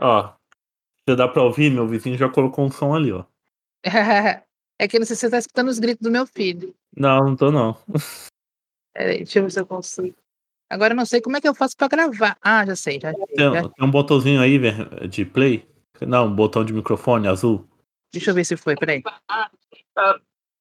[0.00, 0.32] Ó,
[1.04, 1.70] você dá pra ouvir?
[1.70, 3.24] Meu vizinho já colocou um som ali, ó.
[4.80, 6.72] É que não sei se você tá escutando os gritos do meu filho.
[6.96, 7.76] Não, não tô não.
[8.94, 10.16] Peraí, deixa eu ver se eu consigo.
[10.70, 12.38] Agora eu não sei como é que eu faço pra gravar.
[12.40, 13.12] Ah, já sei, já.
[13.12, 14.56] Tem, já- tem um botãozinho aí
[15.08, 15.68] de play?
[16.00, 17.68] Não, um botão de microfone azul.
[18.12, 19.02] Deixa eu ver se foi, peraí.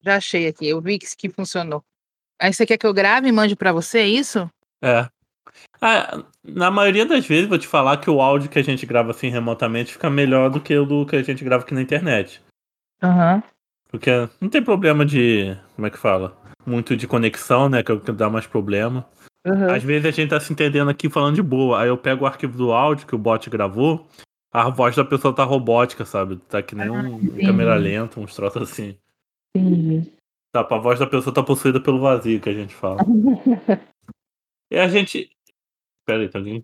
[0.02, 1.84] Já achei aqui, eu vi que, que funcionou.
[2.42, 4.50] Aí você quer que eu grave e mande pra você, é isso?
[4.82, 5.08] É.
[5.82, 9.12] Ah, na maioria das vezes, vou te falar que o áudio que a gente grava
[9.12, 12.42] assim remotamente fica melhor do que o do que a gente grava aqui na internet.
[13.02, 13.44] Aham.
[13.90, 14.10] Porque
[14.42, 15.56] não tem problema de.
[15.76, 16.36] Como é que fala?
[16.66, 17.82] Muito de conexão, né?
[17.84, 19.08] Que é o que dá mais problema.
[19.46, 19.74] aham.
[19.76, 21.82] Às vezes a gente tá se entendendo aqui falando de boa.
[21.82, 24.08] Aí eu pego o arquivo do áudio que o bot gravou.
[24.52, 26.38] A voz da pessoa tá robótica, sabe?
[26.50, 27.46] Tá que nem um entendi.
[27.46, 28.98] câmera lenta, uns troços assim.
[29.56, 30.12] Entendi.
[30.52, 32.98] Tá, a voz da pessoa tá possuída pelo vazio que a gente fala.
[34.70, 35.30] E a gente.
[36.08, 36.64] Pera aí, tá alguém?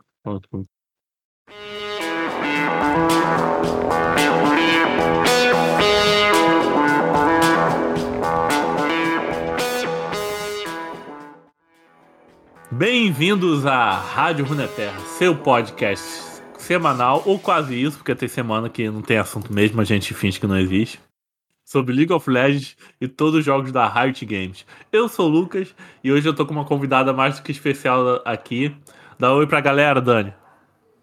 [12.72, 19.02] Bem-vindos à Rádio Runeterra, seu podcast semanal, ou quase isso, porque tem semana que não
[19.02, 21.02] tem assunto mesmo, a gente finge que não existe.
[21.66, 24.66] Sobre League of Legends e todos os jogos da Riot Games.
[24.90, 28.22] Eu sou o Lucas e hoje eu tô com uma convidada mais do que especial
[28.24, 28.74] aqui.
[29.20, 30.34] Dá oi pra galera, Dani.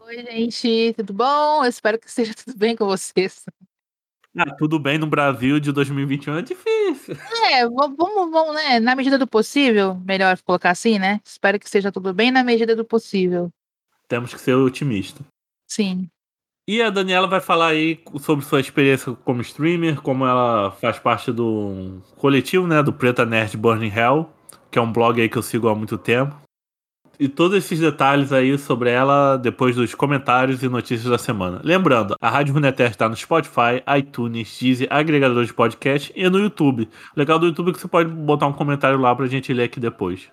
[0.00, 1.64] Oi, gente, tudo bom?
[1.64, 3.44] Eu espero que esteja tudo bem com vocês.
[4.36, 7.16] Ah, tudo bem no Brasil de 2021 é difícil.
[7.50, 8.78] É, va- vamos, vamos, né?
[8.80, 11.20] Na medida do possível, melhor colocar assim, né?
[11.24, 13.50] Espero que esteja tudo bem na medida do possível.
[14.08, 15.24] Temos que ser otimistas.
[15.68, 16.08] Sim.
[16.68, 21.32] E a Daniela vai falar aí sobre sua experiência como streamer, como ela faz parte
[21.32, 24.30] do coletivo, né, do Preta Nerd Burning Hell,
[24.70, 26.36] que é um blog aí que eu sigo há muito tempo.
[27.20, 31.60] E todos esses detalhes aí sobre ela depois dos comentários e notícias da semana.
[31.62, 36.88] Lembrando, a Rádio Runeterra está no Spotify, iTunes, Deezer, agregadores de podcast e no YouTube.
[37.14, 39.64] O legal do YouTube é que você pode botar um comentário lá pra gente ler
[39.64, 40.30] aqui depois.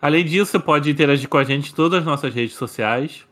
[0.00, 3.26] Além disso, você pode interagir com a gente em todas as nossas redes sociais.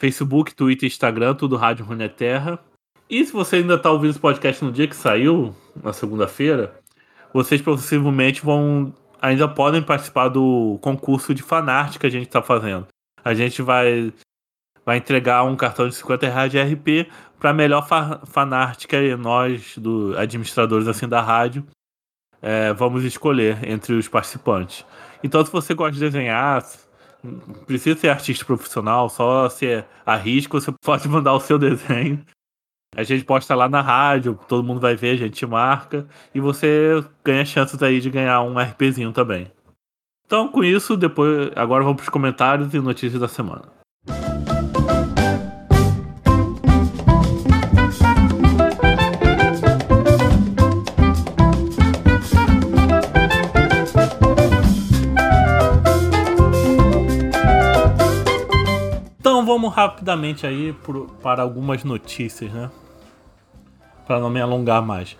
[0.00, 2.60] Facebook, Twitter, Instagram, tudo Rádio Runeterra.
[3.10, 5.52] E se você ainda está ouvindo esse podcast no dia que saiu,
[5.82, 6.78] na segunda-feira,
[7.34, 12.86] vocês possivelmente vão ainda podem participar do concurso de fanart que a gente está fazendo.
[13.24, 14.12] A gente vai
[14.84, 19.76] vai entregar um cartão de 50 reais de RP para melhor fa fanart que nós,
[19.76, 21.66] do administradores assim da rádio,
[22.42, 24.84] é, vamos escolher entre os participantes.
[25.22, 26.64] Então, se você gosta de desenhar,
[27.22, 32.24] não precisa ser artista profissional, só se arrisca, você pode mandar o seu desenho.
[33.00, 37.02] A gente posta lá na rádio, todo mundo vai ver, a gente marca, e você
[37.24, 39.50] ganha chances aí de ganhar um RPzinho também.
[40.26, 43.62] Então, com isso, depois agora vamos para os comentários e notícias da semana.
[59.18, 62.70] Então vamos rapidamente aí por- para algumas notícias, né?
[64.10, 65.16] Para não me alongar mais.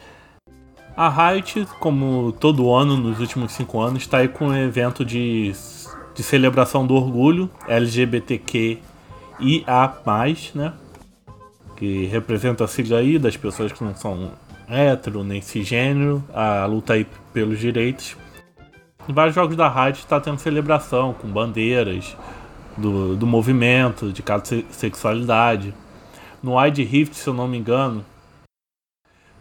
[0.97, 5.53] A Riot, como todo ano nos últimos cinco anos, está aí com um evento de,
[6.13, 8.81] de celebração do orgulho LGBTQIA+,
[10.57, 10.73] né?
[11.77, 14.33] Que representa a sigla aí das pessoas que não são
[14.69, 18.17] hétero nem cisgênero, a luta aí pelos direitos.
[19.09, 22.17] Em vários jogos da Riot está tendo celebração com bandeiras,
[22.77, 25.73] do, do movimento, de cada se- sexualidade.
[26.43, 28.05] No Wide Rift, se eu não me engano,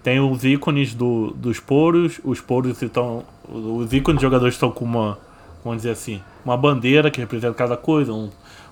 [0.04, 2.20] tem os ícones do, dos poros.
[2.24, 3.24] Os poros estão.
[3.48, 5.18] Os ícones de jogadores estão com uma.
[5.64, 6.22] Vamos dizer assim.
[6.44, 8.14] Uma bandeira que representa cada coisa.
[8.14, 8.30] Um,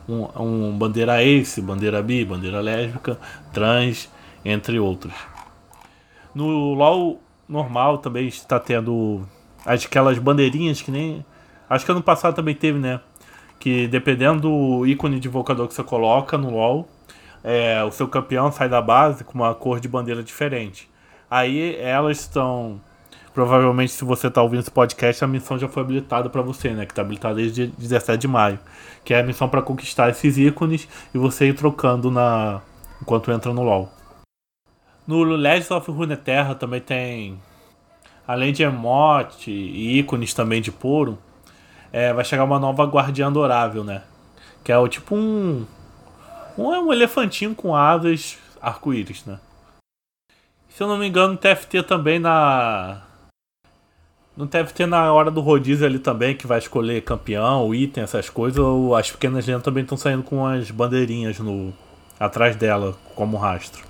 [0.07, 3.19] um, um bandeira ace, bandeira bi, bandeira lésbica,
[3.53, 4.09] trans,
[4.43, 5.13] entre outros.
[6.33, 9.21] No LoL normal também está tendo
[9.65, 11.25] aquelas bandeirinhas que nem.
[11.69, 13.01] Acho que ano passado também teve, né?
[13.59, 16.87] que dependendo do ícone de invocador que você coloca no LoL,
[17.43, 20.89] é, o seu campeão sai da base com uma cor de bandeira diferente.
[21.29, 22.79] Aí elas estão.
[23.33, 26.85] Provavelmente, se você está ouvindo esse podcast, a missão já foi habilitada para você, né?
[26.85, 28.59] Que está habilitada desde 17 de maio.
[29.03, 32.61] Que é a missão para conquistar esses ícones e você ir trocando na
[33.01, 33.91] enquanto entra no LoL.
[35.05, 37.39] No Legends of Runeterra também tem.
[38.27, 41.17] Além de emote e ícones também de poro,
[41.93, 44.01] é, vai chegar uma nova guardiã adorável, né?
[44.63, 45.65] Que é o tipo um.
[46.57, 49.39] Um, é um elefantinho com asas arco-íris, né?
[50.77, 53.01] Se eu não me engano, TFT também na.
[54.37, 58.59] No TFT na hora do rodízio ali também, que vai escolher campeão, item, essas coisas,
[58.59, 61.73] ou as pequenas lendas também estão saindo com as bandeirinhas no,
[62.19, 63.83] atrás dela como rastro.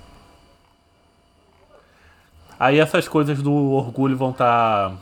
[2.58, 4.96] Aí essas coisas do orgulho vão estar tá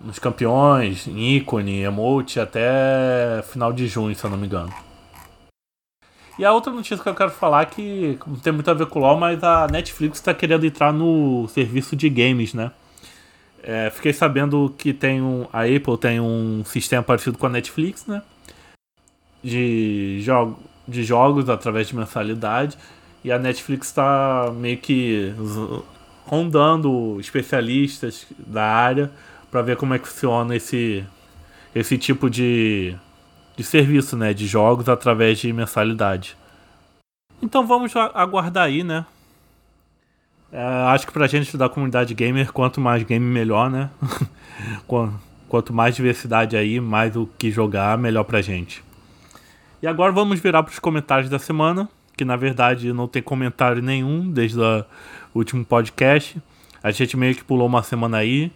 [0.00, 4.74] nos campeões, ícone, emote até final de junho, se eu não me engano.
[6.38, 8.98] E a outra notícia que eu quero falar que não tem muito a ver com
[8.98, 12.72] o LoL, mas a Netflix está querendo entrar no serviço de games, né?
[13.62, 18.04] É, fiquei sabendo que tem um, a Apple tem um sistema parecido com a Netflix,
[18.06, 18.22] né?
[19.42, 22.76] De, jogo, de jogos através de mensalidade.
[23.22, 25.32] E a Netflix está meio que
[26.26, 29.10] rondando especialistas da área
[29.50, 31.04] para ver como é que funciona esse,
[31.74, 32.94] esse tipo de,
[33.56, 34.32] de serviço, né?
[34.34, 36.36] De jogos através de mensalidade.
[37.42, 39.04] Então vamos aguardar aí, né?
[40.52, 43.90] É, acho que pra gente da comunidade gamer, quanto mais game, melhor, né?
[45.48, 48.82] quanto mais diversidade aí, mais o que jogar, melhor pra gente.
[49.82, 54.30] E agora vamos virar pros comentários da semana, que na verdade não tem comentário nenhum
[54.30, 54.84] desde o
[55.34, 56.40] último podcast.
[56.82, 58.52] A gente meio que pulou uma semana aí.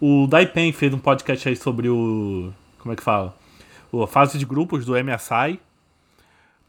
[0.00, 2.52] O Daipen fez um podcast aí sobre o.
[2.78, 3.34] Como é que fala?
[3.92, 5.58] A fase de grupos do MSI.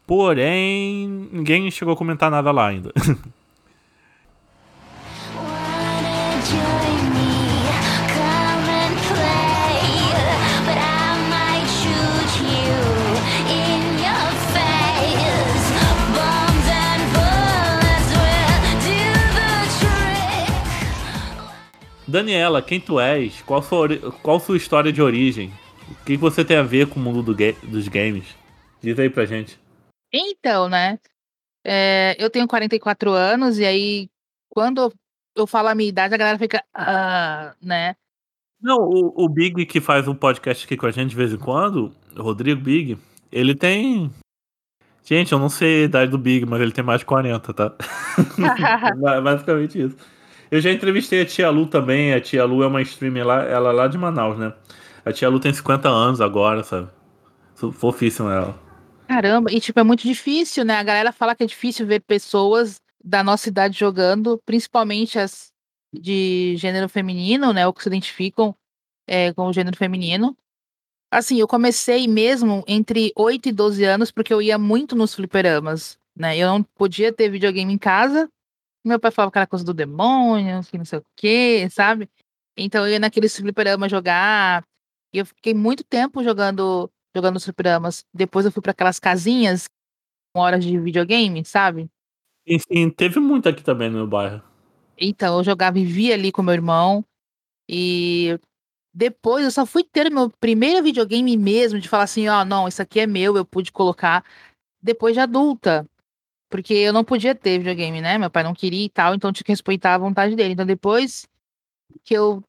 [0.05, 2.91] Porém, ninguém chegou a comentar nada lá ainda.
[22.07, 23.41] Daniela, quem tu és?
[23.41, 23.89] Qual sua,
[24.23, 25.51] qual sua história de origem?
[25.91, 28.35] O que você tem a ver com o mundo do ga dos games?
[28.81, 29.59] Diz aí pra gente.
[30.11, 30.99] Então, né?
[31.65, 34.09] É, eu tenho 44 anos e aí
[34.49, 34.91] quando
[35.35, 37.95] eu falo a minha idade, a galera fica, ah, né?
[38.61, 41.37] Não, o, o Big que faz um podcast aqui com a gente de vez em
[41.37, 42.97] quando, o Rodrigo Big,
[43.31, 44.11] ele tem.
[45.03, 47.73] Gente, eu não sei a idade do Big, mas ele tem mais de 40, tá?
[49.23, 49.95] Basicamente isso.
[50.49, 52.13] Eu já entrevistei a tia Lu também.
[52.13, 54.53] A tia Lu é uma streamer lá, ela é lá de Manaus, né?
[55.07, 56.89] A tia Lu tem 50 anos agora, sabe?
[57.55, 58.59] Fofíssima ela.
[59.07, 60.75] Caramba, e tipo, é muito difícil, né?
[60.75, 65.53] A galera fala que é difícil ver pessoas da nossa idade jogando, principalmente as
[65.93, 67.65] de gênero feminino, né?
[67.65, 68.53] Ou que se identificam
[69.07, 70.35] é, com o gênero feminino.
[71.09, 75.97] Assim, eu comecei mesmo entre 8 e 12 anos, porque eu ia muito nos fliperamas,
[76.13, 76.37] né?
[76.37, 78.29] Eu não podia ter videogame em casa,
[78.85, 82.09] meu pai falava que era coisa do demônio, que não sei o quê, sabe?
[82.57, 84.65] Então eu ia naquele fliperama jogar.
[85.17, 88.05] E eu fiquei muito tempo jogando jogando os fliperamas.
[88.13, 89.65] Depois eu fui para aquelas casinhas
[90.31, 91.89] com horas de videogame, sabe?
[92.47, 94.43] Sim, sim, teve muito aqui também no meu bairro.
[94.95, 97.03] Então, eu jogava, vivia ali com meu irmão.
[97.67, 98.39] E
[98.93, 102.67] depois eu só fui ter meu primeiro videogame mesmo, de falar assim, ó, oh, não,
[102.67, 104.23] isso aqui é meu, eu pude colocar
[104.79, 105.89] depois de adulta.
[106.47, 108.19] Porque eu não podia ter videogame, né?
[108.19, 110.53] Meu pai não queria e tal, então tinha que respeitar a vontade dele.
[110.53, 111.27] Então depois
[112.03, 112.43] que eu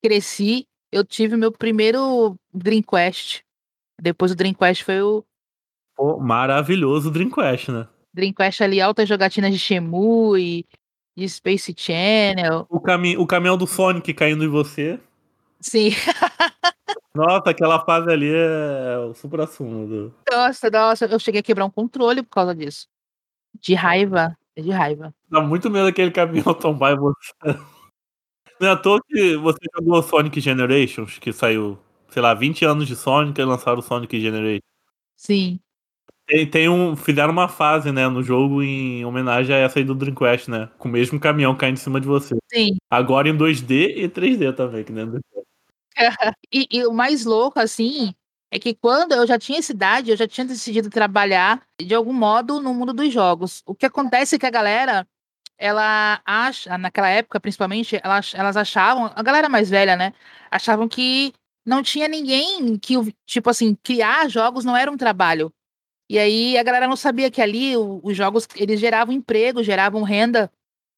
[0.00, 3.42] cresci, eu tive meu primeiro Dreamcast.
[4.00, 5.24] Depois o Dreamcast foi o.
[5.96, 7.88] Pô, maravilhoso o Dreamcast, né?
[8.12, 10.66] Dreamcast ali, altas jogatinas de Shemui,
[11.16, 12.66] de Space Channel.
[12.68, 15.00] O, cami o caminhão do Sonic caindo em você.
[15.60, 15.90] Sim.
[17.14, 20.14] Nossa, aquela fase ali é o super assunto.
[20.30, 22.86] Nossa, nossa, eu cheguei a quebrar um controle por causa disso.
[23.60, 25.14] De raiva, é de raiva.
[25.30, 27.58] Dá muito medo aquele caminhão tombar em você.
[28.62, 31.76] Não é à toa que você jogou Sonic Generations, que saiu,
[32.08, 34.62] sei lá, 20 anos de Sonic e lançaram o Sonic Generations.
[35.16, 35.58] Sim.
[36.28, 39.96] Tem, tem um, fizeram uma fase, né, no jogo em homenagem a essa aí do
[39.96, 40.70] Dreamcast, né?
[40.78, 42.36] Com o mesmo caminhão caindo em cima de você.
[42.54, 42.76] Sim.
[42.88, 45.10] Agora em 2D e 3D também, que nem
[46.52, 48.14] e, e o mais louco, assim,
[48.48, 52.12] é que quando eu já tinha essa idade, eu já tinha decidido trabalhar de algum
[52.12, 53.60] modo no mundo dos jogos.
[53.66, 55.04] O que acontece é que a galera,
[55.58, 60.12] ela acha, naquela época principalmente, elas, elas achavam, a galera mais velha, né,
[60.50, 61.32] achavam que
[61.64, 62.94] não tinha ninguém que,
[63.26, 65.52] tipo assim, criar jogos não era um trabalho.
[66.08, 70.50] E aí a galera não sabia que ali os jogos, eles geravam emprego, geravam renda.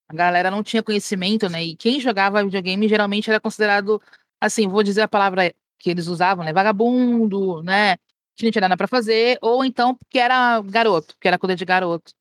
[0.08, 1.64] A galera não tinha conhecimento, né?
[1.64, 4.02] E quem jogava videogame geralmente era considerado,
[4.40, 6.52] assim, vou dizer a palavra que eles usavam, né?
[6.52, 7.96] Vagabundo, né?
[8.36, 11.64] Que não tinha nada para fazer, ou então porque era garoto, que era coisa de
[11.64, 12.12] garoto.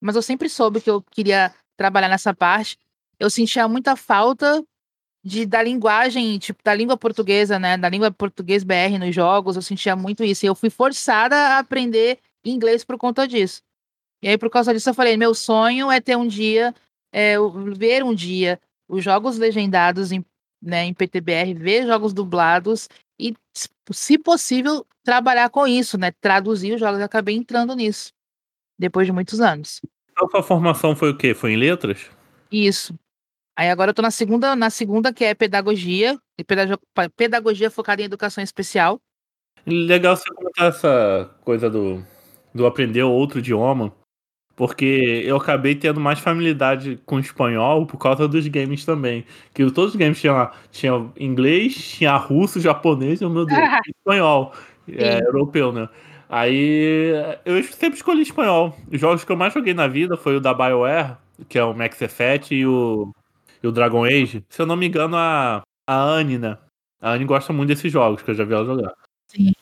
[0.00, 2.78] Mas eu sempre soube que eu queria trabalhar nessa parte.
[3.18, 4.62] Eu sentia muita falta
[5.24, 7.76] de da linguagem, tipo, da língua portuguesa, né?
[7.76, 10.44] Da língua português BR nos jogos, eu sentia muito isso.
[10.44, 13.62] E eu fui forçada a aprender inglês por conta disso.
[14.22, 16.74] E aí, por causa disso, eu falei: meu sonho é ter um dia,
[17.12, 17.36] é,
[17.76, 20.24] ver um dia os jogos legendados em,
[20.62, 22.88] né, em PTBR, ver jogos dublados
[23.20, 23.36] e,
[23.92, 26.12] se possível, trabalhar com isso, né?
[26.20, 26.98] Traduzir os jogos.
[27.00, 28.12] Eu acabei entrando nisso.
[28.78, 29.80] depois de muitos anos.
[30.20, 31.34] A sua formação foi o quê?
[31.34, 32.10] Foi em letras?
[32.50, 32.94] Isso.
[33.56, 36.18] Aí agora eu tô na segunda, na segunda que é pedagogia,
[37.16, 39.00] pedagogia focada em educação especial.
[39.66, 42.04] Legal você contar essa coisa do,
[42.54, 43.92] do aprender outro idioma,
[44.54, 49.24] porque eu acabei tendo mais familiaridade com espanhol por causa dos games também.
[49.52, 54.52] Que todos os games tinham, tinham inglês, tinha russo, japonês e, meu Deus, espanhol.
[54.88, 55.88] É, europeu, né?
[56.28, 57.12] Aí
[57.44, 58.76] eu sempre escolhi espanhol.
[58.92, 61.16] Os jogos que eu mais joguei na vida foi o da BioWare,
[61.48, 63.12] que é o Max Effect e o,
[63.62, 64.44] e o Dragon Age.
[64.48, 66.58] Se eu não me engano, a, a Anne, né?
[67.00, 68.92] A Anne gosta muito desses jogos, que eu já vi ela jogar.
[69.26, 69.52] Sim.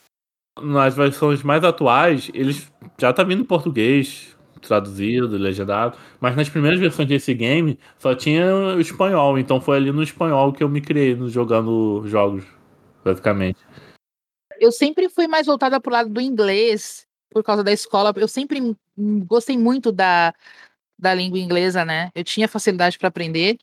[0.61, 5.97] Nas versões mais atuais, eles já tá vindo em português, traduzido, legendado.
[6.21, 10.53] Mas nas primeiras versões desse game só tinha o espanhol, então foi ali no espanhol
[10.53, 12.45] que eu me criei jogando jogos,
[13.05, 13.59] basicamente.
[14.61, 18.13] Eu sempre fui mais voltada pro lado do inglês, por causa da escola.
[18.17, 20.35] Eu sempre gostei muito da,
[20.99, 22.11] da língua inglesa, né?
[22.15, 23.59] Eu tinha facilidade para aprender,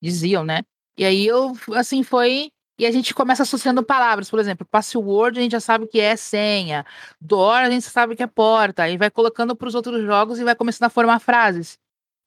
[0.00, 0.62] diziam, né?
[0.96, 5.42] E aí eu, assim, foi e a gente começa associando palavras, por exemplo, password a
[5.42, 6.84] gente já sabe que é senha,
[7.18, 10.44] door a gente sabe que é porta, e vai colocando para os outros jogos e
[10.44, 11.78] vai começando a formar frases.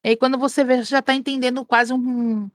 [0.03, 2.49] E aí quando você vê, você já está entendendo quase um,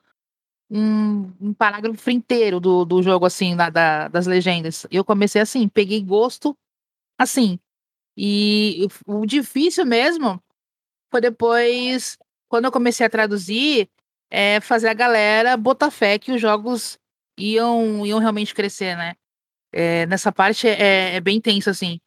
[0.74, 4.86] um, um, parágrafo inteiro do, do jogo, assim, da, da, das legendas.
[4.90, 6.56] Eu comecei assim, peguei gosto
[7.16, 7.58] assim.
[8.16, 10.42] E o difícil mesmo
[11.10, 13.88] foi depois, quando eu comecei a traduzir,
[14.30, 16.98] é fazer a galera botar fé que os jogos
[17.38, 19.14] iam, iam realmente crescer, né?
[19.72, 22.00] É, nessa parte é, é, bem tenso, assim.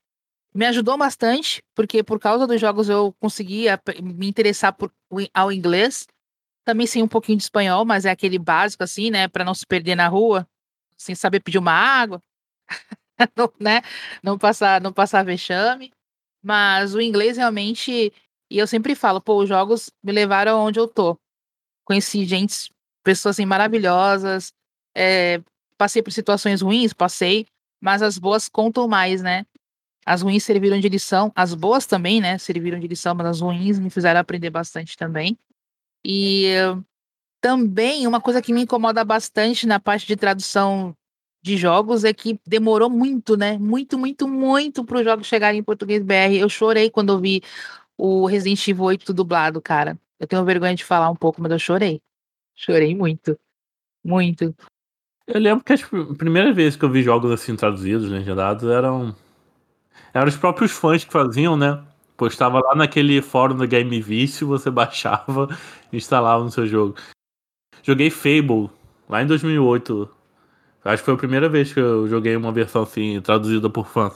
[0.53, 4.91] Me ajudou bastante, porque por causa dos jogos eu conseguia me interessar por,
[5.33, 6.05] ao inglês.
[6.67, 9.29] Também sei um pouquinho de espanhol, mas é aquele básico, assim, né?
[9.29, 10.45] Para não se perder na rua,
[10.97, 12.21] sem saber pedir uma água,
[13.37, 13.81] não, né?
[14.21, 15.93] Não passar, não passar vexame.
[16.43, 18.11] Mas o inglês realmente.
[18.51, 21.17] E eu sempre falo, pô, os jogos me levaram aonde eu tô.
[21.85, 22.69] Conheci gente,
[23.01, 24.51] pessoas assim, maravilhosas,
[24.93, 25.41] é,
[25.77, 27.47] passei por situações ruins, passei,
[27.79, 29.45] mas as boas contam mais, né?
[30.05, 32.37] As ruins serviram de lição, as boas também, né?
[32.37, 35.37] Serviram de lição, mas as ruins me fizeram aprender bastante também.
[36.09, 36.53] E
[37.41, 40.95] também uma coisa que me incomoda bastante na parte de tradução
[41.43, 43.57] de jogos é que demorou muito, né?
[43.57, 46.37] Muito, muito, muito para os jogos chegarem em português BR.
[46.39, 47.41] Eu chorei quando eu vi
[47.97, 49.99] o Resident Evil 8 dublado, cara.
[50.17, 52.01] Eu tenho vergonha de falar um pouco, mas eu chorei.
[52.55, 53.37] Chorei muito.
[54.01, 54.55] Muito.
[55.27, 55.81] Eu lembro que as
[56.17, 59.13] primeiras vezes que eu vi jogos assim traduzidos, legendados, eram.
[60.13, 61.83] Eram os próprios fãs que faziam, né?
[62.17, 65.47] Postava lá naquele fórum do Game Vício, você baixava
[65.93, 66.95] e instalava no seu jogo.
[67.83, 68.69] Joguei Fable
[69.07, 70.09] lá em 2008.
[70.83, 74.09] Acho que foi a primeira vez que eu joguei uma versão assim, traduzida por fã.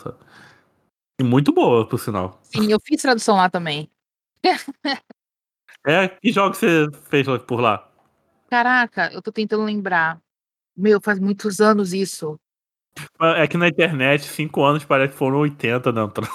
[1.19, 2.39] E muito boa, por sinal.
[2.43, 3.89] Sim, eu fiz tradução lá também.
[5.85, 7.87] é, que jogo você fez por lá?
[8.49, 10.19] Caraca, eu tô tentando lembrar.
[10.75, 12.39] Meu, faz muitos anos isso.
[13.19, 16.27] É que na internet, cinco anos parece que foram 80 dentro.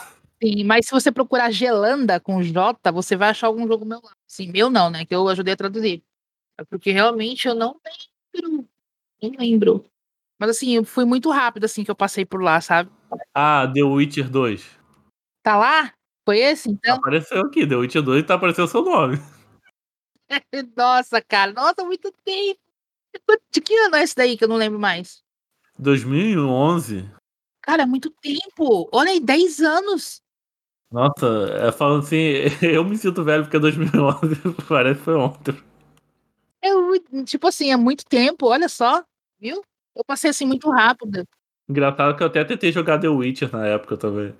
[0.43, 4.13] Sim, mas se você procurar Gelanda com J, você vai achar algum jogo meu lá.
[4.27, 5.05] Sim, meu não, né?
[5.07, 6.03] Que eu ajudei a traduzir.
[6.59, 7.77] É porque realmente eu não
[8.35, 8.69] lembro.
[9.23, 9.85] Não lembro.
[10.39, 12.91] Mas assim, fui muito rápido assim que eu passei por lá, sabe?
[13.35, 14.79] Ah, The Witcher 2.
[15.43, 15.93] Tá lá?
[16.25, 16.97] Foi esse, então?
[16.97, 19.17] Apareceu aqui, The Witcher 2 tá aparecendo o seu nome.
[20.77, 22.61] Nossa, cara, nossa, muito tempo.
[23.51, 25.23] De que ano é esse daí que eu não lembro mais?
[25.79, 27.09] 2011.
[27.63, 28.89] Cara, é muito tempo.
[28.93, 30.21] Olha aí, 10 anos.
[30.91, 31.27] Nossa,
[31.61, 32.17] é falando assim,
[32.63, 34.37] eu me sinto velho porque 2011
[34.69, 35.55] parece que foi ontem.
[36.63, 39.03] É, tipo assim, é muito tempo, olha só,
[39.39, 39.63] viu?
[39.95, 41.25] Eu passei assim muito rápido.
[41.69, 44.35] Engraçado que eu até tentei jogar The Witcher na época também.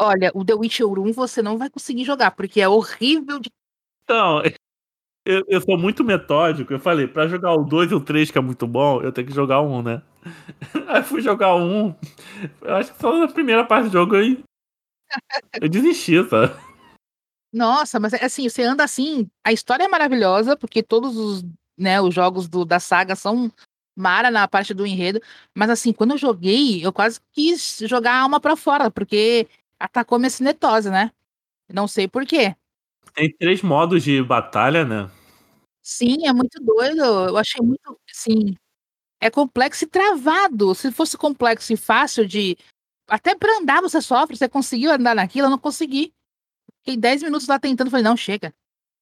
[0.00, 3.50] Olha, o The Witcher 1 você não vai conseguir jogar, porque é horrível de.
[4.04, 4.42] Então,
[5.26, 6.72] eu, eu sou muito metódico.
[6.72, 9.26] Eu falei, pra jogar o 2 e o 3, que é muito bom, eu tenho
[9.26, 10.02] que jogar um, né?
[10.86, 11.94] Aí fui jogar um.
[12.62, 14.38] Eu acho que só na primeira parte do jogo eu,
[15.60, 16.54] eu desisti, sabe?
[17.52, 21.44] Nossa, mas é assim, você anda assim, a história é maravilhosa, porque todos os,
[21.76, 23.50] né, os jogos do, da saga são
[23.96, 25.20] mara na parte do enredo,
[25.54, 29.48] mas assim, quando eu joguei, eu quase quis jogar a alma pra fora, porque
[29.78, 31.10] atacou minha cinetose, né?
[31.68, 32.54] Não sei por quê.
[33.14, 35.10] Tem três modos de batalha, né?
[35.82, 37.02] Sim, é muito doido.
[37.02, 38.54] Eu achei muito, sim.
[39.20, 40.74] É complexo e travado.
[40.74, 42.56] Se fosse complexo e fácil de.
[43.10, 44.36] Até pra andar você sofre.
[44.36, 45.46] Você conseguiu andar naquilo?
[45.46, 46.14] Eu não consegui.
[46.78, 47.90] Fiquei 10 minutos lá tentando.
[47.90, 48.54] Falei, não, chega.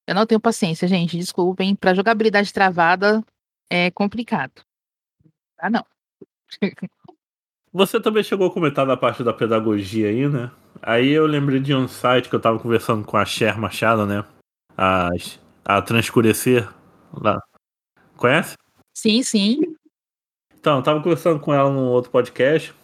[0.06, 1.18] Eu não tenho paciência, gente.
[1.18, 1.76] Desculpem.
[1.76, 3.22] Pra jogabilidade travada
[3.70, 4.62] é complicado.
[5.58, 5.84] Ah, não.
[7.70, 10.50] Você também chegou a comentar na parte da pedagogia aí, né?
[10.80, 14.24] Aí eu lembrei de um site que eu tava conversando com a Cher Machado, né?
[14.76, 15.10] A,
[15.64, 16.66] a Transcurecer.
[17.12, 17.38] Lá.
[18.16, 18.56] Conhece?
[18.94, 19.76] Sim, sim.
[20.58, 22.74] Então, eu tava conversando com ela num outro podcast.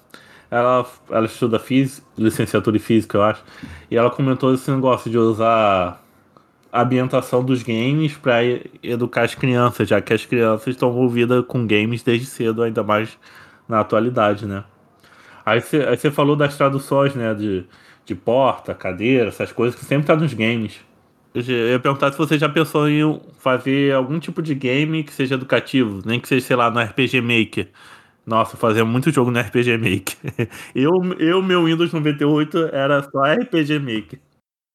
[0.55, 3.43] Ela, ela estuda física, licenciatura em física, eu acho.
[3.91, 6.01] E ela comentou esse negócio de usar
[6.71, 8.39] a ambientação dos games para
[8.81, 13.19] educar as crianças, já que as crianças estão envolvidas com games desde cedo, ainda mais
[13.69, 14.63] na atualidade, né?
[15.45, 17.35] Aí você falou das traduções, né?
[17.35, 17.67] De,
[18.07, 20.79] de porta, cadeira, essas coisas que sempre tá nos games.
[21.35, 25.35] Eu ia perguntar se você já pensou em fazer algum tipo de game que seja
[25.35, 27.71] educativo, nem que seja, sei lá, no RPG Maker.
[28.27, 30.49] Nossa, fazia muito jogo no RPG Maker.
[30.75, 34.21] Eu, eu meu Windows 98 era só RPG Maker.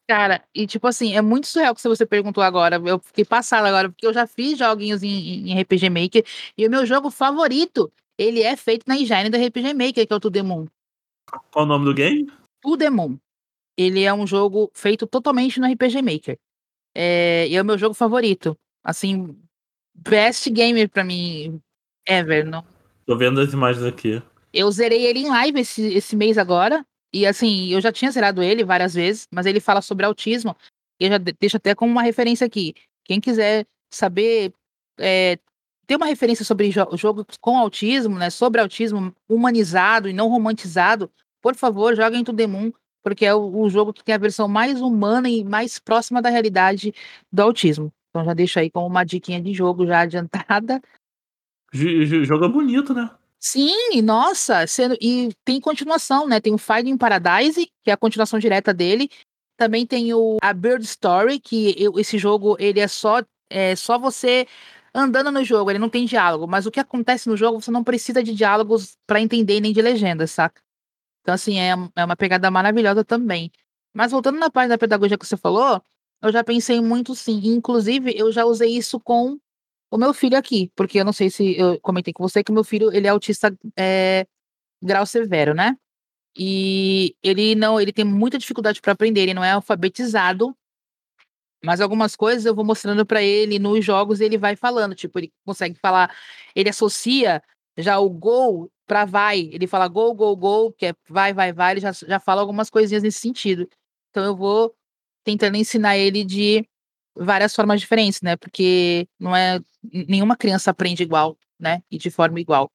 [0.08, 2.82] Cara, e tipo assim, é muito surreal que você perguntou agora.
[2.84, 6.24] Eu fiquei passada agora, porque eu já fiz joguinhos em, em RPG Maker
[6.58, 10.15] e o meu jogo favorito, ele é feito na engine do RPG Maker, que é
[10.15, 10.65] o To The Moon.
[11.51, 12.27] Qual o nome do game?
[12.63, 13.18] To The Moon.
[13.77, 16.39] Ele é um jogo feito totalmente no RPG Maker.
[16.96, 18.58] É, e é o meu jogo favorito.
[18.84, 19.38] Assim,
[19.96, 21.62] best game pra mim
[22.08, 22.46] ever.
[22.46, 22.65] Não?
[23.09, 24.21] Tô vendo as imagens aqui.
[24.53, 26.85] Eu zerei ele em live esse, esse mês agora.
[27.11, 30.55] E assim, eu já tinha zerado ele várias vezes, mas ele fala sobre autismo.
[30.99, 32.75] E eu já deixo até como uma referência aqui.
[33.03, 34.53] Quem quiser saber,
[34.99, 35.39] é,
[35.87, 38.29] ter uma referência sobre jo jogo com autismo, né?
[38.29, 41.11] Sobre autismo humanizado e não romantizado,
[41.41, 44.47] por favor, joguem To The Moon, porque é o, o, jogo que tem a versão
[44.47, 46.93] mais humana e mais próxima da realidade
[47.31, 47.91] do autismo.
[48.11, 50.79] Então já deixo aí como uma diquinha de jogo já adiantada.
[51.71, 53.09] Jogo é bonito, né?
[53.39, 56.41] Sim, nossa, sendo, e tem continuação, né?
[56.41, 59.09] Tem o Finding Paradise, que é a continuação direta dele.
[59.55, 63.97] Também tem o a Bird Story, que eu, esse jogo ele é só é só
[63.97, 64.45] você
[64.93, 67.83] andando no jogo, ele não tem diálogo, mas o que acontece no jogo você não
[67.83, 70.61] precisa de diálogos para entender nem de legendas, saca?
[71.21, 73.51] Então assim, é, é uma pegada maravilhosa também.
[73.93, 75.81] Mas voltando na parte da pedagogia que você falou,
[76.21, 79.38] eu já pensei muito sim, inclusive eu já usei isso com
[79.91, 82.53] o meu filho aqui, porque eu não sei se eu comentei com você que o
[82.53, 84.27] meu filho ele é autista é,
[84.81, 85.77] grau severo, né?
[86.37, 90.55] E ele não, ele tem muita dificuldade para aprender, ele não é alfabetizado,
[91.63, 95.31] mas algumas coisas eu vou mostrando para ele nos jogos ele vai falando, tipo, ele
[95.46, 96.16] consegue falar,
[96.55, 97.44] ele associa
[97.77, 101.74] já o gol para vai, ele fala gol, gol, gol, que é vai, vai, vai,
[101.74, 103.70] ele já, já fala algumas coisinhas nesse sentido.
[104.09, 104.75] Então eu vou
[105.24, 106.66] tentando ensinar ele de
[107.15, 108.35] várias formas diferentes, né?
[108.35, 111.81] Porque não é nenhuma criança aprende igual, né?
[111.91, 112.72] E de forma igual.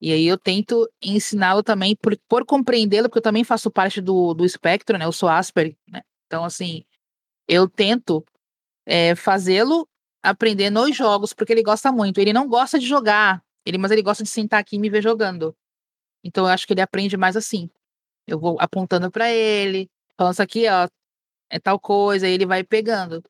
[0.00, 4.34] E aí eu tento ensiná-lo também por, por compreendê-lo, porque eu também faço parte do,
[4.34, 5.04] do espectro, né?
[5.04, 6.02] Eu sou Asper, né?
[6.26, 6.84] Então, assim,
[7.48, 8.24] eu tento
[8.86, 9.88] é, fazê-lo
[10.22, 12.18] aprender nos jogos, porque ele gosta muito.
[12.18, 15.02] Ele não gosta de jogar, ele, mas ele gosta de sentar aqui e me ver
[15.02, 15.56] jogando.
[16.24, 17.70] Então, eu acho que ele aprende mais assim.
[18.26, 20.88] Eu vou apontando para ele, falando isso aqui, ó,
[21.50, 23.22] é tal coisa, e ele vai pegando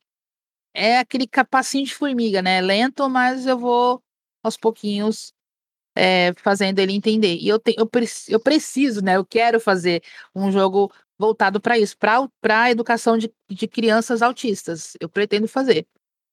[0.75, 2.61] é aquele capacinho de formiga, né?
[2.61, 4.03] Lento, mas eu vou
[4.43, 5.33] aos pouquinhos
[5.97, 7.37] é, fazendo ele entender.
[7.37, 9.17] E eu, te, eu, pre, eu preciso, né?
[9.17, 10.03] Eu quero fazer
[10.35, 14.97] um jogo voltado para isso, para a educação de, de crianças autistas.
[15.01, 15.87] Eu pretendo fazer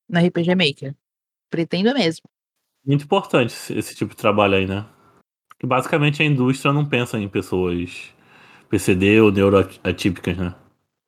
[0.10, 0.96] na RPG Maker.
[1.50, 2.24] Pretendo mesmo.
[2.84, 4.88] Muito importante esse tipo de trabalho aí, né?
[5.60, 8.12] Que basicamente a indústria não pensa em pessoas
[8.68, 10.56] PCD ou neuroatípicas, né?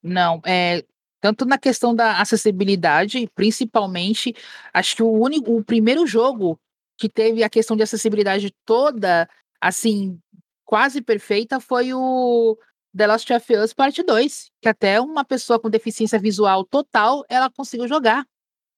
[0.03, 0.85] Não, é,
[1.23, 4.35] tanto na questão da acessibilidade, principalmente,
[4.73, 6.59] acho que o único, o primeiro jogo
[6.97, 9.29] que teve a questão de acessibilidade toda,
[9.61, 10.19] assim,
[10.65, 12.57] quase perfeita foi o
[12.93, 17.49] The Last of Us Parte 2, que até uma pessoa com deficiência visual total, ela
[17.49, 18.27] conseguiu jogar.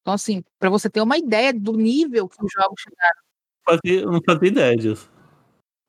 [0.01, 3.21] Então, assim, para você ter uma ideia do nível que os jogos chegaram.
[3.67, 5.11] Fazia, não fazia ideia disso.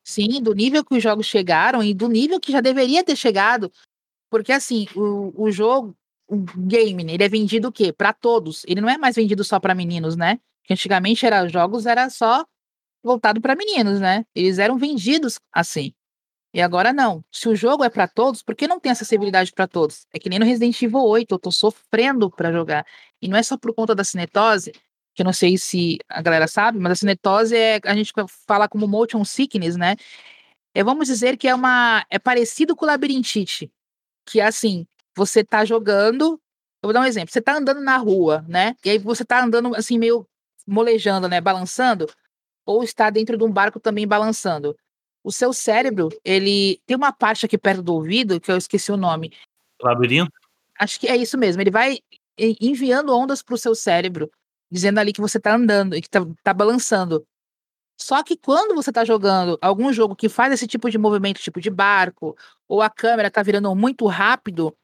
[0.03, 3.71] Sim, do nível que os jogos chegaram e do nível que já deveria ter chegado.
[4.27, 5.95] Porque, assim, o, o jogo,
[6.29, 7.93] game, né, ele é vendido o quê?
[7.93, 8.63] Para todos.
[8.67, 10.39] Ele não é mais vendido só para meninos, né?
[10.63, 12.45] Que antigamente era jogos era só
[13.03, 14.25] voltado para meninos, né?
[14.35, 15.93] Eles eram vendidos assim.
[16.53, 17.23] E agora não.
[17.31, 20.07] Se o jogo é para todos, por que não tem acessibilidade para todos?
[20.13, 22.85] É que nem no Resident Evil 8, eu tô sofrendo para jogar.
[23.21, 24.71] E não é só por conta da cinetose,
[25.13, 28.13] que eu não sei se a galera sabe, mas a cinetose é a gente
[28.47, 29.95] fala como motion sickness, né?
[30.73, 33.71] É, vamos dizer que é uma é parecido com labirintite,
[34.25, 34.87] que é assim,
[35.17, 36.39] você tá jogando.
[36.81, 37.33] Eu vou dar um exemplo.
[37.33, 38.75] Você tá andando na rua, né?
[38.85, 40.27] E aí você tá andando assim, meio
[40.65, 41.41] molejando, né?
[41.41, 42.07] Balançando.
[42.65, 44.77] Ou está dentro de um barco também balançando.
[45.23, 48.97] O seu cérebro, ele tem uma parte aqui perto do ouvido, que eu esqueci o
[48.97, 49.33] nome.
[49.81, 50.31] Labirinto?
[50.79, 51.61] Acho que é isso mesmo.
[51.61, 51.97] Ele vai
[52.37, 54.29] enviando ondas para o seu cérebro,
[54.71, 57.25] dizendo ali que você tá andando e que tá, tá balançando.
[57.99, 61.59] Só que quando você tá jogando algum jogo que faz esse tipo de movimento, tipo
[61.59, 64.75] de barco, ou a câmera tá virando muito rápido,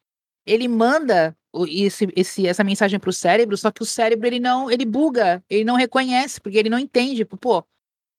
[0.45, 1.35] ele manda
[1.69, 5.63] esse, esse, essa mensagem pro cérebro, só que o cérebro ele não, ele buga, ele
[5.63, 7.23] não reconhece, porque ele não entende.
[7.25, 7.63] Pô,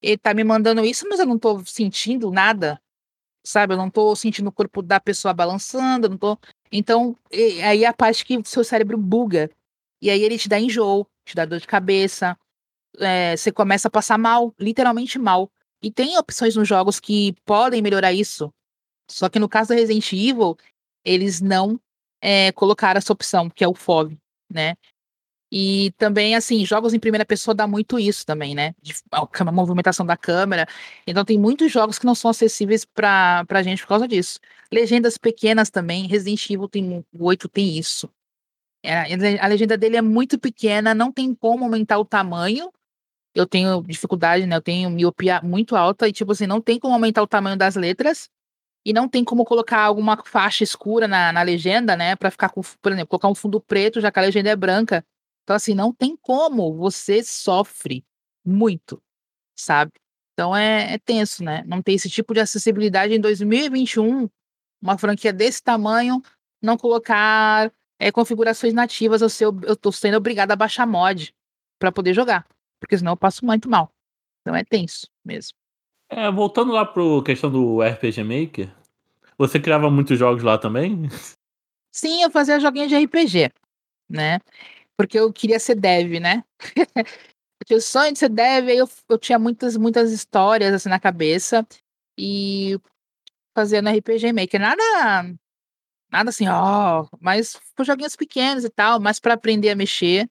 [0.00, 2.80] ele tá me mandando isso, mas eu não tô sentindo nada,
[3.44, 3.74] sabe?
[3.74, 6.38] Eu não tô sentindo o corpo da pessoa balançando, não tô.
[6.70, 9.50] Então, aí é a parte que o seu cérebro buga.
[10.00, 12.36] E aí ele te dá enjoo, te dá dor de cabeça,
[12.98, 15.50] é, você começa a passar mal, literalmente mal.
[15.82, 18.52] E tem opções nos jogos que podem melhorar isso.
[19.10, 20.56] Só que no caso do Resident Evil,
[21.04, 21.78] eles não
[22.24, 24.16] é, colocaram essa opção, que é o FOV,
[24.50, 24.74] né?
[25.52, 28.74] E também, assim, jogos em primeira pessoa dá muito isso também, né?
[28.80, 30.66] De, a movimentação da câmera.
[31.06, 34.40] Então tem muitos jogos que não são acessíveis pra, pra gente por causa disso.
[34.72, 38.08] Legendas pequenas também, Resident Evil tem, o 8 tem isso.
[38.82, 42.70] É, a legenda dele é muito pequena, não tem como aumentar o tamanho,
[43.34, 44.56] eu tenho dificuldade, né?
[44.56, 47.76] Eu tenho miopia muito alta e, tipo assim, não tem como aumentar o tamanho das
[47.76, 48.30] letras
[48.84, 52.16] e não tem como colocar alguma faixa escura na, na legenda, né?
[52.16, 55.04] Pra ficar com, por exemplo, colocar um fundo preto, já que a legenda é branca.
[55.42, 56.76] Então, assim, não tem como.
[56.76, 58.04] Você sofre
[58.44, 59.02] muito,
[59.56, 59.92] sabe?
[60.32, 61.62] Então é, é tenso, né?
[61.66, 64.28] Não tem esse tipo de acessibilidade em 2021,
[64.82, 66.20] uma franquia desse tamanho,
[66.60, 71.32] não colocar é, configurações nativas, eu, ser, eu tô sendo obrigada a baixar mod
[71.78, 72.46] para poder jogar
[72.84, 73.90] porque senão eu passo muito mal.
[74.40, 75.56] Então é tenso mesmo.
[76.08, 78.74] É, voltando lá pro questão do RPG Maker,
[79.36, 81.08] você criava muitos jogos lá também?
[81.92, 83.50] Sim, eu fazia joguinhos de RPG,
[84.08, 84.38] né?
[84.96, 86.44] Porque eu queria ser dev, né?
[86.96, 90.88] eu tinha o sonho de ser dev, aí eu, eu tinha muitas, muitas histórias assim
[90.88, 91.66] na cabeça
[92.18, 92.78] e
[93.56, 94.60] fazendo RPG Maker.
[94.60, 94.82] Nada,
[96.10, 100.28] nada assim, ó, mas joguinhos pequenos e tal, mais para aprender a mexer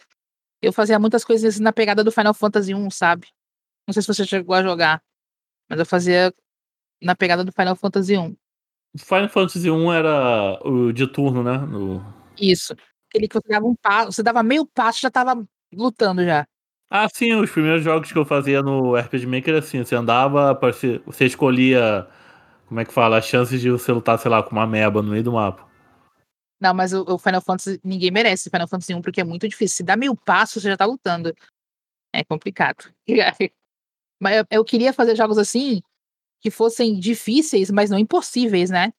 [0.63, 3.27] eu fazia muitas coisas na pegada do Final Fantasy 1, sabe?
[3.85, 5.03] Não sei se você chegou a jogar,
[5.73, 6.31] mas eu fazia
[7.01, 8.35] na pegada do Final Fantasy 1.
[8.97, 11.57] Final Fantasy 1 era o de turno, né?
[11.57, 12.05] No...
[12.39, 12.73] Isso.
[13.09, 16.45] Aquele que você dava um passo, você dava meio passo já tava lutando já.
[16.89, 20.53] Ah, sim, os primeiros jogos que eu fazia no RPG Maker assim, você andava,
[21.05, 22.07] você escolhia,
[22.67, 25.09] como é que fala, as chances de você lutar, sei lá, com uma meba no
[25.09, 25.67] meio do mapa.
[26.61, 29.77] Não, mas o, Final Fantasy, ninguém merece Final Fantasy 1 porque é muito difícil.
[29.77, 31.33] Se dá mil passos, você já tá lutando.
[32.13, 32.93] É complicado.
[34.23, 35.81] mas eu, eu, queria fazer jogos assim
[36.41, 38.93] que fossem difíceis, mas não impossíveis, né?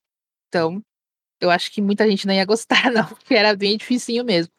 [0.47, 0.81] Então,
[1.41, 4.53] eu acho que muita gente não ia gostar, não, porque era bem dificinho mesmo.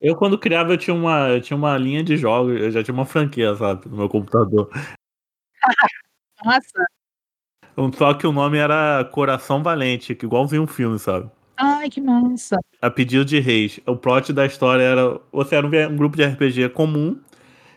[0.00, 2.94] Eu, quando criava, eu tinha uma, eu tinha uma linha de jogos, eu já tinha
[2.94, 4.68] uma franquia, sabe, no meu computador.
[6.44, 6.86] Nossa.
[7.96, 11.30] Só que o nome era Coração Valente, que igualzinho um filme, sabe?
[11.56, 12.58] Ai, que massa.
[12.80, 13.78] A pedido de reis.
[13.86, 15.20] O plot da história era.
[15.30, 17.20] Você era um, grupo de RPG comum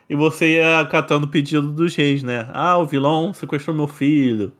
[0.10, 2.48] e você ia catando o pedido dos reis, né?
[2.54, 4.52] Ah, o vilão sequestrou meu filho.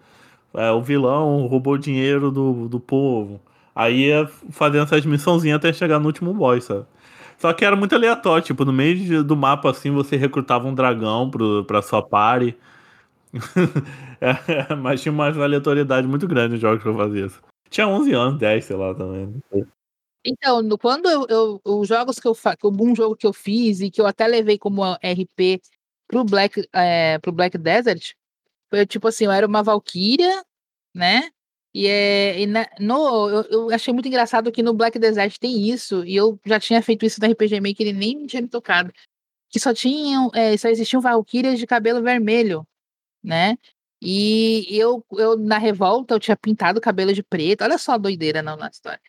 [0.54, 3.42] É, o vilão roubou dinheiro do, do povo.
[3.76, 6.86] Aí ia fazendo essas missãozinhas até chegar no último boss, sabe?
[7.38, 10.74] Só que era muito aleatório, tipo, no meio de, do mapa assim você recrutava um
[10.74, 12.56] dragão pro, pra sua party.
[14.22, 17.42] é, mas tinha uma aleatoriedade muito grande nos jogos que eu fazia isso.
[17.70, 19.42] Tinha 11 anos, 10, sei lá também.
[20.26, 23.80] Então, no, quando eu, eu, os jogos que eu faço, algum jogo que eu fiz
[23.80, 25.62] e que eu até levei como RP
[26.08, 28.14] pro Black, é, pro Black Desert,
[28.70, 30.44] foi tipo assim, eu era uma Valkyria,
[30.94, 31.30] né?
[31.74, 35.70] E, é, e na, no, eu, eu, achei muito engraçado que no Black Desert tem
[35.70, 38.92] isso, e eu já tinha feito isso no RPG Maker e nem tinha me tocado.
[39.50, 42.68] Que só tinham, é, só existiam Valkyrias de cabelo vermelho,
[43.24, 43.58] né?
[44.02, 47.64] E eu, eu, na revolta, eu tinha pintado o cabelo de preto.
[47.64, 49.02] Olha só a doideira não, na história.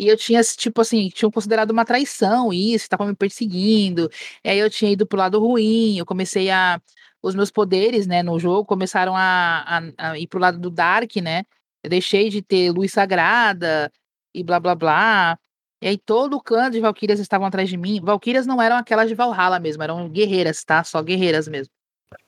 [0.00, 4.08] E eu tinha, tipo assim, tinham considerado uma traição isso, estavam me perseguindo.
[4.42, 6.80] E aí eu tinha ido pro lado ruim, eu comecei a.
[7.22, 9.62] Os meus poderes, né, no jogo começaram a,
[9.98, 11.44] a, a ir pro lado do Dark, né?
[11.84, 13.92] Eu deixei de ter luz sagrada
[14.34, 15.38] e blá blá blá.
[15.82, 18.00] E aí todo o clã de Valkyrias estavam atrás de mim.
[18.02, 20.82] Valkyrias não eram aquelas de Valhalla mesmo, eram guerreiras, tá?
[20.82, 21.74] Só guerreiras mesmo.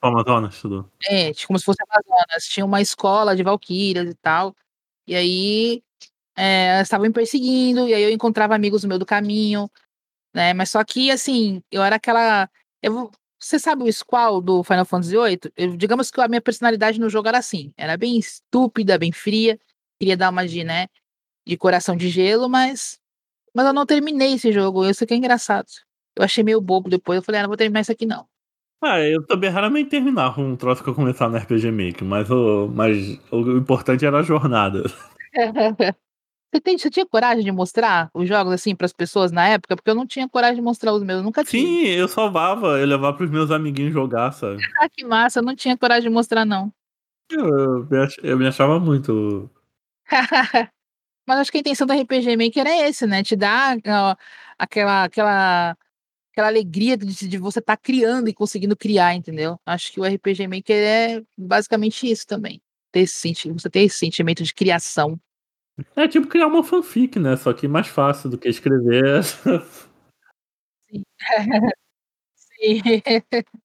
[0.02, 0.92] Amazonas, tudo.
[1.08, 2.44] É, como se fosse Amazonas.
[2.44, 4.54] Tinha uma escola de valquírias e tal.
[5.06, 5.82] E aí
[6.36, 9.70] é, elas estavam me perseguindo, e aí eu encontrava amigos no meio do caminho,
[10.34, 10.54] né?
[10.54, 12.48] Mas só que, assim, eu era aquela.
[12.82, 15.40] Eu, você sabe o Squall do Final Fantasy VIII?
[15.56, 17.72] Eu, digamos que a minha personalidade no jogo era assim.
[17.76, 19.58] Era bem estúpida, bem fria.
[20.00, 20.86] Queria dar uma de, né?
[21.46, 22.98] De coração de gelo, mas.
[23.54, 24.88] Mas eu não terminei esse jogo.
[24.88, 25.66] Isso que é engraçado.
[26.16, 27.16] Eu achei meio bobo depois.
[27.16, 28.26] Eu falei, ah, não vou terminar isso aqui não.
[28.82, 32.68] Ah, eu também raramente terminava um troço que eu começava no RPG Maker, mas o,
[32.68, 32.96] mas
[33.30, 34.82] o importante era a jornada.
[36.52, 39.74] Você, tem, você tinha coragem de mostrar os jogos assim para as pessoas na época?
[39.74, 41.64] Porque eu não tinha coragem de mostrar os meus, nunca tive.
[41.66, 44.58] Sim, eu salvava, eu levava pros meus amiguinhos jogar, sabe?
[44.82, 46.70] Ah, que massa, eu não tinha coragem de mostrar, não.
[47.30, 49.48] Eu, eu, eu me achava muito.
[51.26, 53.22] Mas acho que a intenção do RPG Maker é esse, né?
[53.22, 54.16] Te dar ó,
[54.58, 55.76] aquela, aquela,
[56.32, 59.58] aquela alegria de, de você estar tá criando e conseguindo criar, entendeu?
[59.64, 62.60] Acho que o RPG Maker é basicamente isso também.
[62.90, 65.18] Ter esse, você ter esse sentimento de criação.
[65.95, 67.35] É tipo criar uma fanfic, né?
[67.35, 69.23] Só que mais fácil do que escrever.
[69.23, 71.03] Sim.
[72.35, 72.81] Sim.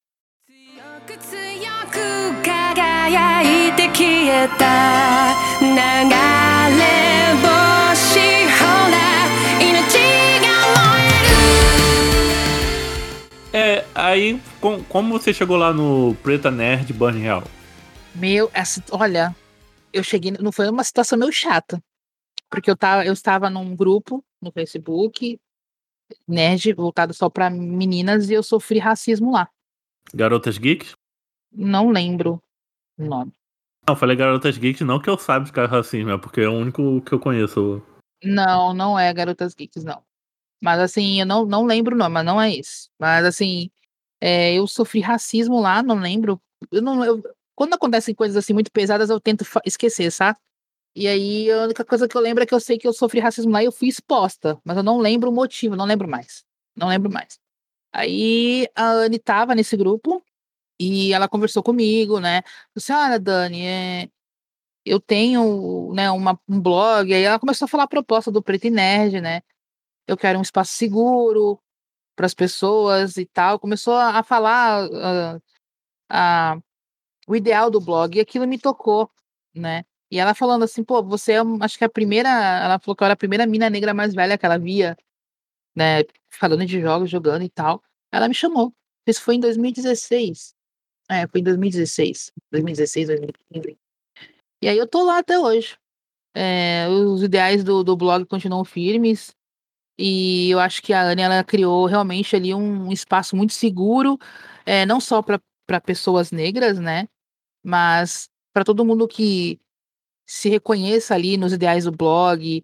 [2.82, 4.04] 輝いて消
[4.44, 6.84] えた流れ
[7.42, 8.96] 星ほら
[9.60, 9.70] 命
[10.40, 10.44] が
[10.74, 11.20] 燃え
[13.52, 17.44] る É, aí, com, como você chegou lá no Preta Nerd Burn Real?
[18.14, 19.34] Meu, essa, olha,
[19.92, 21.82] eu cheguei, não foi uma situação meio chata.
[22.49, 25.39] Porque eu, tava, eu estava num grupo no Facebook,
[26.27, 29.49] nerd, voltado só para meninas, e eu sofri racismo lá.
[30.13, 30.95] Garotas Geeks?
[31.51, 32.41] Não lembro
[32.97, 33.33] o nome.
[33.87, 36.53] Não, falei Garotas Geeks, não que eu saiba de cara racismo, é porque é o
[36.53, 37.81] único que eu conheço.
[38.23, 40.01] Não, não é Garotas Geeks, não.
[40.61, 42.89] Mas assim, eu não, não lembro o nome, mas não é isso.
[42.99, 43.69] Mas assim,
[44.19, 46.41] é, eu sofri racismo lá, não lembro.
[46.71, 47.21] Eu não, eu,
[47.55, 50.37] quando acontecem coisas assim muito pesadas, eu tento esquecer, sabe?
[50.97, 53.19] E aí, a única coisa que eu lembro é que eu sei que eu sofri
[53.19, 56.43] racismo lá e eu fui exposta, mas eu não lembro o motivo, não lembro mais.
[56.75, 57.39] Não lembro mais.
[57.93, 60.23] Aí a Anne tava nesse grupo
[60.79, 62.41] e ela conversou comigo, né?
[62.75, 64.09] Disse, olha, Dani, é...
[64.85, 67.13] eu tenho né, uma, um blog.
[67.13, 69.43] Aí ela começou a falar a proposta do Preto e Nerd, né?
[70.07, 71.61] Eu quero um espaço seguro
[72.15, 73.59] para as pessoas e tal.
[73.59, 75.41] Começou a, falar uh,
[76.09, 76.57] a,
[77.27, 79.11] o ideal do blog e aquilo me tocou,
[79.55, 79.85] né?
[80.11, 83.05] E ela falando assim, pô, você é, acho que a primeira, ela falou que eu
[83.05, 84.97] era a primeira mina negra mais velha que ela via,
[85.75, 87.83] né, falando de jogos, jogando e tal.
[88.11, 88.73] Ela me chamou.
[89.05, 90.53] Isso foi em 2016.
[91.09, 92.31] É, foi em 2016.
[92.51, 93.77] 2016, 2015.
[94.61, 95.77] E aí eu tô lá até hoje.
[96.35, 99.35] É, os ideais do, do blog continuam firmes.
[99.97, 104.17] E eu acho que a Anne, ela criou realmente ali um espaço muito seguro,
[104.63, 107.07] é, não só para pessoas negras, né?
[107.63, 109.59] Mas para todo mundo que
[110.27, 112.63] se reconheça ali nos ideais do blog,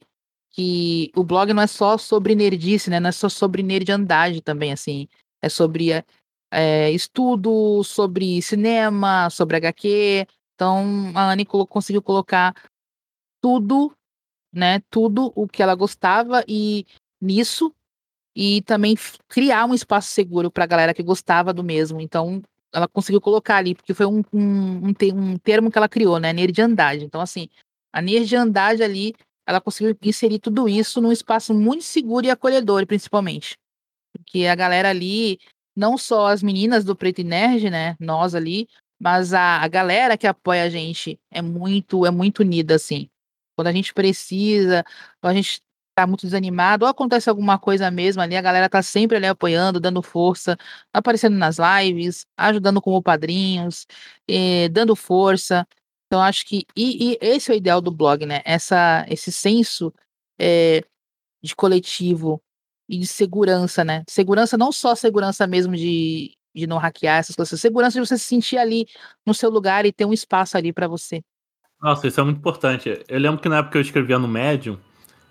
[0.52, 3.00] que o blog não é só sobre nerdice, né?
[3.00, 5.08] Não é só sobre nerdandagem também, assim.
[5.42, 6.04] É sobre
[6.52, 10.28] é, estudo, sobre cinema, sobre HQ.
[10.54, 12.54] Então, a Anne conseguiu colocar
[13.42, 13.92] tudo,
[14.54, 14.82] né?
[14.92, 16.86] Tudo o que ela gostava e
[17.20, 17.74] nisso
[18.36, 18.96] e também
[19.28, 22.02] criar um espaço seguro para a galera que gostava do mesmo.
[22.02, 22.42] Então,
[22.74, 26.34] ela conseguiu colocar ali, porque foi um, um, um, um termo que ela criou, né?
[26.34, 27.06] Nerdandade.
[27.06, 27.48] Então, assim,
[27.94, 29.14] a nerdandade ali,
[29.48, 33.56] ela conseguiu inserir tudo isso num espaço muito seguro e acolhedor, principalmente.
[34.12, 35.40] Porque a galera ali,
[35.76, 37.96] não só as meninas do Preto e Nerd, né?
[38.00, 38.68] Nós ali,
[39.00, 43.10] mas a, a galera que apoia a gente é muito, é muito unida, assim.
[43.56, 44.84] Quando a gente precisa,
[45.22, 45.62] a gente
[45.96, 49.80] tá muito desanimado, ou acontece alguma coisa mesmo ali, a galera tá sempre ali apoiando,
[49.80, 50.58] dando força,
[50.92, 53.86] aparecendo nas lives, ajudando como padrinhos,
[54.28, 55.68] eh, dando força.
[56.08, 56.66] Então, acho que.
[56.76, 58.42] E, e, esse é o ideal do blog, né?
[58.46, 59.94] Essa, esse senso
[60.40, 60.84] eh,
[61.44, 62.42] de coletivo
[62.90, 64.04] e de segurança, né?
[64.08, 68.26] Segurança, não só segurança mesmo de, de não hackear essas coisas, segurança de você se
[68.26, 68.88] sentir ali
[69.26, 71.22] no seu lugar e ter um espaço ali para você.
[71.82, 73.04] Nossa, isso é muito importante.
[73.08, 74.80] Eu lembro que na época eu escrevia no Medium,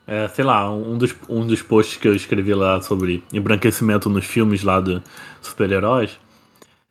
[0.07, 4.25] é, sei lá, um dos, um dos posts que eu escrevi lá sobre embranquecimento nos
[4.25, 5.03] filmes lá do
[5.41, 6.19] super-heróis,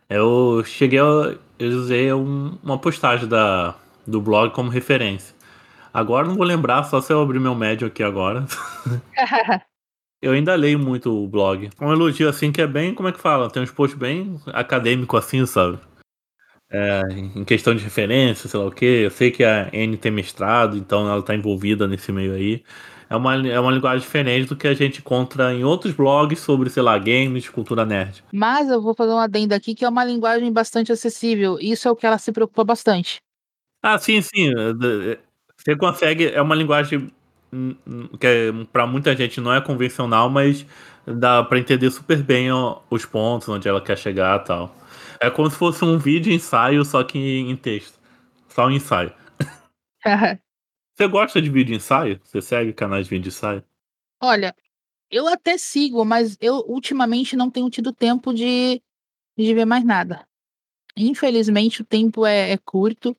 [0.10, 1.36] eu cheguei a.
[1.60, 3.76] Eu usei um, uma postagem da,
[4.08, 5.36] do blog como referência.
[5.94, 8.46] Agora não vou lembrar, só se eu abrir meu médio aqui agora.
[10.22, 11.70] eu ainda leio muito o blog.
[11.80, 13.50] Um elogio assim que é bem, como é que fala?
[13.50, 15.78] Tem uns posts bem acadêmico assim, sabe?
[16.70, 17.02] É,
[17.36, 18.86] em questão de referência, sei lá o que.
[18.86, 22.64] Eu sei que a N tem mestrado, então ela tá envolvida nesse meio aí
[23.12, 26.70] é uma, é uma linguagem diferente do que a gente encontra em outros blogs sobre,
[26.70, 28.24] sei lá, games, cultura nerd.
[28.32, 31.58] Mas eu vou fazer um adendo aqui que é uma linguagem bastante acessível.
[31.60, 33.20] Isso é o que ela se preocupa bastante.
[33.84, 34.48] Ah, sim, sim.
[34.50, 35.20] É,
[35.58, 36.28] você consegue.
[36.30, 37.12] É uma linguagem
[37.52, 40.66] hum, hum, que é, para muita gente não é convencional, mas
[41.06, 42.48] dá para entender super bem
[42.90, 44.74] os pontos onde ela quer chegar e tal.
[45.20, 48.00] É como se fosse um vídeo ensaio, só que em texto.
[48.48, 49.12] Só um ensaio.
[51.02, 52.22] Você gosta de vídeo ensaio?
[52.24, 53.64] Você segue canais de vídeo ensaio?
[54.22, 54.56] Olha,
[55.10, 58.80] eu até sigo, mas eu ultimamente não tenho tido tempo de,
[59.36, 60.28] de ver mais nada.
[60.96, 63.18] Infelizmente o tempo é, é curto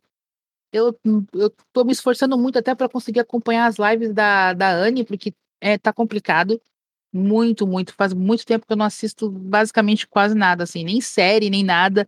[0.73, 0.97] eu,
[1.35, 5.35] eu tô me esforçando muito até para conseguir acompanhar as lives da, da Anne, porque
[5.61, 6.63] é, tá complicado.
[7.13, 7.93] Muito, muito.
[7.95, 12.07] Faz muito tempo que eu não assisto basicamente quase nada, assim, nem série, nem nada.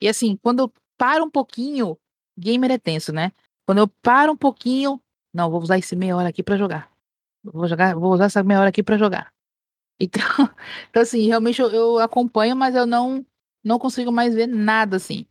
[0.00, 1.98] E assim, quando eu paro um pouquinho,
[2.38, 3.32] gamer é tenso, né?
[3.66, 5.00] Quando eu paro um pouquinho,
[5.32, 6.90] não, vou usar esse meia hora aqui para jogar.
[7.42, 9.32] Vou jogar, vou usar essa meia hora aqui para jogar.
[9.98, 10.22] Então,
[10.90, 13.24] então assim, realmente eu, eu, acompanho, mas eu não
[13.62, 15.26] não consigo mais ver nada assim.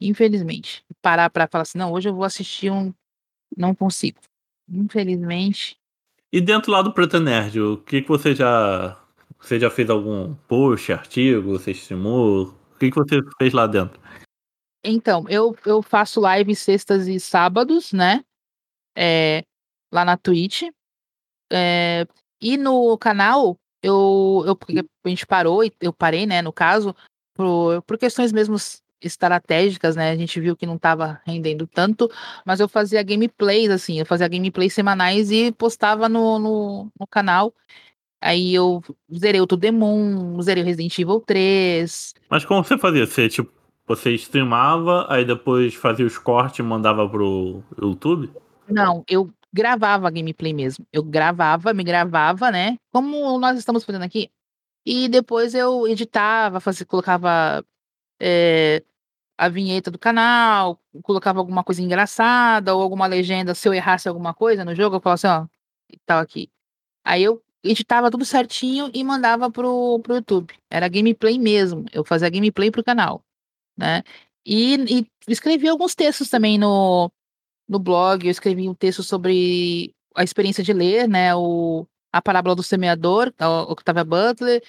[0.00, 0.84] Infelizmente.
[1.00, 2.92] Parar para falar assim, não, hoje eu vou assistir um
[3.56, 4.20] não consigo.
[4.68, 5.76] Infelizmente.
[6.32, 9.00] E dentro lá do Preta Nerd, o que que você já
[9.40, 12.54] você já fez algum post, artigo, você streamou?
[12.74, 14.00] O que que você fez lá dentro?
[14.82, 18.24] Então, eu, eu faço live sextas e sábados, né?
[18.96, 19.44] É,
[19.92, 20.62] lá na Twitch.
[21.52, 22.06] É,
[22.40, 26.94] e no canal, eu, eu a gente parou, eu parei, né, no caso,
[27.34, 28.56] por, por questões mesmo
[29.00, 30.10] estratégicas, né?
[30.10, 32.10] A gente viu que não estava rendendo tanto,
[32.44, 37.52] mas eu fazia gameplays, assim, eu fazia gameplays semanais e postava no, no, no canal.
[38.20, 38.82] Aí eu
[39.14, 42.14] zerei o To Demon, zerei o Resident Evil 3.
[42.30, 43.06] Mas como você fazia?
[43.06, 43.52] Você, tipo,
[43.86, 48.30] você streamava, aí depois fazia os cortes e mandava pro YouTube?
[48.68, 50.86] Não, eu gravava gameplay mesmo.
[50.92, 52.76] Eu gravava, me gravava, né?
[52.92, 54.30] Como nós estamos fazendo aqui.
[54.86, 57.64] E depois eu editava, fazia, colocava
[58.20, 58.82] é,
[59.38, 63.54] a vinheta do canal, colocava alguma coisa engraçada ou alguma legenda.
[63.54, 66.50] Se eu errasse alguma coisa no jogo, eu falava assim, ó, tal aqui.
[67.04, 70.54] Aí eu editava tudo certinho e mandava pro, pro YouTube.
[70.70, 71.86] Era gameplay mesmo.
[71.92, 73.24] Eu fazia gameplay pro canal,
[73.76, 74.02] né?
[74.46, 77.10] E, e escrevi alguns textos também no,
[77.68, 82.54] no blog, eu escrevi um texto sobre a experiência de ler, né, o, a parábola
[82.54, 84.62] do semeador, o Octavia Butler.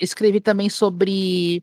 [0.00, 1.62] Escrevi também sobre,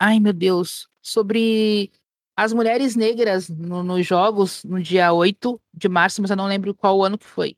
[0.00, 1.90] ai meu Deus, sobre
[2.36, 6.74] as mulheres negras no, nos jogos no dia 8 de março, mas eu não lembro
[6.74, 7.56] qual ano que foi.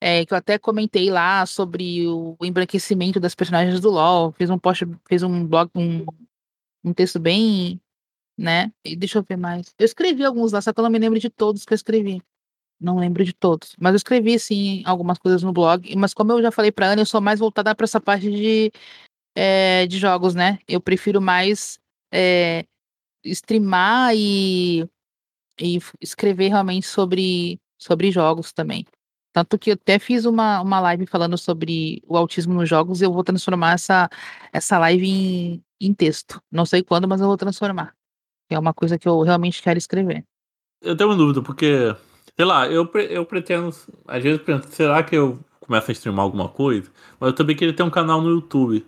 [0.00, 4.58] É, que eu até comentei lá sobre o, embranquecimento das personagens do LoL, fiz um
[4.58, 6.04] post, fez um blog, um,
[6.84, 7.80] um texto bem
[8.36, 8.72] né?
[8.84, 9.74] E deixa eu ver mais.
[9.78, 12.22] Eu escrevi alguns lá, só que eu não me lembro de todos que eu escrevi.
[12.80, 13.74] Não lembro de todos.
[13.78, 15.94] Mas eu escrevi, sim, algumas coisas no blog.
[15.96, 18.72] Mas como eu já falei pra Ana, eu sou mais voltada para essa parte de,
[19.34, 20.58] é, de jogos, né?
[20.68, 21.78] Eu prefiro mais
[22.12, 22.66] é,
[23.24, 24.88] streamar e,
[25.60, 28.84] e escrever realmente sobre, sobre jogos também.
[29.32, 33.04] Tanto que eu até fiz uma, uma live falando sobre o autismo nos jogos e
[33.04, 34.08] eu vou transformar essa,
[34.52, 36.40] essa live em, em texto.
[36.50, 37.94] Não sei quando, mas eu vou transformar
[38.50, 40.24] é uma coisa que eu realmente quero escrever.
[40.82, 41.94] Eu tenho uma dúvida, porque,
[42.36, 43.68] sei lá, eu, eu pretendo.
[44.06, 46.90] Às vezes eu penso, será que eu começo a streamar alguma coisa?
[47.18, 48.84] Mas eu também queria ter um canal no YouTube.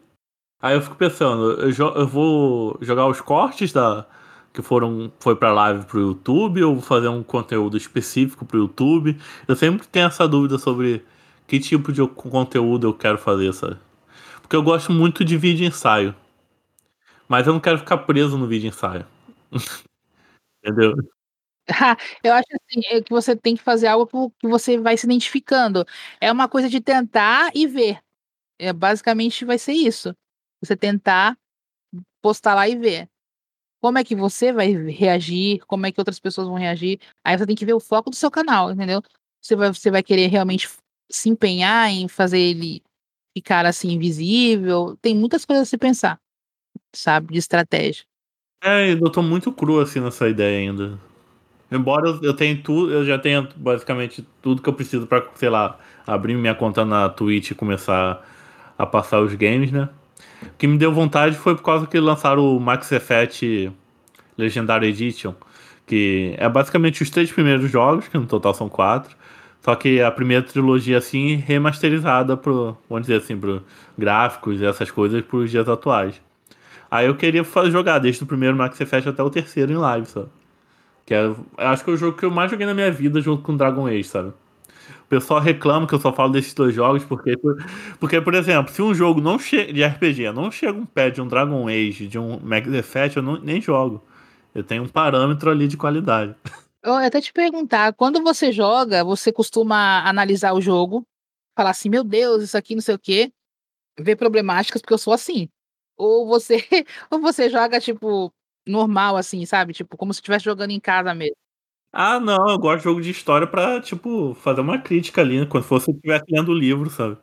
[0.61, 4.07] Aí eu fico pensando, eu, eu vou jogar os cortes da
[4.53, 9.19] que foram foi para live pro YouTube ou vou fazer um conteúdo específico pro YouTube?
[9.47, 11.05] Eu sempre tenho essa dúvida sobre
[11.47, 13.77] que tipo de conteúdo eu quero fazer, sabe?
[14.41, 16.15] Porque eu gosto muito de vídeo ensaio.
[17.29, 19.05] Mas eu não quero ficar preso no vídeo ensaio.
[20.63, 20.95] Entendeu?
[22.23, 25.85] eu acho assim, é que você tem que fazer algo que você vai se identificando.
[26.21, 27.99] É uma coisa de tentar e ver.
[28.59, 30.15] É, basicamente vai ser isso.
[30.63, 31.37] Você tentar
[32.23, 33.09] postar lá e ver.
[33.81, 37.01] Como é que você vai reagir, como é que outras pessoas vão reagir.
[37.25, 39.03] Aí você tem que ver o foco do seu canal, entendeu?
[39.43, 40.69] Você vai, você vai querer realmente
[41.11, 42.83] se empenhar em fazer ele
[43.37, 44.97] ficar assim invisível.
[45.03, 46.19] Tem muitas coisas a se pensar,
[46.95, 48.05] sabe, de estratégia.
[48.63, 50.99] É, eu tô muito cru assim nessa ideia ainda.
[51.73, 55.79] Embora eu tenha tudo, eu já tenha basicamente tudo que eu preciso para, sei lá,
[56.07, 58.25] abrir minha conta na Twitch e começar
[58.79, 59.89] a passar os games, né?
[60.43, 63.73] O que me deu vontade foi por causa que lançaram o Max Effect
[64.39, 65.35] Legendary Edition,
[65.87, 69.17] que é basicamente os três primeiros jogos, que no total são quatro,
[69.63, 73.63] só que a primeira trilogia assim remasterizada pro, vamos dizer assim, pro
[73.99, 76.21] gráficos e essas coisas para os dias atuais.
[76.97, 80.29] Aí eu queria jogar desde o primeiro Max Effect até o terceiro em live, sabe?
[81.05, 83.43] Que é, acho que é o jogo que eu mais joguei na minha vida junto
[83.43, 84.29] com Dragon Age, sabe?
[84.29, 87.35] O pessoal reclama que eu só falo desses dois jogos porque,
[88.01, 91.29] porque por exemplo, se um jogo não de RPG não chega um pé de um
[91.29, 94.03] Dragon Age, de um Max Effect, eu não, nem jogo.
[94.55, 96.35] Eu tenho um parâmetro ali de qualidade.
[96.83, 101.07] Eu até te perguntar, quando você joga, você costuma analisar o jogo,
[101.55, 103.31] falar assim, meu Deus, isso aqui não sei o quê,
[103.99, 105.49] ver problemáticas, porque eu sou assim.
[105.97, 106.57] Ou você
[107.11, 108.33] ou você joga, tipo,
[108.67, 109.73] normal, assim, sabe?
[109.73, 111.37] Tipo, como se estivesse jogando em casa mesmo.
[111.93, 115.47] Ah, não, eu gosto de jogo de história pra, tipo, fazer uma crítica ali, né?
[115.47, 117.17] Quando fosse estivesse lendo o livro, sabe?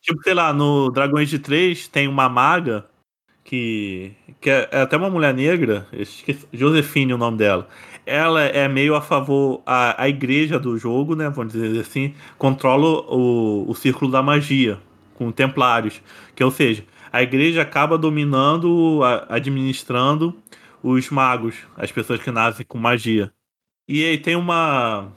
[0.00, 2.86] Tipo, sei lá, no Dragon Age 3 tem uma maga
[3.44, 7.68] que, que é, é até uma mulher negra, esqueci, Josefine o nome dela.
[8.06, 11.28] Ela é meio a favor, a, a igreja do jogo, né?
[11.30, 14.78] Vamos dizer assim, controla o, o círculo da magia
[15.14, 16.00] com templários.
[16.34, 20.34] Que, ou seja, a igreja acaba dominando, administrando
[20.82, 23.32] os magos, as pessoas que nascem com magia.
[23.88, 25.12] E aí tem uma.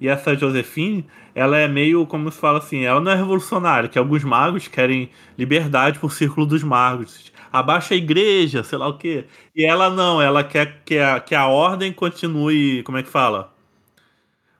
[0.00, 3.98] E essa Josefine, ela é meio, como se fala assim, ela não é revolucionária, que
[3.98, 7.32] alguns magos querem liberdade por círculo dos magos.
[7.52, 9.26] Abaixa a igreja, sei lá o quê.
[9.54, 13.54] E ela não, ela quer que a, que a ordem continue, como é que fala?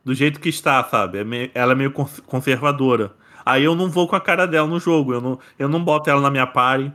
[0.04, 1.18] Do jeito que está, sabe?
[1.18, 3.14] É ela é meio conservadora.
[3.47, 6.11] Aí eu não vou com a cara dela no jogo, eu não, eu não boto
[6.11, 6.92] ela na minha party.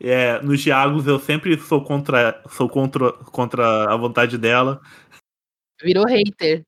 [0.00, 4.80] É, nos diálogos eu sempre sou contra, sou contra, contra a vontade dela.
[5.82, 6.62] Virou hater.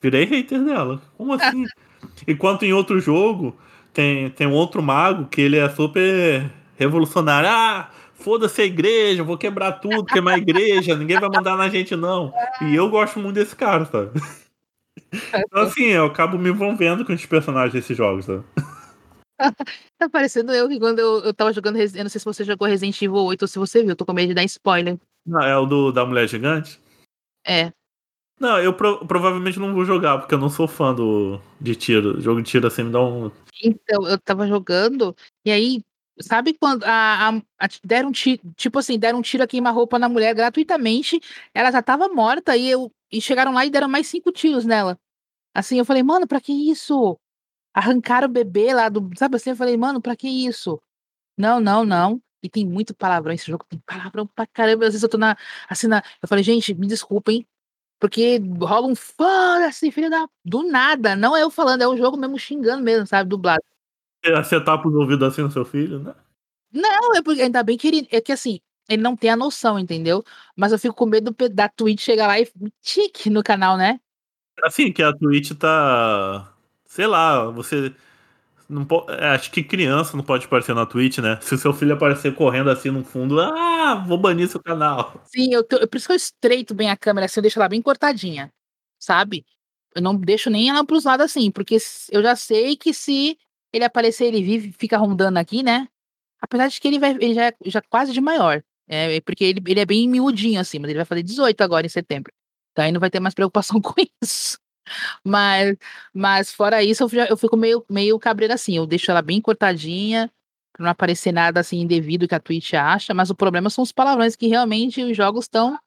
[0.00, 1.02] Virei hater dela.
[1.16, 1.64] Como assim?
[2.26, 3.58] Enquanto em outro jogo
[3.92, 7.48] tem, tem um outro mago que ele é super revolucionário.
[7.50, 11.96] Ah, foda-se a igreja, vou quebrar tudo, queimar a igreja, ninguém vai mandar na gente
[11.96, 12.32] não.
[12.62, 14.20] E eu gosto muito desse cara, sabe?
[15.12, 18.44] Então, assim, eu acabo me envolvendo com os personagens desses jogos, sabe?
[19.98, 22.66] tá parecendo eu que quando eu, eu tava jogando Eu não sei se você jogou
[22.66, 24.98] Resident Evil 8 ou se você viu, tô com medo de dar spoiler.
[25.24, 26.80] Não, é o do, da mulher gigante?
[27.46, 27.72] É.
[28.40, 32.20] Não, eu pro, provavelmente não vou jogar, porque eu não sou fã do, de tiro.
[32.20, 33.30] Jogo de tiro assim me dá um.
[33.62, 35.82] Então, eu tava jogando, e aí,
[36.20, 40.08] sabe quando a, a, a deram tiro, tipo assim, deram um tiro a queima-roupa na
[40.08, 41.20] mulher gratuitamente,
[41.54, 44.98] ela já tava morta, e, eu, e chegaram lá e deram mais cinco tiros nela.
[45.54, 47.18] Assim, eu falei, mano, pra que isso?
[47.74, 49.10] Arrancaram o bebê lá do.
[49.18, 49.50] Sabe assim?
[49.50, 50.80] Eu falei, mano, pra que isso?
[51.36, 52.22] Não, não, não.
[52.42, 53.34] E tem muito palavrão.
[53.34, 54.86] Esse jogo tem palavrão pra caramba.
[54.86, 55.36] Às vezes eu tô na.
[55.68, 57.46] Assim, na, eu falei, gente, me desculpem,
[58.00, 60.28] porque rola um foda-se, filho da.
[60.44, 61.16] Do nada.
[61.16, 63.28] Não é eu falando, é o jogo mesmo xingando mesmo, sabe?
[63.30, 63.62] Dublado.
[64.36, 66.14] Você tá pros ouvidos assim no seu filho, né?
[66.72, 68.08] Não, é porque ainda bem que ele.
[68.10, 70.24] É que assim, ele não tem a noção, entendeu?
[70.56, 72.50] Mas eu fico com medo da Twitch chegar lá e
[72.82, 74.00] tique no canal, né?
[74.62, 76.52] Assim, que a Twitch tá.
[76.86, 77.94] Sei lá, você.
[78.68, 81.38] Não pode, é, acho que criança não pode aparecer na Twitch, né?
[81.40, 85.22] Se o seu filho aparecer correndo assim no fundo, ah, vou banir seu canal.
[85.24, 87.68] Sim, eu, tô, por isso que eu estreito bem a câmera assim, eu deixo ela
[87.68, 88.52] bem cortadinha,
[88.98, 89.46] sabe?
[89.94, 91.78] Eu não deixo nem ela pros lados assim, porque
[92.10, 93.38] eu já sei que se
[93.72, 95.88] ele aparecer, ele vive, fica rondando aqui, né?
[96.40, 98.62] Apesar de que ele vai, ele já é já quase de maior.
[98.88, 101.86] É, é, porque ele, ele é bem miudinho assim, mas ele vai fazer 18 agora
[101.86, 102.32] em setembro.
[102.72, 104.58] Então aí não vai ter mais preocupação com isso.
[105.24, 105.76] Mas,
[106.14, 108.76] mas fora isso, eu, eu fico meio, meio cabreira assim.
[108.76, 110.30] Eu deixo ela bem cortadinha,
[110.72, 113.12] pra não aparecer nada assim indevido que a Twitch acha.
[113.12, 115.78] Mas o problema são os palavrões que realmente os jogos estão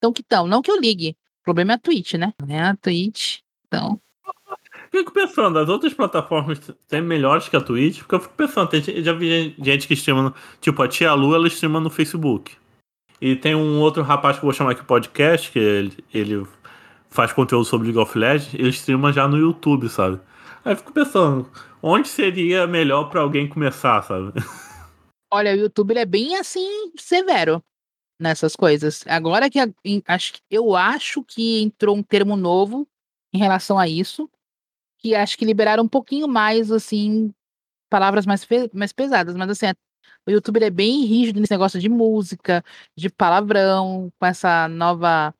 [0.00, 0.46] tão que estão.
[0.46, 1.16] Não que eu ligue.
[1.40, 2.34] O problema é a Twitch, né?
[2.48, 3.38] É a Twitch.
[3.66, 4.01] Então.
[4.92, 9.02] Fico pensando, as outras plataformas têm melhores que a Twitch, porque eu fico pensando, tem,
[9.02, 12.54] já vi gente que streama, tipo, a Tia Lu, ela streama no Facebook.
[13.18, 16.46] E tem um outro rapaz que eu vou chamar aqui podcast, que ele, ele
[17.08, 20.20] faz conteúdo sobre League of Legends, ele streama já no YouTube, sabe?
[20.62, 21.50] Aí eu fico pensando,
[21.82, 24.32] onde seria melhor para alguém começar, sabe?
[25.32, 27.64] Olha, o YouTube é bem assim, severo
[28.20, 29.02] nessas coisas.
[29.06, 29.58] Agora que
[30.06, 32.86] acho, eu acho que entrou um termo novo
[33.32, 34.28] em relação a isso,
[35.02, 37.32] que acho que liberaram um pouquinho mais, assim,
[37.90, 39.66] palavras mais, mais pesadas, mas assim,
[40.26, 42.64] o YouTube é bem rígido nesse negócio de música,
[42.96, 45.34] de palavrão, com essa nova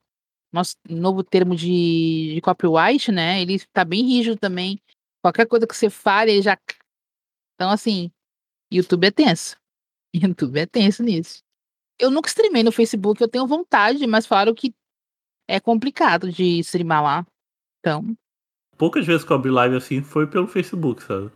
[0.51, 3.41] nosso novo termo de, de copyright, né?
[3.41, 4.79] Ele tá bem rígido também.
[5.23, 6.57] Qualquer coisa que você fale, ele já.
[7.55, 8.11] Então, assim,
[8.71, 9.57] YouTube é tenso.
[10.13, 11.41] YouTube é tenso nisso.
[11.99, 14.73] Eu nunca streamei no Facebook, eu tenho vontade, mas falaram que
[15.47, 17.27] é complicado de streamar lá.
[17.79, 18.15] Então.
[18.77, 21.31] Poucas vezes que eu abri live assim foi pelo Facebook, sabe?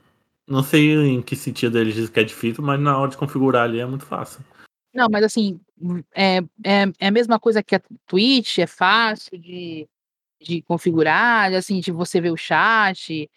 [0.48, 3.64] Não sei em que sentido eles dizem que é difícil, mas na hora de configurar
[3.64, 4.40] ali é muito fácil.
[4.94, 5.60] Não, mas assim,
[6.16, 9.88] é, é, é a mesma coisa que a Twitch, é fácil de,
[10.42, 13.30] de configurar, assim, de você ver o chat,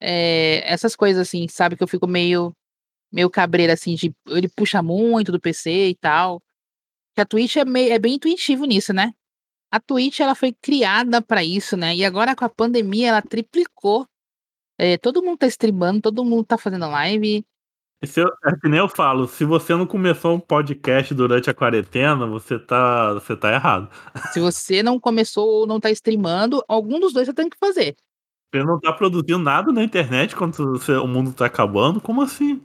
[0.00, 2.52] é, essas coisas assim, sabe, que eu fico meio,
[3.12, 6.42] meio cabreira, assim, de ele puxa muito do PC e tal.
[7.14, 9.14] Que a Twitch é, meio, é bem intuitivo nisso, né?
[9.72, 11.96] A Twitch, ela foi criada para isso, né?
[11.96, 14.06] E agora com a pandemia, ela triplicou.
[14.78, 17.44] É, todo mundo tá streamando, todo mundo tá fazendo live,
[18.16, 22.26] eu, é que nem eu falo, se você não começou um podcast durante a quarentena,
[22.26, 23.88] você tá, você tá errado.
[24.32, 27.94] Se você não começou ou não tá streamando, algum dos dois você tem que fazer.
[28.52, 32.00] Você não tá produzindo nada na internet quando você, o mundo tá acabando?
[32.00, 32.60] Como assim?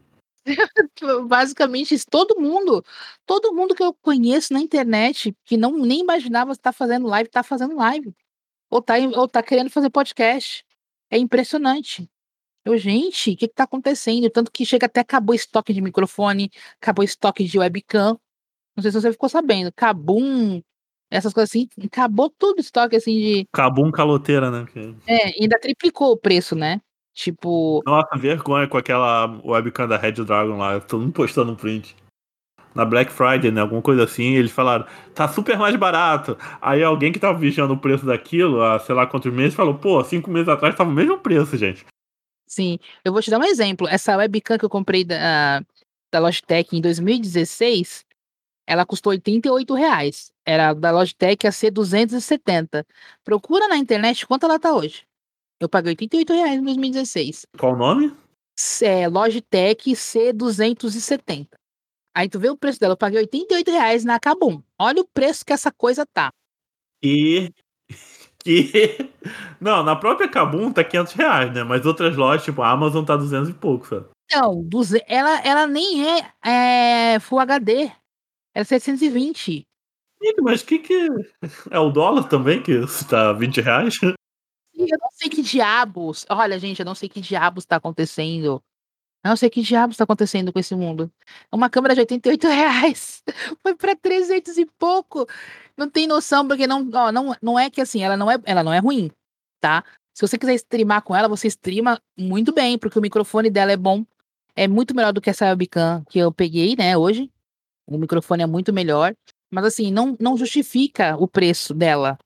[1.27, 2.05] Basicamente isso.
[2.09, 2.83] Todo mundo,
[3.25, 7.29] todo mundo que eu conheço na internet, que não nem imaginava estar tá fazendo live,
[7.29, 8.13] tá fazendo live.
[8.69, 10.65] Ou tá, ou tá querendo fazer podcast.
[11.09, 12.09] É impressionante.
[12.65, 14.29] Eu, gente, o que, que tá acontecendo?
[14.29, 18.19] Tanto que chega até acabou estoque de microfone, acabou estoque de webcam.
[18.75, 19.71] Não sei se você ficou sabendo.
[19.73, 20.61] Kabum,
[21.09, 23.47] essas coisas assim, acabou tudo o estoque assim de.
[23.53, 24.65] Kabum caloteira, né?
[25.07, 26.81] É, ainda triplicou o preço, né?
[27.17, 27.81] Tipo.
[27.83, 30.79] Nossa, vergonha com aquela webcam da Red Dragon lá.
[30.79, 31.95] Todo mundo postando um print.
[32.75, 33.61] Na Black Friday, né?
[33.61, 34.35] Alguma coisa assim.
[34.35, 36.37] Eles falaram, tá super mais barato.
[36.61, 40.03] Aí alguém que tava vigiando o preço daquilo, há sei lá quantos meses, falou, pô,
[40.03, 41.83] cinco meses atrás tava o mesmo preço, gente.
[42.45, 43.87] Sim, eu vou te dar um exemplo.
[43.87, 45.65] Essa webcam que eu comprei da,
[46.13, 48.05] da Logitech em 2016,
[48.67, 50.31] ela custou 88 reais.
[50.45, 52.85] Era da Logitech a ser 270.
[53.23, 55.07] Procura na internet quanto ela tá hoje.
[55.59, 57.47] Eu paguei 88 reais em 2016.
[57.57, 58.15] Qual o nome?
[58.81, 61.47] É, Logitech C270.
[62.15, 64.61] Aí tu vê o preço dela, eu paguei 88 reais na Kabum.
[64.79, 66.31] Olha o preço que essa coisa tá.
[67.01, 67.51] E
[68.43, 69.11] que.
[69.59, 71.63] Não, na própria Kabum tá 500 reais, né?
[71.63, 74.07] Mas outras lojas, tipo a Amazon, tá 200 e pouco, sabe?
[74.31, 74.67] Não,
[75.07, 77.91] ela, ela nem é, é Full HD.
[78.53, 79.63] É 720.
[80.41, 81.07] Mas que que.
[81.69, 83.95] É o dólar também que tá 20 reais?
[84.77, 86.25] Eu não sei que diabos.
[86.29, 88.63] Olha, gente, eu não sei que diabos tá acontecendo.
[89.23, 91.11] Eu não sei que diabos tá acontecendo com esse mundo.
[91.51, 93.23] Uma câmera de 88 reais
[93.61, 95.25] foi pra 300 e pouco.
[95.75, 98.63] Não tem noção, porque não, ó, não, não é que assim, ela não é, ela
[98.63, 99.11] não é ruim,
[99.59, 99.83] tá?
[100.13, 103.77] Se você quiser streamar com ela, você streama muito bem, porque o microfone dela é
[103.77, 104.05] bom.
[104.55, 107.31] É muito melhor do que essa webcam que eu peguei, né, hoje.
[107.87, 109.13] O microfone é muito melhor.
[109.51, 112.17] Mas assim, não, não justifica o preço dela.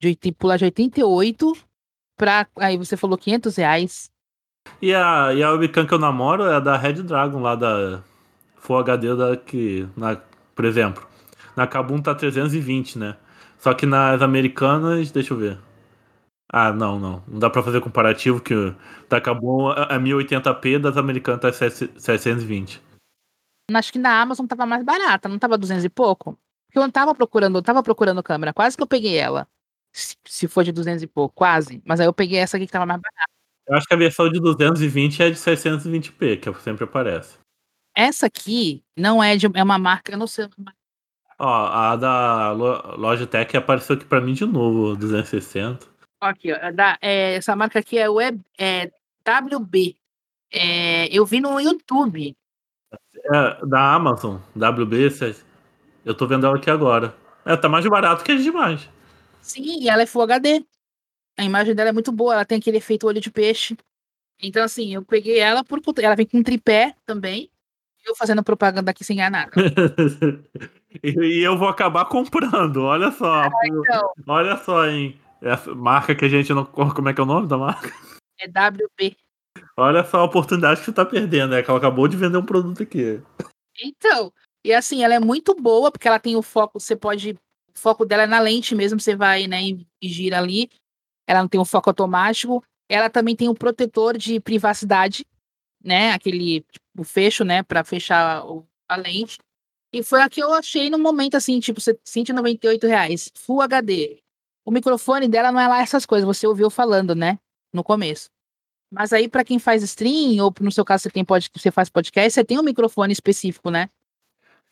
[0.00, 1.65] De pular de 88
[2.16, 2.46] pra.
[2.58, 4.10] Aí você falou 500 reais.
[4.80, 8.02] E a, e a webcam que eu namoro é da Red Dragon, lá da
[8.56, 10.16] Full HD, da, que, na,
[10.54, 11.06] por exemplo.
[11.54, 13.16] Na Kabum tá 320, né?
[13.58, 15.58] Só que nas americanas, deixa eu ver.
[16.52, 17.22] Ah, não, não.
[17.26, 18.54] Não dá pra fazer comparativo, que
[19.08, 22.82] da Kabum é 1080p, das americanas tá 720.
[23.72, 26.38] Acho que na Amazon tava mais barata, não tava 200 e pouco?
[26.68, 29.48] Porque eu não tava procurando, eu tava procurando câmera, quase que eu peguei ela.
[29.96, 31.80] Se, se for de 200 e pouco, quase.
[31.82, 33.32] Mas aí eu peguei essa aqui que tava mais barata.
[33.66, 37.38] Eu acho que a versão de 220 é de 620p, que sempre aparece.
[37.94, 40.48] Essa aqui não é de é uma marca, eu não sei.
[41.38, 45.86] Ó, a da Logitech apareceu aqui para mim de novo, 260.
[46.20, 48.90] Aqui, ó, da, é, essa marca aqui é, web, é
[49.26, 49.96] WB.
[50.52, 52.36] É, eu vi no YouTube.
[53.32, 55.08] É, da Amazon, WB,
[56.04, 57.16] eu tô vendo ela aqui agora.
[57.46, 58.88] É, tá mais barato que as demais.
[59.46, 60.64] Sim, e ela é Full HD.
[61.38, 63.76] A imagem dela é muito boa, ela tem aquele efeito olho de peixe.
[64.42, 65.80] Então, assim, eu peguei ela por.
[66.02, 67.48] Ela vem com tripé também.
[68.04, 69.52] Eu fazendo propaganda aqui sem ganhar nada.
[71.02, 73.42] e eu vou acabar comprando, olha só.
[73.42, 74.12] Ah, então.
[74.26, 75.18] Olha só, hein?
[75.40, 76.64] Essa marca que a gente não.
[76.66, 77.92] Como é que é o nome da marca?
[78.40, 79.16] É WB.
[79.76, 82.44] Olha só a oportunidade que você tá perdendo, é que ela acabou de vender um
[82.44, 83.20] produto aqui.
[83.82, 84.32] Então,
[84.64, 87.38] e assim, ela é muito boa, porque ela tem o foco, você pode.
[87.76, 90.70] O foco dela é na lente mesmo, você vai, né, e gira ali
[91.26, 95.26] ela não tem um foco automático, ela também tem um protetor de privacidade,
[95.82, 96.12] né?
[96.12, 97.62] Aquele tipo, fecho, né?
[97.62, 98.44] Para fechar
[98.88, 99.38] a lente.
[99.92, 104.18] E foi a que eu achei no momento assim, tipo, 198 reais, Full HD.
[104.64, 107.38] O microfone dela não é lá essas coisas, você ouviu falando, né?
[107.72, 108.30] No começo.
[108.92, 111.24] Mas aí, para quem faz stream, ou no seu caso você tem
[111.54, 113.88] você faz podcast, você tem um microfone específico, né?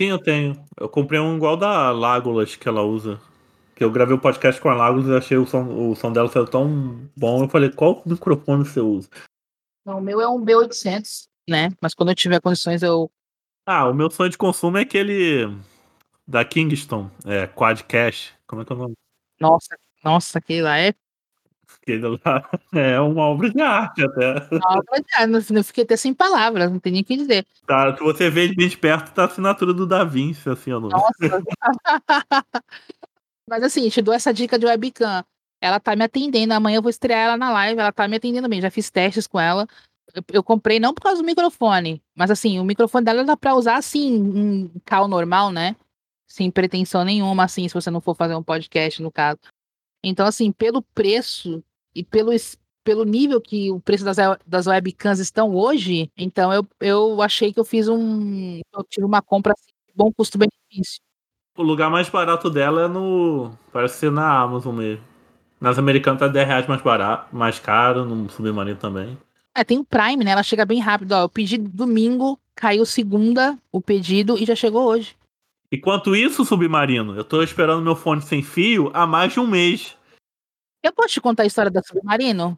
[0.01, 0.64] Sim, eu tenho.
[0.78, 3.20] Eu comprei um igual da Lagolas que ela usa.
[3.74, 6.12] Que eu gravei o um podcast com a Lagos e achei o som, o som
[6.12, 7.45] dela tão bom.
[7.45, 9.09] Eu falei, qual microfone você usa?
[9.84, 11.70] Não, o meu é um B800, né?
[11.80, 13.11] Mas quando eu tiver condições eu.
[13.66, 15.47] Ah, o meu sonho de consumo é aquele
[16.26, 18.34] da Kingston, é Quadcast.
[18.47, 18.95] Como é que é o nome?
[19.40, 20.95] Nossa, nossa, aquele lá é.
[22.24, 24.32] Lá é uma obra de arte até.
[24.50, 27.46] Uma obra de arte, eu fiquei até sem palavras, não tem nem o que dizer.
[27.66, 30.80] Tá, se você vê bem de perto, tá a assinatura do Da Vinci, assim, ó.
[30.80, 31.12] Nossa.
[33.48, 35.24] Mas assim, te dou essa dica de webcam.
[35.60, 36.52] Ela tá me atendendo.
[36.52, 37.80] Amanhã eu vou estrear ela na live.
[37.80, 38.60] Ela tá me atendendo bem.
[38.60, 39.66] Já fiz testes com ela.
[40.14, 43.54] Eu, eu comprei não por causa do microfone, mas assim, o microfone dela dá pra
[43.54, 45.74] usar assim, um cal normal, né?
[46.26, 49.38] Sem pretensão nenhuma, assim, se você não for fazer um podcast, no caso.
[50.05, 51.62] Então, assim, pelo preço
[51.94, 52.30] e pelo,
[52.84, 57.59] pelo nível que o preço das, das webcams estão hoje, então eu, eu achei que
[57.59, 58.61] eu fiz um.
[58.72, 61.00] Eu tive uma compra assim, bom custo-benefício.
[61.57, 63.52] O lugar mais barato dela é no.
[63.72, 65.05] Parece ser na Amazon mesmo.
[65.61, 69.16] Nas americanas tá 10 reais mais barato, mais caro, no Submarino também.
[69.55, 70.32] É, tem o Prime, né?
[70.32, 71.12] Ela chega bem rápido.
[71.12, 75.16] Ó, eu pedi domingo, caiu segunda o pedido e já chegou hoje.
[75.74, 79.96] Enquanto isso, Submarino, eu tô esperando meu fone sem fio há mais de um mês.
[80.80, 82.56] Eu posso te contar a história da Submarino?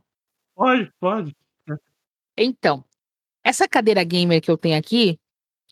[0.54, 1.34] Pode, pode.
[2.36, 2.84] Então,
[3.42, 5.18] essa cadeira gamer que eu tenho aqui,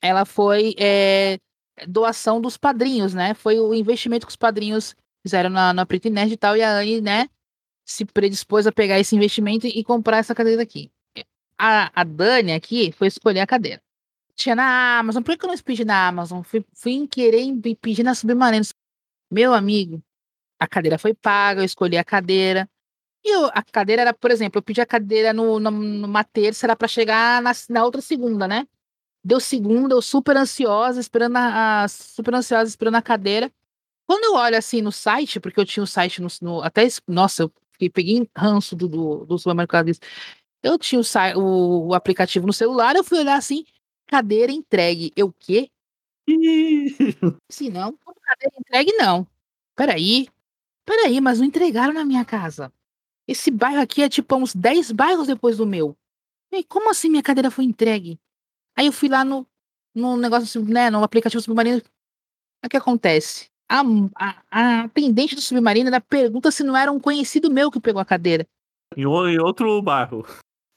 [0.00, 1.38] ela foi é,
[1.86, 3.34] doação dos padrinhos, né?
[3.34, 6.78] Foi o investimento que os padrinhos fizeram na, na Preta Nerd e tal, e a
[6.78, 7.28] Anne, né,
[7.84, 10.90] se predispôs a pegar esse investimento e comprar essa cadeira aqui.
[11.58, 13.83] A, a Dani aqui foi escolher a cadeira.
[14.36, 16.42] Tinha na Amazon, por que eu não pedi na Amazon?
[16.42, 17.46] Fui, fui querer
[17.80, 18.64] pedir na Submarino.
[19.30, 20.02] Meu amigo,
[20.58, 22.68] a cadeira foi paga, eu escolhi a cadeira.
[23.24, 26.66] E eu, a cadeira era, por exemplo, eu pedi a cadeira no, no, numa terça,
[26.66, 28.66] era para chegar na, na outra segunda, né?
[29.24, 33.50] Deu segunda, eu super ansiosa, esperando a, a, super ansiosa, esperando a cadeira.
[34.06, 37.44] Quando eu olho assim no site, porque eu tinha o site no, no até nossa,
[37.44, 39.90] eu fiquei, peguei ranço do, do, do supermercado.
[40.62, 43.64] Eu tinha o, o, o, aplicativo no celular, eu fui olhar assim,
[44.06, 45.12] cadeira entregue.
[45.16, 45.70] Eu quê?
[47.50, 49.26] Se não, cadeira entregue não.
[49.76, 50.28] Peraí,
[50.84, 52.72] peraí, mas não entregaram na minha casa.
[53.26, 55.96] Esse bairro aqui é tipo uns 10 bairros depois do meu.
[56.52, 58.18] E como assim minha cadeira foi entregue?
[58.76, 59.46] Aí eu fui lá no,
[59.94, 61.82] no negócio, né, no aplicativo submarino.
[62.64, 63.48] O que acontece?
[63.68, 63.82] A,
[64.14, 68.00] a, a atendente do submarino ela pergunta se não era um conhecido meu que pegou
[68.00, 68.46] a cadeira.
[68.96, 70.24] Em, em outro bairro.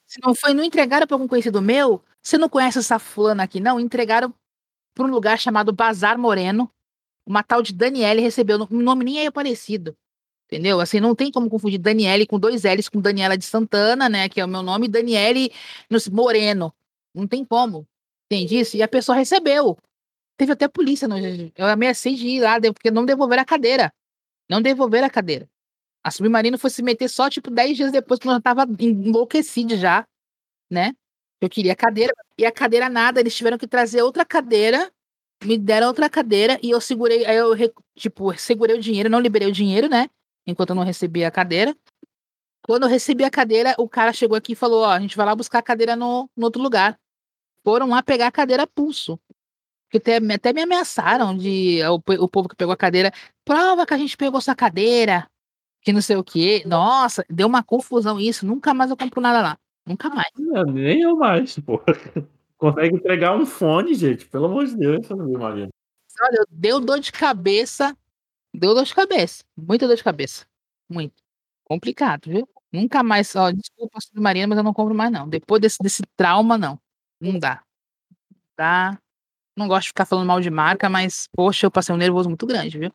[0.08, 2.02] Se não foi, não entregaram para algum conhecido meu?
[2.24, 3.80] Você não conhece essa fulana aqui, não?
[3.80, 4.34] Entregaram
[4.96, 6.72] para um lugar chamado Bazar Moreno.
[7.26, 8.58] Uma tal de Daniele recebeu.
[8.58, 9.96] O nome nem é parecido.
[10.46, 10.80] Entendeu?
[10.80, 14.30] Assim, não tem como confundir Daniele com dois L's com Daniela de Santana, né?
[14.30, 15.52] Que é o meu nome, Daniele
[16.10, 16.74] Moreno.
[17.14, 17.86] Não tem como.
[18.26, 18.78] Entende isso?
[18.78, 19.78] E a pessoa recebeu.
[20.38, 21.06] Teve até polícia.
[21.06, 21.18] No...
[21.18, 23.94] Eu ameacei de ir lá, porque não devolver a cadeira.
[24.50, 25.50] Não devolver a cadeira.
[26.08, 29.76] A Submarino foi se meter só, tipo, 10 dias depois que eu já tava enlouquecido
[29.76, 30.06] já,
[30.72, 30.94] né?
[31.42, 32.14] Eu queria cadeira.
[32.38, 34.92] E a cadeira nada, eles tiveram que trazer outra cadeira.
[35.44, 37.54] Me deram outra cadeira e eu segurei, aí eu,
[37.96, 40.10] tipo, segurei o dinheiro, não liberei o dinheiro, né?
[40.48, 41.76] enquanto eu não recebi a cadeira.
[42.66, 45.26] Quando eu recebi a cadeira, o cara chegou aqui e falou: Ó, a gente vai
[45.26, 46.98] lá buscar a cadeira no, no outro lugar.
[47.64, 49.20] Foram lá pegar a cadeira pulso.
[49.90, 53.12] Que até, até me ameaçaram de o, o povo que pegou a cadeira.
[53.46, 55.30] Prova que a gente pegou sua cadeira.
[55.88, 56.64] Que não sei o quê.
[56.66, 58.46] Nossa, deu uma confusão isso.
[58.46, 59.58] Nunca mais eu compro nada lá.
[59.86, 60.28] Nunca mais.
[60.38, 61.82] Não, nem eu mais, pô.
[62.58, 64.26] Consegue entregar um fone, gente.
[64.26, 65.70] Pelo amor de Deus, eu não vi, Maria.
[66.22, 67.96] Olha, deu dor de cabeça
[68.54, 69.46] Deu dor de cabeça.
[69.56, 70.46] Muita dor de cabeça.
[70.90, 71.24] Muito.
[71.64, 72.46] Complicado, viu?
[72.70, 75.30] Nunca mais, ó, desculpa, submarina, mas eu não compro mais, não.
[75.30, 76.78] Depois desse, desse trauma, não.
[77.18, 77.64] Não dá.
[78.58, 79.00] Dá.
[79.56, 82.46] Não gosto de ficar falando mal de marca, mas, poxa, eu passei um nervoso muito
[82.46, 82.92] grande, viu?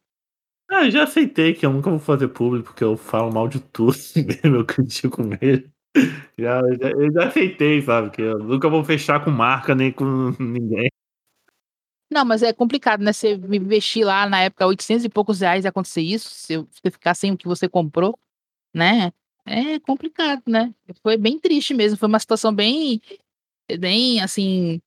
[0.75, 3.95] Ah, já aceitei que eu nunca vou fazer público, porque eu falo mal de tudo,
[4.17, 5.71] mesmo eu critico mesmo.
[6.39, 8.11] Já, já, eu já aceitei, sabe?
[8.11, 10.05] Que eu nunca vou fechar com marca nem com
[10.41, 10.89] ninguém.
[12.11, 13.13] Não, mas é complicado, né?
[13.13, 17.33] Você investir lá na época 800 e poucos reais acontecer isso, se você ficar sem
[17.33, 18.19] o que você comprou,
[18.75, 19.13] né?
[19.47, 20.75] É complicado, né?
[21.03, 23.01] Foi bem triste mesmo, foi uma situação bem,
[23.79, 24.81] bem assim,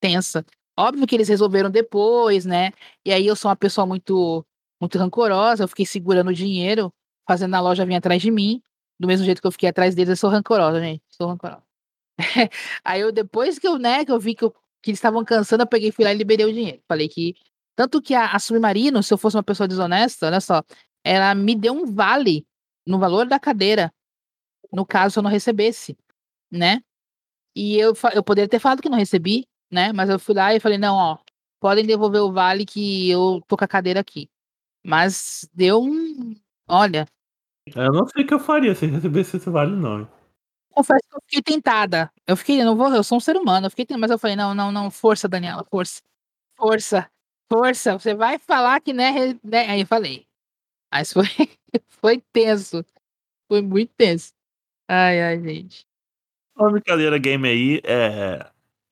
[0.00, 0.44] tensa.
[0.78, 2.72] Óbvio que eles resolveram depois, né?
[3.04, 4.44] E aí eu sou uma pessoa muito,
[4.80, 6.92] muito rancorosa, eu fiquei segurando o dinheiro,
[7.26, 8.62] fazendo a loja vir atrás de mim,
[8.98, 11.62] do mesmo jeito que eu fiquei atrás deles, eu sou rancorosa, gente, sou rancorosa.
[12.84, 15.62] aí eu, depois que eu, né, que eu vi que eu que eles estavam cansando,
[15.62, 16.82] eu peguei, fui lá e liberei o dinheiro.
[16.88, 17.34] Falei que.
[17.76, 20.62] Tanto que a, a Submarino, se eu fosse uma pessoa desonesta, olha só,
[21.04, 22.46] ela me deu um vale
[22.86, 23.92] no valor da cadeira,
[24.72, 25.96] no caso eu não recebesse,
[26.50, 26.82] né?
[27.54, 29.92] E eu, eu poderia ter falado que não recebi, né?
[29.92, 31.18] Mas eu fui lá e falei, não, ó,
[31.60, 34.28] podem devolver o vale que eu tô com a cadeira aqui.
[34.84, 36.34] Mas deu um.
[36.68, 37.06] Olha.
[37.74, 40.08] Eu não sei o que eu faria se recebesse esse vale, não
[40.80, 42.10] confesso que eu fiquei tentada.
[42.26, 44.36] Eu fiquei, não vou, eu sou um ser humano, eu fiquei tentada, mas eu falei,
[44.36, 46.00] não, não, não, força, Daniela, força.
[46.56, 47.10] Força,
[47.50, 49.70] força, você vai falar que, né, né?
[49.70, 50.26] Aí eu falei.
[50.92, 51.24] Mas foi,
[51.88, 52.84] foi tenso.
[53.48, 54.32] Foi muito tenso.
[54.88, 55.86] Ai, ai, gente.
[56.56, 58.46] Uma brincadeira game aí é.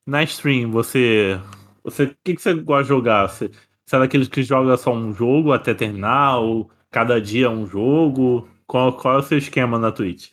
[0.07, 1.39] Na stream, você.
[1.83, 2.05] Você.
[2.05, 3.27] O que, que você gosta de jogar?
[3.29, 3.51] Você,
[3.95, 6.37] é daqueles que joga só um jogo até terminar?
[6.39, 8.47] Ou cada dia um jogo?
[8.67, 10.31] Qual, qual é o seu esquema na Twitch?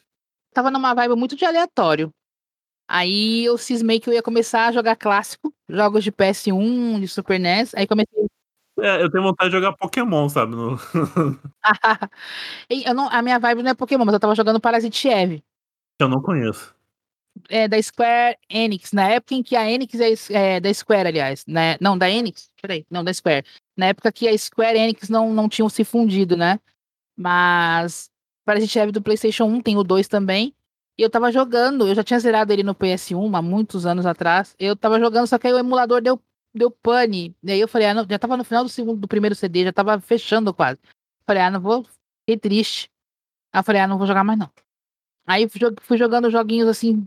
[0.57, 2.11] tava numa vibe muito de aleatório.
[2.88, 7.38] Aí eu cismei que eu ia começar a jogar clássico, jogos de PS1, de Super
[7.38, 7.74] NES.
[7.74, 8.26] Aí comecei.
[8.78, 10.54] É, eu tenho vontade de jogar Pokémon, sabe?
[10.54, 10.78] No...
[12.70, 15.44] eu não, a minha vibe não é Pokémon, mas eu tava jogando Parasite Eve.
[16.00, 16.76] Eu não conheço.
[17.49, 19.95] É da Square Enix, na época em que a Enix
[20.30, 21.45] é, é da Square, aliás.
[21.47, 21.76] Né?
[21.80, 22.51] Não, da Enix?
[22.61, 23.45] Peraí, não, da Square.
[23.76, 26.59] Na época que a Square Enix não, não tinham se fundido, né?
[27.16, 28.11] Mas
[28.45, 30.55] Parasite Eve do PlayStation 1, tem o 2 também.
[30.99, 34.55] E eu tava jogando, eu já tinha zerado ele no PS1 há muitos anos atrás.
[34.59, 36.20] Eu tava jogando, só que aí o emulador deu,
[36.55, 37.37] deu pane.
[37.43, 39.64] E aí eu falei, ah, não, já tava no final do segundo, do primeiro CD,
[39.64, 40.80] já tava fechando quase.
[41.26, 41.84] Falei, ah, não vou,
[42.20, 42.89] fiquei triste.
[43.53, 44.51] Aí eu falei, ah, não vou jogar mais não.
[45.26, 45.49] Aí
[45.80, 47.05] fui jogando joguinhos assim,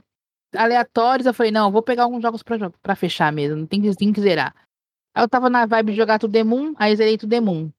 [0.56, 1.26] aleatórios.
[1.26, 4.22] Eu falei, não, vou pegar alguns jogos pra, pra fechar mesmo, não tem, tem que
[4.22, 4.56] zerar.
[5.16, 7.70] Aí eu tava na vibe de jogar The Moon, aí zerei The Moon.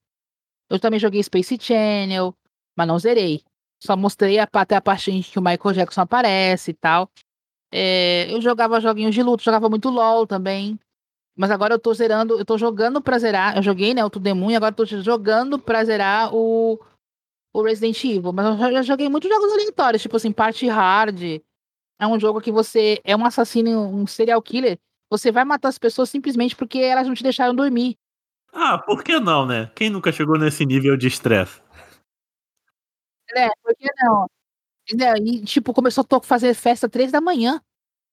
[0.69, 2.33] Eu também joguei Space Channel,
[2.77, 3.43] mas não zerei.
[3.83, 7.09] Só mostrei até a parte em que o Michael Jackson aparece e tal.
[7.73, 10.79] É, eu jogava joguinhos de luta, jogava muito LOL também.
[11.35, 13.57] Mas agora eu tô zerando, eu tô jogando pra zerar.
[13.57, 16.79] Eu joguei, né, o To e agora eu tô jogando pra zerar o,
[17.53, 18.33] o Resident Evil.
[18.33, 21.41] Mas eu já joguei muitos jogos aleatórios, tipo assim, Party Hard.
[22.01, 24.79] É um jogo que você é um assassino, um serial killer.
[25.07, 27.95] Você vai matar as pessoas simplesmente porque elas não te deixaram dormir.
[28.51, 29.71] Ah, por que não, né?
[29.75, 31.61] Quem nunca chegou nesse nível de estresse?
[33.35, 34.27] É, por que não?
[35.23, 37.61] E, tipo, começou a fazer festa três da manhã.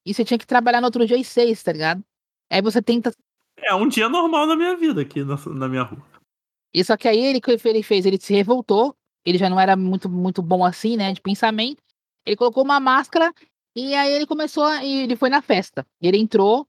[0.04, 2.04] E você tinha que trabalhar no outro dia às seis, tá ligado?
[2.50, 3.10] Aí você tenta.
[3.56, 6.04] É um dia normal na minha vida aqui na, na minha rua.
[6.74, 8.04] E só que aí ele, que ele fez?
[8.04, 8.94] Ele se revoltou.
[9.24, 11.10] Ele já não era muito, muito bom assim, né?
[11.14, 11.82] De pensamento.
[12.26, 13.32] Ele colocou uma máscara
[13.78, 14.64] e aí ele começou.
[14.64, 15.86] A, e ele foi na festa.
[16.02, 16.66] Ele entrou.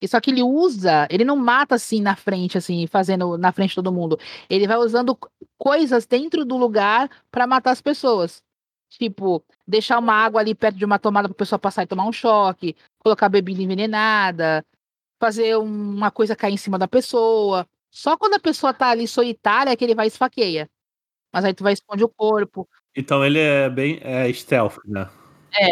[0.00, 3.70] E só que ele usa, ele não mata assim na frente, assim, fazendo na frente
[3.70, 4.18] de todo mundo.
[4.50, 5.16] Ele vai usando
[5.56, 8.42] coisas dentro do lugar para matar as pessoas.
[8.90, 12.04] Tipo, deixar uma água ali perto de uma tomada para a pessoa passar e tomar
[12.04, 14.64] um choque, colocar bebida envenenada,
[15.20, 17.66] fazer uma coisa cair em cima da pessoa.
[17.90, 20.68] Só quando a pessoa tá ali solitária é que ele vai esfaqueia.
[21.32, 22.68] Mas aí tu vai esconde o corpo.
[22.94, 25.08] Então ele é bem é stealth, né?
[25.58, 25.70] É,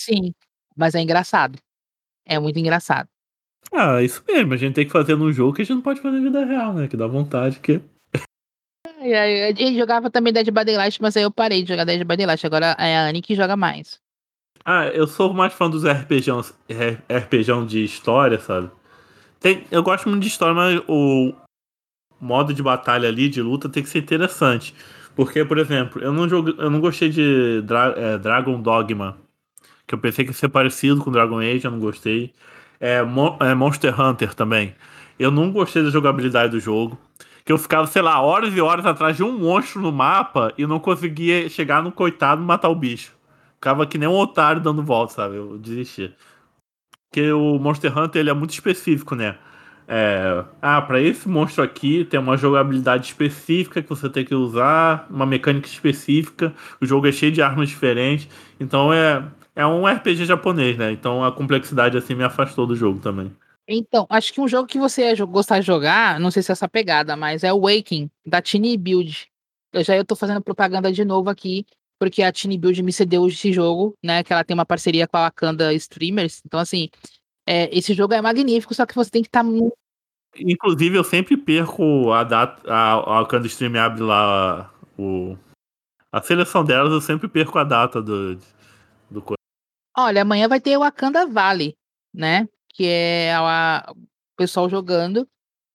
[0.00, 0.34] sim.
[0.76, 1.58] Mas é engraçado.
[2.24, 3.08] É muito engraçado.
[3.72, 4.54] Ah, isso mesmo.
[4.54, 6.44] A gente tem que fazer num jogo que a gente não pode fazer na vida
[6.44, 6.88] real, né?
[6.88, 7.80] Que dá vontade que.
[9.02, 12.04] E a gente jogava também Dead by Daylight, mas aí eu parei de jogar Dead
[12.04, 12.46] by Daylight.
[12.46, 13.98] Agora é a Annie que joga mais.
[14.64, 16.42] Ah, eu sou mais fã dos RPGão,
[17.08, 18.70] RPGão de história, sabe?
[19.38, 21.32] Tem, eu gosto muito de história, mas o
[22.20, 24.74] modo de batalha ali, de luta, tem que ser interessante.
[25.16, 29.18] Porque, por exemplo, eu não, jogo, eu não gostei de Dra é, Dragon Dogma.
[29.90, 32.32] Que eu pensei que ia ser parecido com Dragon Age, eu não gostei.
[32.78, 32.98] É,
[33.40, 34.72] é, Monster Hunter também.
[35.18, 36.96] Eu não gostei da jogabilidade do jogo.
[37.44, 40.64] Que eu ficava, sei lá, horas e horas atrás de um monstro no mapa e
[40.64, 43.12] não conseguia chegar no coitado e matar o bicho.
[43.56, 45.34] Ficava que nem um otário dando volta, sabe?
[45.34, 46.14] Eu desisti.
[47.10, 49.38] Porque o Monster Hunter ele é muito específico, né?
[49.88, 55.08] É, ah, para esse monstro aqui tem uma jogabilidade específica que você tem que usar,
[55.10, 56.54] uma mecânica específica.
[56.80, 58.28] O jogo é cheio de armas diferentes,
[58.60, 59.24] então é
[59.54, 60.92] é um RPG japonês, né?
[60.92, 63.34] Então a complexidade assim me afastou do jogo também.
[63.72, 66.54] Então, acho que um jogo que você ia gostar de jogar, não sei se é
[66.54, 69.28] essa pegada, mas é o Waking da Tiny Build.
[69.72, 71.64] Eu já tô fazendo propaganda de novo aqui,
[71.96, 74.24] porque a Tiny Build me cedeu esse jogo, né?
[74.24, 76.42] Que ela tem uma parceria com a Wakanda Streamers.
[76.44, 76.88] Então, assim,
[77.46, 79.72] é, esse jogo é magnífico, só que você tem que estar tá muito.
[80.36, 82.62] Inclusive, eu sempre perco a data.
[82.72, 85.36] A, a Wakanda Stream abre lá o,
[86.12, 88.36] a seleção delas, eu sempre perco a data do,
[89.08, 89.22] do
[89.96, 91.76] Olha, amanhã vai ter o Wakanda Valley,
[92.14, 92.48] né?
[92.68, 95.28] Que é a, o pessoal jogando.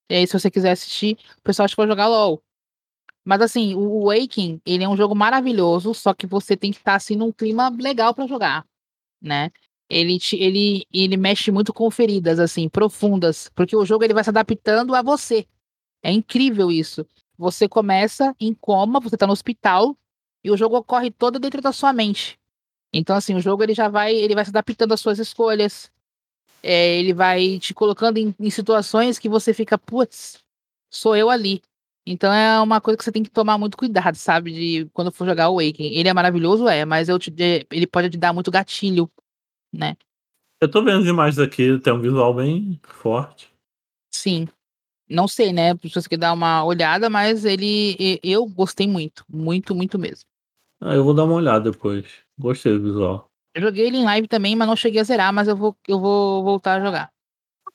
[0.09, 2.41] E aí, se você quiser assistir, o pessoal acha que vai jogar LOL.
[3.26, 6.95] Mas assim, o Waking, ele é um jogo maravilhoso, só que você tem que estar
[6.95, 8.66] assim num clima legal para jogar,
[9.20, 9.51] né?
[9.89, 14.24] Ele, te, ele, ele mexe muito com feridas assim profundas, porque o jogo ele vai
[14.24, 15.47] se adaptando a você.
[16.03, 17.05] É incrível isso.
[17.38, 19.97] Você começa em coma, você tá no hospital
[20.43, 22.39] e o jogo ocorre todo dentro da sua mente.
[22.93, 25.91] Então assim, o jogo ele já vai, ele vai se adaptando às suas escolhas.
[26.63, 30.39] É, ele vai te colocando em, em situações que você fica, putz,
[30.89, 31.61] sou eu ali.
[32.07, 34.51] Então é uma coisa que você tem que tomar muito cuidado, sabe?
[34.51, 35.93] De quando for jogar o Awakening.
[35.93, 37.33] Ele é maravilhoso, é, mas eu te,
[37.71, 39.09] ele pode te dar muito gatilho,
[39.73, 39.97] né?
[40.61, 43.51] Eu tô vendo as imagens aqui, tem um visual bem forte.
[44.13, 44.47] Sim.
[45.07, 45.75] Não sei, né?
[45.75, 48.19] Se você quer dar uma olhada, mas ele.
[48.23, 49.23] Eu gostei muito.
[49.29, 50.25] Muito, muito mesmo.
[50.81, 52.05] Ah, eu vou dar uma olhada depois.
[52.38, 53.29] Gostei do visual.
[53.53, 55.99] Eu joguei ele em live também, mas não cheguei a zerar, mas eu vou, eu
[55.99, 57.09] vou voltar a jogar.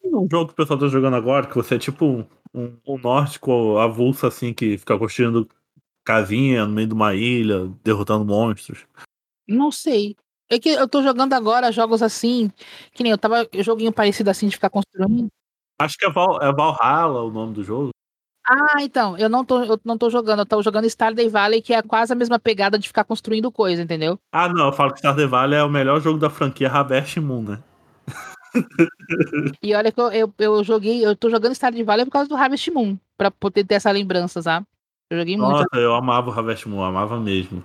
[0.05, 3.79] Um jogo que o pessoal tá jogando agora, que você é tipo um, um nórdico
[3.79, 5.49] avulso assim que fica construindo
[6.05, 8.87] casinha no meio de uma ilha, derrotando monstros.
[9.49, 10.17] Não sei.
[10.51, 12.51] É que eu tô jogando agora jogos assim,
[12.93, 13.49] que nem eu tava.
[13.55, 15.29] Joguinho parecido assim de ficar construindo.
[15.81, 17.91] Acho que é, Val, é Valhalla o nome do jogo.
[18.53, 21.73] Ah, então, eu não tô, eu não tô jogando, eu tô jogando Stardew Valley, que
[21.73, 24.19] é quase a mesma pegada de ficar construindo coisa, entendeu?
[24.33, 27.43] Ah, não, eu falo que Stardew Valley é o melhor jogo da franquia Harvest Moon,
[27.43, 27.63] né?
[29.63, 32.35] e olha que eu, eu, eu, joguei, eu tô jogando Stardew Valley por causa do
[32.35, 34.67] Harvest Moon, pra poder ter essa lembrança, sabe?
[35.09, 35.77] Eu joguei Nossa, muito.
[35.77, 37.63] eu amava o Harvest Moon, amava mesmo.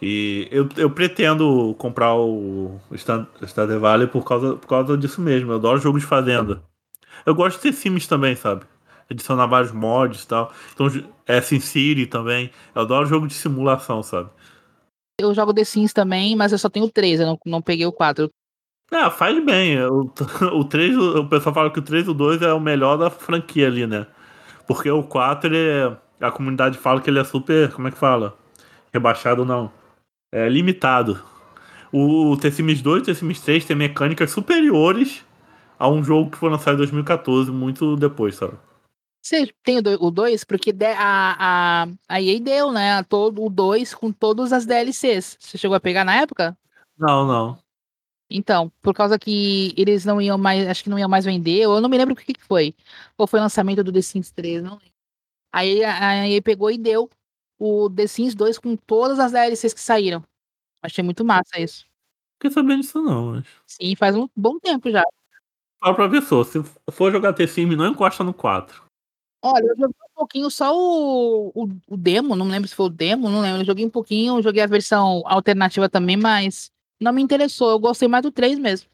[0.00, 5.52] E eu, eu pretendo comprar o Stardew Valley por causa, por causa disso mesmo.
[5.52, 6.62] Eu adoro jogos de fazenda.
[7.26, 8.64] Eu gosto de ter Sims também, sabe?
[9.12, 10.52] Adicionar vários mods e tal.
[10.74, 10.88] Então,
[11.26, 12.50] é SimCity também.
[12.74, 14.30] Eu adoro jogo de simulação, sabe?
[15.20, 17.92] Eu jogo The Sims também, mas eu só tenho três, eu não, não peguei o
[17.92, 18.30] quatro.
[18.90, 19.78] É, faz bem.
[19.88, 22.96] O, o 3, o pessoal fala que o 3 e o 2 é o melhor
[22.96, 24.06] da franquia ali, né?
[24.66, 27.72] Porque o 4, ele, a comunidade fala que ele é super.
[27.72, 28.36] Como é que fala?
[28.92, 29.72] Rebaixado não.
[30.32, 31.22] É limitado.
[31.92, 35.24] O The Sims 2 e o The Sims 3 tem mecânicas superiores
[35.78, 38.54] a um jogo que foi lançado em 2014, muito depois, sabe?
[39.22, 40.42] Você tem o 2?
[40.42, 43.02] Porque a, a, a EA deu, né?
[43.04, 45.36] Todo, o 2 com todas as DLCs.
[45.38, 46.58] Você chegou a pegar na época?
[46.98, 47.58] Não, não.
[48.28, 51.80] Então, por causa que eles não iam mais, acho que não iam mais vender, eu
[51.80, 52.74] não me lembro o que, que foi.
[53.16, 54.92] Ou foi o lançamento do The Sims 3, não lembro.
[55.52, 57.08] Aí a EA pegou e deu
[57.58, 60.24] o The Sims 2 com todas as DLCs que saíram.
[60.82, 61.84] Achei muito massa isso.
[62.40, 63.44] Fiquei sabendo disso não, mas...
[63.66, 65.04] Sim, faz um bom tempo já.
[65.78, 66.60] Fala pra pessoa, se
[66.90, 68.91] for jogar The Sims, não encosta no 4.
[69.42, 72.90] Olha, eu joguei um pouquinho só o, o, o, demo, não lembro se foi o
[72.90, 73.62] demo, não lembro.
[73.62, 76.70] Eu joguei um pouquinho, joguei a versão alternativa também, mas
[77.00, 77.70] não me interessou.
[77.70, 78.88] Eu gostei mais do 3 mesmo.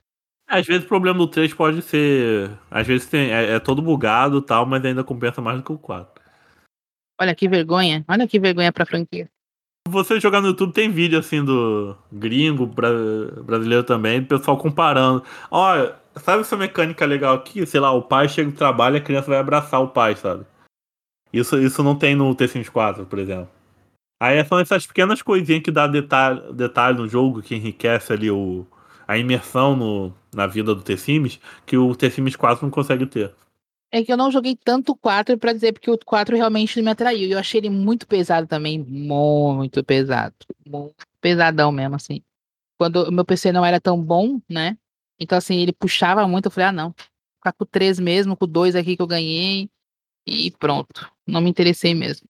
[0.49, 2.51] Às vezes o problema do 3 pode ser.
[2.71, 5.73] Às vezes tem, é, é todo bugado e tal, mas ainda compensa mais do que
[5.73, 6.23] o 4.
[7.21, 8.03] Olha que vergonha.
[8.09, 9.29] Olha que vergonha pra franquia.
[9.87, 12.91] Você jogar no YouTube tem vídeo assim do gringo, bra
[13.43, 15.23] brasileiro também, do pessoal comparando.
[15.51, 17.65] Olha, sabe essa mecânica legal aqui?
[17.67, 20.45] Sei lá, o pai chega do trabalho e a criança vai abraçar o pai, sabe?
[21.33, 23.49] Isso, isso não tem no T-Sims 4, por exemplo.
[24.21, 28.67] Aí são essas pequenas coisinhas que dá detalhe, detalhe no jogo, que enriquece ali o,
[29.07, 33.33] a imersão no, na vida do T-Sims, que o T-Sims 4 não consegue ter.
[33.91, 36.91] É que eu não joguei tanto o 4 para dizer, porque o 4 realmente me
[36.91, 37.29] atraiu.
[37.29, 38.79] E eu achei ele muito pesado também.
[38.79, 40.35] Muito pesado.
[40.67, 42.23] Muito pesadão mesmo, assim.
[42.77, 44.77] Quando o meu PC não era tão bom, né?
[45.21, 46.47] Então, assim, ele puxava muito.
[46.47, 46.95] Eu falei, ah, não.
[47.39, 49.71] Ficar com 3 mesmo, com 2 aqui que eu ganhei.
[50.27, 51.11] E pronto.
[51.27, 52.29] Não me interessei mesmo.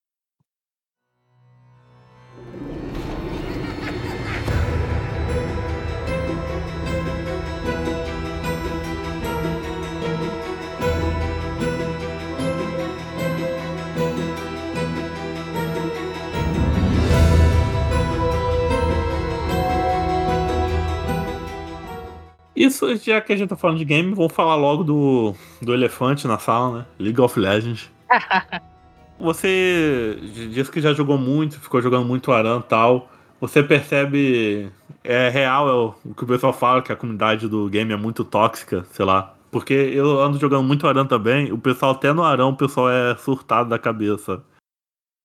[22.59, 25.33] Isso, já que a gente tá falando de game, vamos falar logo do,
[25.63, 26.87] do elefante na sala, né?
[26.99, 27.89] League of Legends.
[29.17, 30.19] Você
[30.51, 33.09] disse que já jogou muito, ficou jogando muito Aran e tal.
[33.41, 34.73] Você percebe.
[35.05, 37.97] É real é o, o que o pessoal fala, que a comunidade do game é
[37.97, 39.37] muito tóxica, sei lá.
[39.53, 43.17] Porque eu ando jogando muito Aran também, o pessoal, até no Arão, o pessoal é
[43.19, 44.43] surtado da cabeça.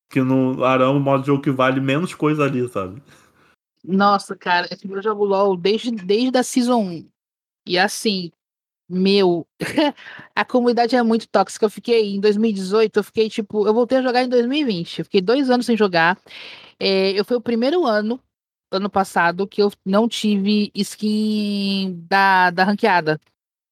[0.08, 3.02] Que no Arão, o modo de jogo que vale menos coisa ali, sabe?
[3.84, 7.13] Nossa, cara, eu jogo LOL desde, desde a Season 1.
[7.66, 8.32] E assim,
[8.90, 9.48] meu,
[10.36, 11.66] a comunidade é muito tóxica.
[11.66, 15.00] Eu fiquei em 2018, eu fiquei tipo, eu voltei a jogar em 2020.
[15.00, 16.20] Eu fiquei dois anos sem jogar.
[16.80, 18.20] É, eu fui o primeiro ano,
[18.72, 23.20] ano passado, que eu não tive skin da, da ranqueada,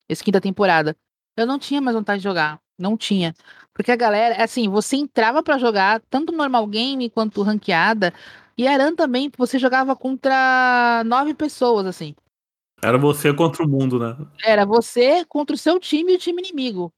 [0.09, 0.95] skin da temporada.
[1.37, 3.33] Eu não tinha mais vontade de jogar, não tinha.
[3.73, 8.13] Porque a galera, assim, você entrava para jogar tanto normal game quanto ranqueada,
[8.57, 12.15] e Aran também, você jogava contra nove pessoas, assim.
[12.83, 14.17] Era você contra o mundo, né?
[14.43, 16.91] Era você contra o seu time e o time inimigo.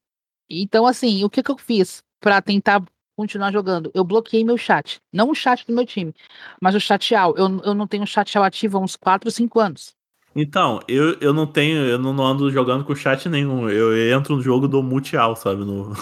[0.50, 2.84] Então, assim, o que, que eu fiz para tentar
[3.18, 3.92] continuar jogando?
[3.94, 5.02] Eu bloqueei meu chat.
[5.12, 6.14] Não o chat do meu time,
[6.62, 7.36] mas o chat ao.
[7.36, 9.94] Eu, eu não tenho chat ao ativo há uns 4 ou 5 anos.
[10.36, 13.70] Então, eu, eu não tenho, eu não ando jogando com chat nenhum.
[13.70, 15.64] Eu entro no jogo do multial, sabe?
[15.64, 15.94] No...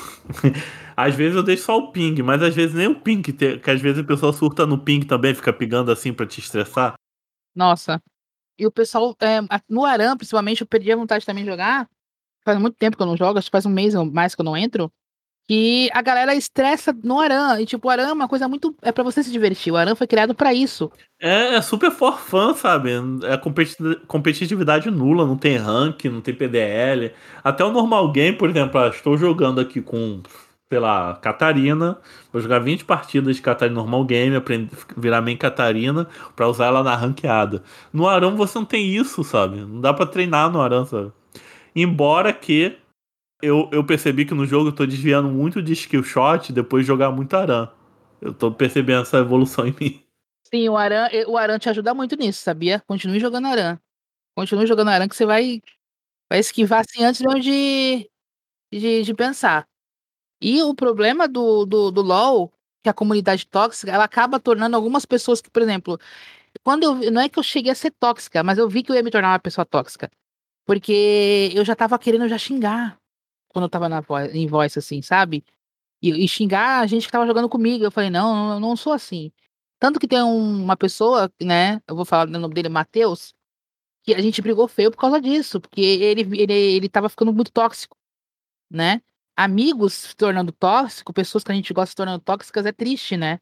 [0.96, 3.72] às vezes eu deixo só o ping, mas às vezes nem o ping, que, que
[3.72, 6.94] às vezes a pessoa surta no ping também, fica pingando assim para te estressar.
[7.54, 8.02] Nossa,
[8.62, 11.89] e o pessoal, é, no Aram, principalmente, eu perdi a vontade também de jogar.
[12.45, 14.41] Faz muito tempo que eu não jogo, acho que faz um mês ou mais que
[14.41, 14.91] eu não entro.
[15.49, 17.59] E a galera estressa no Aram.
[17.59, 18.76] E, tipo, o Aram é uma coisa muito.
[18.84, 19.74] É para você se divertir.
[19.74, 20.91] O Aram foi criado para isso.
[21.20, 22.91] É, é super for fun, sabe?
[23.24, 23.38] É
[24.07, 27.12] competitividade nula, não tem rank, não tem PDL.
[27.43, 30.22] Até o normal game, por exemplo, ah, estou jogando aqui com
[30.80, 31.97] lá, Catarina.
[32.32, 36.84] Vou jogar 20 partidas de Catarina normal game, aprender, virar main Catarina para usar ela
[36.84, 37.63] na ranqueada.
[37.91, 39.61] No Arão você não tem isso, sabe?
[39.61, 41.11] Não dá para treinar no Arão, sabe?
[41.76, 42.78] Embora que
[43.41, 46.88] eu, eu percebi que no jogo eu tô desviando muito de skill shot depois de
[46.88, 47.69] jogar muito Aran.
[48.22, 50.03] Eu tô percebendo essa evolução em mim.
[50.53, 52.82] Sim, o Aran, o Aran te ajuda muito nisso, sabia?
[52.82, 53.80] Continue jogando Aran.
[54.36, 55.61] Continue jogando Aran que você vai,
[56.30, 58.09] vai esquivar assim antes de,
[58.72, 59.67] de, de pensar.
[60.42, 62.52] E o problema do, do, do LoL,
[62.84, 66.00] que a comunidade tóxica, ela acaba tornando algumas pessoas que, por exemplo,
[66.64, 68.96] quando eu, não é que eu cheguei a ser tóxica, mas eu vi que eu
[68.96, 70.12] ia me tornar uma pessoa tóxica.
[70.66, 73.00] Porque eu já tava querendo já xingar
[73.50, 75.44] quando eu tava na voz, em voz, assim, sabe?
[76.02, 77.84] E, e, xingar a gente que tava jogando comigo.
[77.84, 79.32] Eu falei, não, eu não sou assim.
[79.80, 81.82] Tanto que tem um, uma pessoa, né?
[81.88, 83.34] Eu vou falar o nome dele, Matheus.
[84.04, 87.52] que a gente brigou feio por causa disso, porque ele, ele, ele tava ficando muito
[87.52, 87.98] tóxico,
[88.70, 89.02] né?
[89.44, 93.39] Amigos se tornando tóxico, pessoas que a gente gosta se tornando tóxicas é triste, né?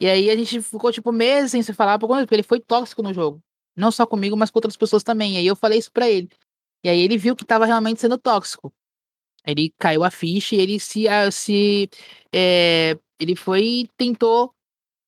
[0.00, 3.12] E aí a gente ficou, tipo, meses sem se falar, porque ele foi tóxico no
[3.12, 3.42] jogo.
[3.76, 5.34] Não só comigo, mas com outras pessoas também.
[5.34, 6.28] E aí eu falei isso pra ele.
[6.84, 8.72] E aí ele viu que tava realmente sendo tóxico.
[9.46, 11.04] Ele caiu a ficha e ele se.
[11.32, 11.90] se
[12.34, 14.54] é, ele foi tentou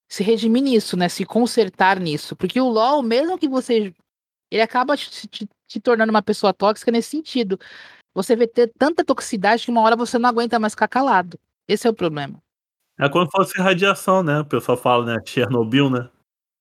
[0.08, 1.08] se redimir nisso, né?
[1.08, 2.36] Se consertar nisso.
[2.36, 3.94] Porque o LoL, mesmo que você.
[4.50, 7.58] Ele acaba te, te, te tornando uma pessoa tóxica nesse sentido.
[8.16, 11.38] Você vê ter tanta toxicidade que uma hora você não aguenta mais ficar calado.
[11.68, 12.42] Esse é o problema.
[12.98, 14.40] É como se fosse radiação, né?
[14.40, 15.22] O pessoal fala, né?
[15.26, 16.08] Chernobyl, né?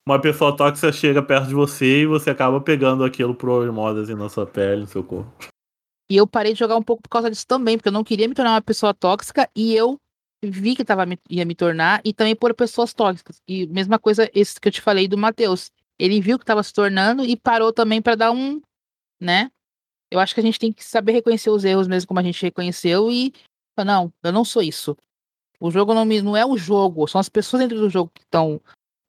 [0.05, 4.15] Uma pessoa tóxica chega perto de você e você acaba pegando aquilo por osmose assim,
[4.15, 5.31] na sua pele, no seu corpo.
[6.11, 8.27] E eu parei de jogar um pouco por causa disso também, porque eu não queria
[8.27, 9.97] me tornar uma pessoa tóxica e eu
[10.43, 13.41] vi que tava, ia me tornar e também por pessoas tóxicas.
[13.47, 15.71] E mesma coisa esse que eu te falei do Matheus.
[15.97, 18.61] Ele viu que estava se tornando e parou também para dar um,
[19.21, 19.49] né?
[20.11, 22.41] Eu acho que a gente tem que saber reconhecer os erros mesmo como a gente
[22.41, 23.33] reconheceu e
[23.83, 24.95] não, eu não sou isso.
[25.59, 28.21] O jogo não, me, não é o jogo, são as pessoas dentro do jogo que
[28.21, 28.61] estão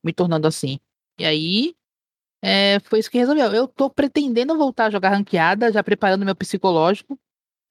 [0.03, 0.81] me tornando assim.
[1.19, 1.75] E aí,
[2.43, 3.53] é, foi isso que resolveu.
[3.53, 7.19] Eu tô pretendendo voltar a jogar ranqueada, já preparando meu psicológico,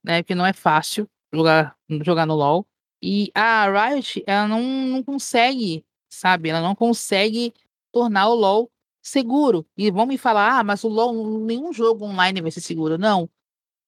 [0.04, 0.24] né?
[0.24, 2.66] Que não é fácil jogar, jogar no LoL.
[3.02, 6.50] E a Riot, ela não, não consegue, sabe?
[6.50, 7.54] Ela não consegue
[7.92, 8.72] tornar o LoL
[9.06, 9.66] seguro.
[9.78, 12.98] E vão me falar, ah, mas o LoL, nenhum jogo online vai ser seguro.
[12.98, 13.30] Não.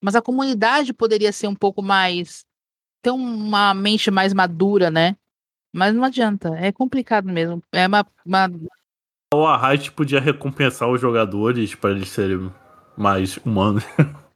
[0.01, 2.45] Mas a comunidade poderia ser um pouco mais.
[3.01, 5.17] ter uma mente mais madura, né?
[5.73, 6.55] Mas não adianta.
[6.57, 7.63] É complicado mesmo.
[7.71, 8.51] É uma, uma...
[9.33, 12.51] O a Riot podia recompensar os jogadores para eles serem
[12.95, 13.83] mais humanos.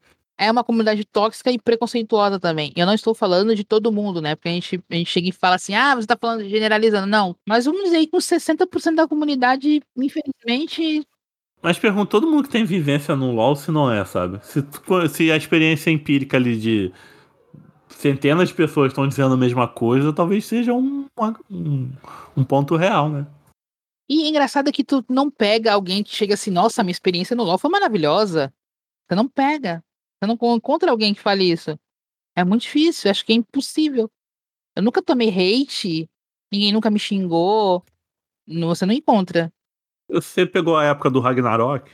[0.42, 2.74] é uma comunidade tóxica e preconceituosa também.
[2.76, 4.36] Eu não estou falando de todo mundo, né?
[4.36, 7.06] Porque a gente, a gente chega e fala assim, ah, você está falando generalizando.
[7.06, 11.06] Não, mas vamos dizer que uns 60% da comunidade, infelizmente...
[11.62, 14.40] Mas pergunta todo mundo que tem vivência no LoL se não é, sabe?
[14.44, 14.66] Se,
[15.12, 16.92] se a experiência empírica ali de
[17.90, 21.06] centenas de pessoas estão dizendo a mesma coisa, talvez seja um,
[21.52, 21.92] um,
[22.36, 23.28] um ponto real, né?
[24.10, 27.44] E engraçado é que tu não pega alguém que chega assim, nossa, minha experiência no
[27.44, 28.52] LoL foi maravilhosa.
[29.08, 29.84] Você não pega.
[30.22, 31.80] Você não encontra alguém que fale isso.
[32.36, 34.10] É muito difícil, acho que é impossível.
[34.76, 36.08] Eu nunca tomei hate,
[36.52, 37.84] ninguém nunca me xingou.
[38.48, 39.52] Você não encontra.
[40.08, 41.90] Você pegou a época do Ragnarok?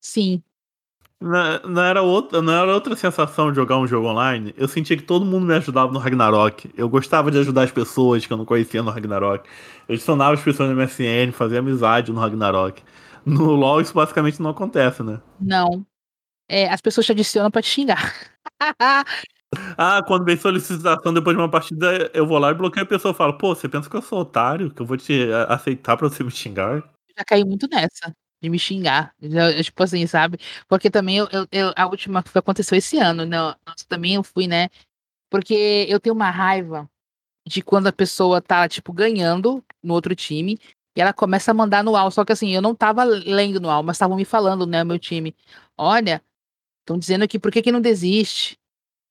[0.00, 0.42] Sim.
[1.20, 4.52] Não, não, era outra, não era outra sensação de jogar um jogo online.
[4.56, 6.72] Eu sentia que todo mundo me ajudava no Ragnarok.
[6.76, 9.48] Eu gostava de ajudar as pessoas que eu não conhecia no Ragnarok.
[9.86, 12.82] Eu adicionava as pessoas no MSN, fazia amizade no Ragnarok.
[13.24, 15.20] No LoL isso basicamente não acontece, né?
[15.38, 15.86] Não
[16.50, 18.12] é, as pessoas te adicionam pra te xingar.
[19.78, 23.12] ah, quando vem solicitação depois de uma partida, eu vou lá e bloqueio a pessoa
[23.12, 26.08] e falo, pô, você pensa que eu sou otário, que eu vou te aceitar pra
[26.08, 26.82] você me xingar?
[27.16, 28.12] Já caí muito nessa.
[28.42, 29.14] De me xingar.
[29.22, 30.38] Já, tipo assim, sabe?
[30.66, 33.36] Porque também eu, eu, eu, a última que aconteceu esse ano, né?
[33.38, 34.68] Nossa, também eu fui, né?
[35.30, 36.90] Porque eu tenho uma raiva
[37.46, 40.58] de quando a pessoa tá, tipo, ganhando no outro time
[40.96, 42.10] e ela começa a mandar no AL.
[42.10, 44.98] Só que assim, eu não tava lendo no AL, mas estavam me falando, né, meu
[44.98, 45.34] time.
[45.76, 46.22] Olha,
[46.90, 48.58] Estão dizendo aqui por que, que não desiste,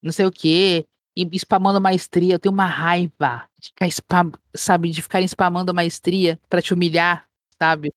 [0.03, 2.33] não sei o quê, e spamando maestria.
[2.33, 7.25] Eu tenho uma raiva de ficar spam, sabe, de ficar spamando maestria para te humilhar,
[7.57, 7.93] sabe?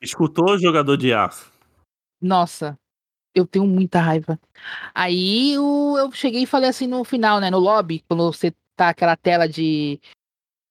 [0.00, 1.52] Escutou o jogador de aço?
[2.22, 2.74] Nossa,
[3.34, 4.40] eu tenho muita raiva.
[4.94, 8.88] Aí eu, eu cheguei e falei assim no final, né, no lobby, quando você tá
[8.88, 10.00] aquela tela de,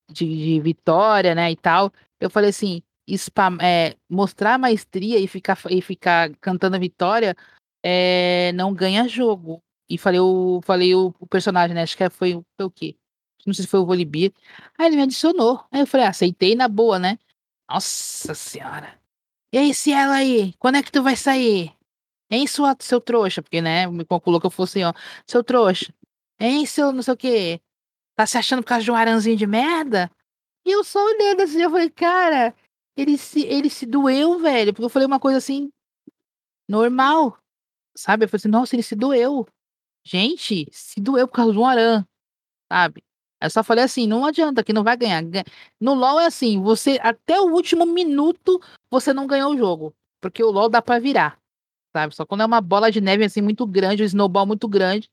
[0.09, 5.59] de, de vitória, né, e tal, eu falei assim, spam, é, mostrar maestria e ficar,
[5.69, 7.35] e ficar cantando a vitória
[7.83, 9.61] é, não ganha jogo.
[9.89, 11.83] E falei o, falei o, o personagem, né?
[11.83, 12.95] Acho que foi, foi o quê?
[13.45, 14.31] Não sei se foi o Volibear.
[14.77, 15.65] Aí ele me adicionou.
[15.71, 17.17] Aí eu falei, ah, aceitei na boa, né?
[17.69, 18.99] Nossa senhora.
[19.53, 20.53] E aí, Cielo aí?
[20.59, 21.73] Quando é que tu vai sair?
[22.29, 23.41] Hein, sua, seu trouxa?
[23.41, 24.93] Porque, né, me calculou que eu fosse, ó,
[25.27, 25.93] seu trouxa.
[26.39, 27.61] Hein, seu não sei o quê?
[28.15, 30.09] Tá se achando por causa de um aranzinho de merda?
[30.65, 32.55] E eu só olhando assim, eu falei, cara,
[32.95, 34.73] ele se, ele se doeu, velho.
[34.73, 35.71] Porque eu falei uma coisa assim,
[36.67, 37.37] normal.
[37.95, 38.25] Sabe?
[38.25, 39.47] Eu falei assim, nossa, ele se doeu.
[40.03, 42.05] Gente, se doeu por causa de um Aran,
[42.71, 43.03] sabe?
[43.41, 45.23] Eu só falei assim, não adianta, que não vai ganhar.
[45.79, 50.43] No LoL é assim, você até o último minuto você não ganhou o jogo, porque
[50.43, 51.39] o LoL dá para virar,
[51.91, 52.15] sabe?
[52.15, 55.09] Só quando é uma bola de neve assim muito grande, um snowball muito grande.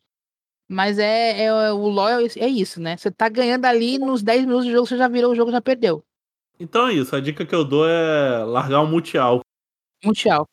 [0.71, 2.99] Mas é, é o LoL é, é isso, né?
[2.99, 5.63] Você tá ganhando ali nos 10 minutos de jogo, você já virou o jogo, já
[5.63, 6.05] perdeu.
[6.61, 9.41] Então é isso, a dica que eu dou é largar o multial.
[10.05, 10.47] Multial.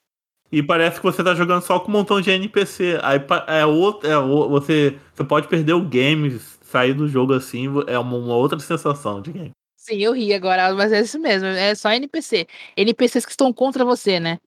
[0.56, 2.97] E parece que você tá jogando só com um montão de NPC.
[3.03, 7.99] Aí é outro, é, você, você pode perder o game, sair do jogo assim, é
[7.99, 9.51] uma, uma outra sensação de game.
[9.76, 12.47] Sim, eu ri agora, mas é isso mesmo, é só NPC.
[12.78, 14.39] NPCs que estão contra você, né?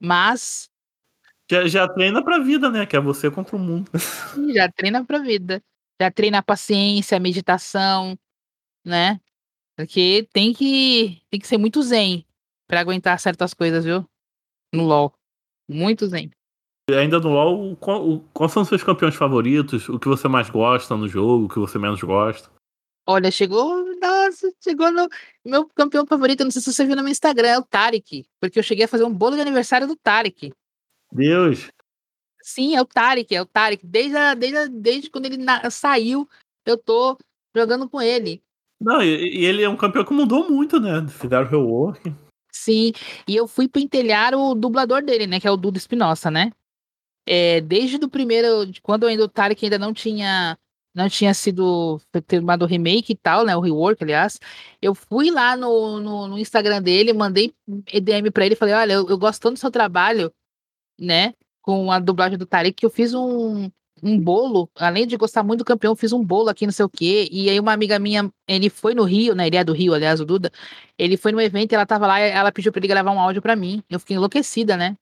[0.00, 0.70] Mas
[1.50, 2.86] Já, já treina pra vida, né?
[2.86, 3.90] Que é você contra o mundo.
[4.54, 5.60] Já treina pra vida.
[6.00, 8.16] Já treina a paciência, a meditação,
[8.84, 9.20] né?
[9.76, 12.24] Porque tem que, tem que ser muito zen
[12.68, 14.08] pra aguentar certas coisas, viu?
[14.72, 15.12] No LoL.
[15.68, 16.30] Muito zen.
[16.88, 19.88] E ainda no LoL, qual, quais são os seus campeões favoritos?
[19.88, 21.46] O que você mais gosta no jogo?
[21.46, 22.48] O que você menos gosta?
[23.08, 23.84] Olha, chegou.
[24.00, 25.08] Nossa, chegou no.
[25.44, 28.24] Meu campeão favorito, não sei se você viu no meu Instagram, é o Tarek.
[28.40, 30.52] Porque eu cheguei a fazer um bolo de aniversário do Tarek.
[31.12, 31.68] Deus!
[32.42, 33.84] Sim, é o Tarek, é o Tarek.
[33.84, 36.28] Desde, a, desde, a, desde quando ele na, saiu,
[36.64, 37.16] eu tô
[37.54, 38.42] jogando com ele.
[38.80, 41.06] Não, e, e, ele é um campeão que mudou muito, né?
[41.08, 42.12] Fizeram rework.
[42.56, 42.92] Sim,
[43.28, 45.38] e eu fui pentelhar o dublador dele, né?
[45.38, 46.50] Que é o Duda Espinosa, né?
[47.26, 48.48] É, desde o primeiro,
[48.82, 50.58] quando ainda o Tarek ainda não tinha
[50.94, 53.54] não tinha sido terminado o remake e tal, né?
[53.54, 54.40] O rework, aliás.
[54.80, 57.54] Eu fui lá no, no, no Instagram dele, mandei
[57.92, 60.32] EDM para ele falei: olha, eu, eu, gosto tanto do seu trabalho,
[60.98, 61.34] né?
[61.62, 63.70] Com a dublagem do Tarek, que eu fiz um,
[64.02, 66.88] um bolo, além de gostar muito do campeão, fiz um bolo aqui, não sei o
[66.88, 67.28] quê.
[67.30, 69.46] E aí, uma amiga minha, ele foi no Rio, né?
[69.46, 70.50] Ele é do Rio, aliás, o Duda.
[70.98, 73.56] Ele foi no evento, ela tava lá, ela pediu pra ele gravar um áudio para
[73.56, 73.82] mim.
[73.88, 74.96] Eu fiquei enlouquecida, né?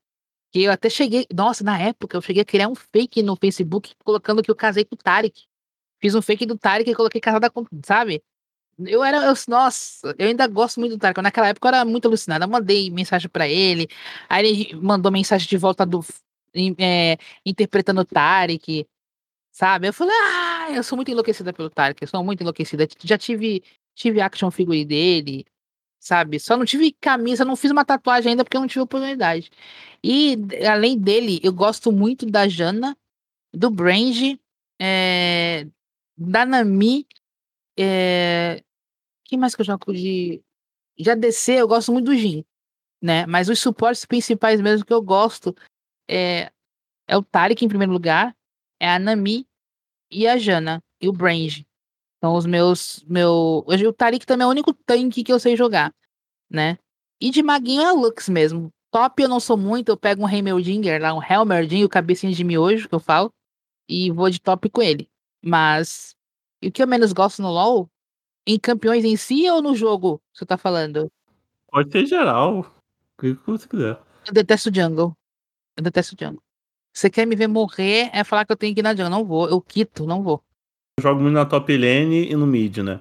[0.53, 3.95] Que eu até cheguei, nossa, na época, eu cheguei a criar um fake no Facebook
[4.05, 5.42] colocando que eu casei com o Tarek.
[6.01, 8.22] Fiz um fake do Tarek e coloquei casada com, sabe?
[8.78, 11.20] Eu era, eu, nossa, eu ainda gosto muito do Tarek.
[11.22, 12.47] Naquela época eu era muito alucinada.
[12.47, 13.88] Mandei mensagem para ele,
[14.28, 16.05] aí ele mandou mensagem de volta do
[16.79, 18.87] é, interpretando o Tarek,
[19.53, 19.89] sabe?
[19.89, 22.87] Eu falei, ah, eu sou muito enlouquecida pelo Tarek, eu sou muito enlouquecida.
[23.03, 23.63] Já tive,
[23.95, 25.45] tive action figure dele,
[26.01, 26.39] sabe?
[26.39, 29.51] Só não tive camisa, não fiz uma tatuagem ainda porque eu não tive oportunidade.
[30.03, 30.37] E
[30.69, 32.97] além dele, eu gosto muito da Jana,
[33.53, 34.39] do Brange,
[34.81, 35.67] é,
[36.17, 37.07] da Nami,
[37.79, 38.63] é...
[39.25, 40.43] que mais que eu jogo de.
[40.99, 42.45] Já DC, eu gosto muito do Jin,
[43.03, 43.27] né?
[43.27, 45.55] Mas os suportes principais mesmo que eu gosto
[46.09, 46.51] é,
[47.07, 48.35] é o Tarik em primeiro lugar,
[48.81, 49.47] é a Nami
[50.11, 51.67] e a Jana, e o Brange.
[52.23, 53.05] São os meus.
[53.07, 53.65] Meu...
[53.67, 55.93] O Tarik também é o único tanque que eu sei jogar,
[56.51, 56.79] né?
[57.21, 58.71] E de maguinho é a Lux mesmo.
[58.91, 62.45] Top eu não sou muito, eu pego um Heimerdinger lá, um Helmerdinger, o cabecinha de
[62.45, 63.33] miojo que eu falo,
[63.89, 65.09] e vou de top com ele.
[65.45, 66.15] Mas
[66.65, 67.91] o que eu menos gosto no LoL,
[68.47, 71.11] em campeões em si ou no jogo, você tá falando?
[71.69, 72.61] Pode ser geral.
[72.61, 74.01] O que você quiser.
[74.27, 75.17] Eu detesto jungle.
[75.77, 76.43] Eu detesto jungle.
[76.93, 79.11] Você quer me ver morrer, é falar que eu tenho que ir na jungle.
[79.11, 80.43] Não vou, eu quito, não vou.
[80.99, 83.01] Eu jogo muito na top lane e no mid, né?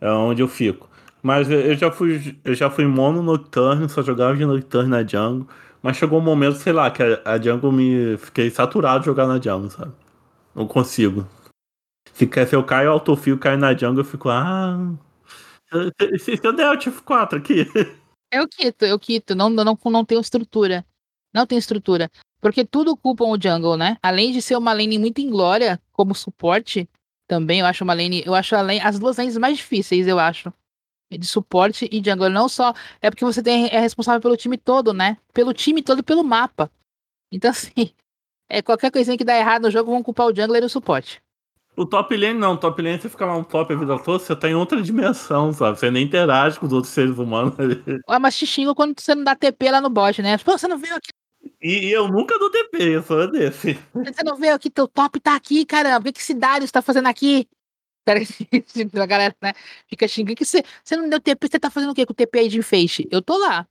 [0.00, 0.88] É onde eu fico.
[1.22, 5.48] Mas eu já fui, eu já fui mono Nocturne, só jogava de Nocturne na jungle.
[5.82, 8.16] Mas chegou um momento, sei lá, que a, a jungle me.
[8.18, 9.92] Fiquei saturado de jogar na jungle, sabe?
[10.54, 11.26] Não consigo.
[12.12, 14.94] Se, se eu caio autofio, caio na jungle, eu fico, ah.
[16.18, 17.66] Se, se eu der Alt F4 aqui.
[18.32, 19.36] Eu quito, eu quito.
[19.36, 20.84] Não, não, não tenho estrutura.
[21.36, 22.10] Não tem estrutura.
[22.40, 23.98] Porque tudo culpam o jungle, né?
[24.02, 26.88] Além de ser uma lane muito inglória como suporte,
[27.28, 28.22] também eu acho uma lane.
[28.24, 30.50] Eu acho lane, as duas lanes mais difíceis, eu acho.
[31.10, 32.30] De suporte e jungle.
[32.30, 32.72] Não só.
[33.02, 35.18] É porque você tem, é responsável pelo time todo, né?
[35.34, 36.70] Pelo time todo e pelo mapa.
[37.30, 37.90] Então, assim.
[38.48, 41.20] É, qualquer coisinha que dá errado no jogo, vão culpar o jungler e o suporte.
[41.76, 44.18] O top lane não, o top lane você fica lá no top a vida toda,
[44.18, 45.78] você tá em outra dimensão, sabe?
[45.78, 47.82] Você nem interage com os outros seres humanos ali.
[48.08, 50.38] Ué, mas te quando você não dá TP lá no bot, né?
[50.38, 51.10] Pô, você não veio aqui.
[51.60, 53.78] E, e eu nunca dou TP, eu sou desse.
[53.94, 56.00] Você não veio aqui, teu top tá aqui, caramba.
[56.00, 57.48] O que, que esse Darius tá fazendo aqui?
[59.00, 59.52] A galera né,
[59.88, 62.16] fica xingando que você, você não deu TP, você tá fazendo o quê com o
[62.16, 63.08] TP aí de feixe?
[63.10, 63.66] Eu tô lá.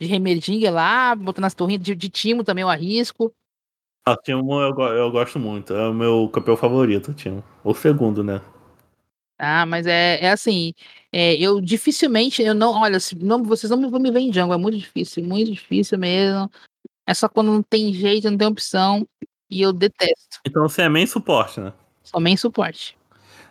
[0.00, 3.34] De remerdinha lá, botando as torrinhas de, de timo também eu arrisco.
[4.06, 5.74] Ah, Timo eu, eu gosto muito.
[5.74, 7.44] É o meu campeão favorito, Timo.
[7.62, 8.40] O segundo, né?
[9.38, 10.74] Ah, mas é, é assim,
[11.10, 14.58] é, eu dificilmente, eu não, olha, não, vocês não vão me ver em jungle, é
[14.58, 16.50] muito difícil, muito difícil mesmo.
[17.10, 19.04] É só quando não tem jeito, não tem opção,
[19.50, 20.38] e eu detesto.
[20.46, 21.72] Então você é main suporte, né?
[22.04, 22.96] Só main suporte.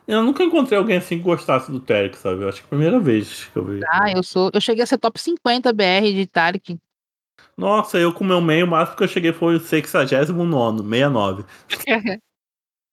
[0.07, 2.41] Eu nunca encontrei alguém assim que gostasse do Tarek, sabe?
[2.41, 3.81] Eu acho que é a primeira vez que eu vi.
[3.85, 6.79] Ah, eu sou, eu cheguei a ser top 50 BR de Tarek.
[7.57, 11.43] Nossa, eu com o meu meio, o máximo que eu cheguei foi o 69, 69.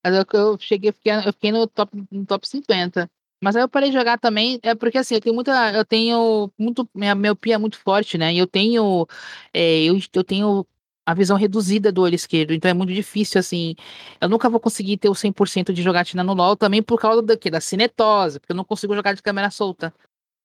[0.05, 3.09] Mas eu, eu cheguei, eu fiquei no top, no top 50.
[3.43, 5.73] Mas aí eu parei de jogar também, é porque assim, eu tenho muita.
[5.73, 6.89] Eu tenho muito.
[6.95, 8.33] Minha miopia é muito forte, né?
[8.33, 9.07] E eu tenho.
[9.53, 10.67] É, eu, eu tenho
[11.05, 13.75] a visão reduzida do olho esquerdo, então é muito difícil, assim.
[14.21, 17.35] Eu nunca vou conseguir ter o 100% de jogatina no LoL também por causa da,
[17.35, 19.95] da cinetose, porque eu não consigo jogar de câmera solta.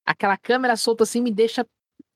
[0.06, 1.66] Aquela câmera solta assim me deixa.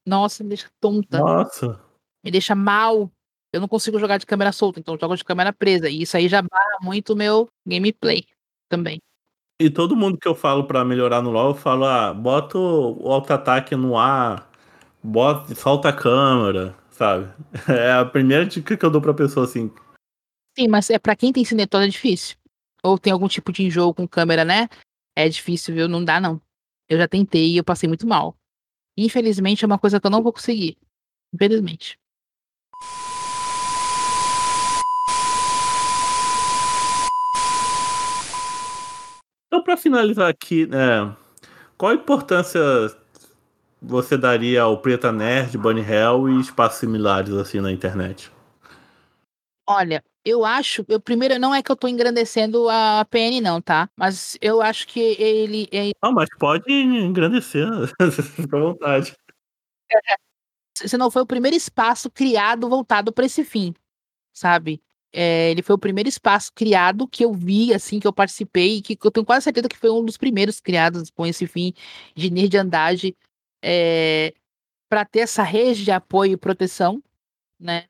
[0.07, 1.19] Nossa, me deixa tonta.
[1.19, 1.87] Nossa
[2.27, 3.09] me deixa mal.
[3.53, 5.89] Eu não consigo jogar de câmera solta, então eu jogo de câmera presa.
[5.89, 8.25] E isso aí já barra muito o meu gameplay
[8.69, 9.01] também.
[9.59, 13.11] E todo mundo que eu falo para melhorar no LoL, eu falo, ah, bota o
[13.11, 14.51] auto-ataque no ar,
[15.03, 17.33] bota, solta a câmera, sabe?
[17.67, 19.73] É a primeira dica que eu dou pra pessoa assim.
[20.59, 22.37] Sim, mas é para quem tem cinetona é difícil.
[22.83, 24.69] Ou tem algum tipo de enjoo com câmera, né?
[25.17, 25.89] É difícil, viu?
[25.89, 26.41] Não dá, não.
[26.87, 28.37] Eu já tentei e eu passei muito mal.
[28.97, 30.77] Infelizmente é uma coisa que eu não vou conseguir.
[31.35, 31.99] Infelizmente.
[39.47, 41.15] Então, para finalizar aqui, né,
[41.79, 42.61] qual a importância
[43.81, 48.31] você daria ao Preta Nerd, Bunny Hell e espaços similares assim na internet?
[49.69, 53.89] Olha, eu acho, eu primeiro não é que eu tô engrandecendo a PN não, tá?
[53.97, 55.93] Mas eu acho que ele, ele...
[56.03, 57.67] Não, mas pode engrandecer,
[58.35, 59.15] fica à vontade.
[60.77, 63.75] Se não foi o primeiro espaço criado voltado para esse fim,
[64.33, 64.83] sabe?
[65.19, 68.99] É, ele foi o primeiro espaço criado que eu vi, assim, que eu participei, que
[69.03, 71.73] eu tenho quase certeza que foi um dos primeiros criados com esse fim
[72.15, 73.17] de nerdandagem,
[73.65, 74.35] é,
[74.91, 77.03] para ter essa rede de apoio e proteção,
[77.59, 77.87] né?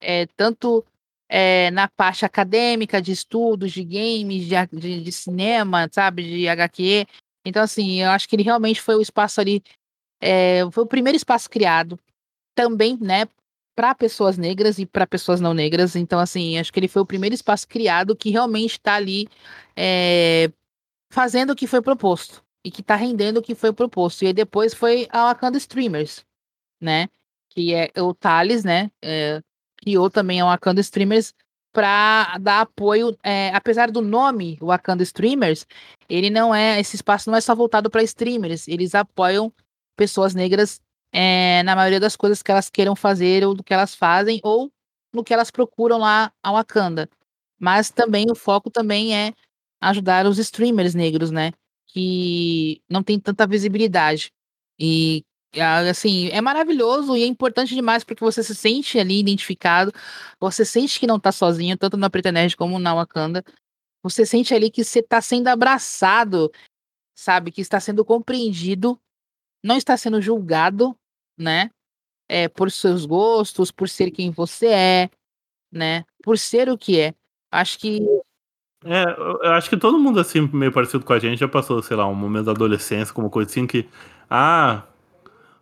[0.00, 0.84] É, tanto
[1.28, 7.04] é, na parte acadêmica, de estudos, de games, de, de, de, cinema, sabe, de HQ.
[7.44, 9.60] Então, assim, eu acho que ele realmente foi o espaço ali,
[10.20, 11.98] é, foi o primeiro espaço criado,
[12.54, 13.26] também, né,
[13.74, 15.96] para pessoas negras e para pessoas não negras.
[15.96, 19.28] Então, assim, acho que ele foi o primeiro espaço criado que realmente está ali
[19.76, 20.50] é,
[21.12, 24.22] fazendo o que foi proposto e que está rendendo o que foi proposto.
[24.22, 26.24] E aí depois foi a Wakanda Streamers,
[26.80, 27.08] né?
[27.50, 28.90] Que é o Thales, né?
[29.02, 29.40] É,
[29.78, 31.34] criou também a Wakanda Streamers
[31.72, 35.66] para dar apoio, é, apesar do nome Wakanda Streamers,
[36.08, 39.52] ele não é, esse espaço não é só voltado para streamers, eles apoiam
[39.96, 40.80] pessoas negras
[41.12, 44.70] é, na maioria das coisas que elas queiram fazer, ou do que elas fazem, ou
[45.12, 47.08] no que elas procuram lá a Wakanda.
[47.58, 49.32] Mas também o foco também é
[49.80, 51.52] ajudar os streamers negros, né?
[51.86, 54.32] Que não tem tanta visibilidade.
[54.78, 55.24] E
[55.88, 59.92] assim, é maravilhoso e é importante demais porque você se sente ali identificado,
[60.38, 63.44] você sente que não tá sozinho, tanto na Preta Nerd como na Wakanda.
[64.02, 66.50] Você sente ali que você tá sendo abraçado,
[67.14, 67.50] sabe?
[67.50, 68.98] Que está sendo compreendido,
[69.62, 70.96] não está sendo julgado,
[71.40, 71.70] né?
[72.28, 75.10] É, por seus gostos, por ser quem você é,
[75.72, 76.04] né?
[76.22, 77.14] Por ser o que é.
[77.50, 78.00] Acho que.
[78.84, 81.96] É, eu acho que todo mundo, assim, meio parecido com a gente, já passou, sei
[81.96, 83.88] lá, um momento da adolescência, como coisa assim que.
[84.28, 84.84] Ah,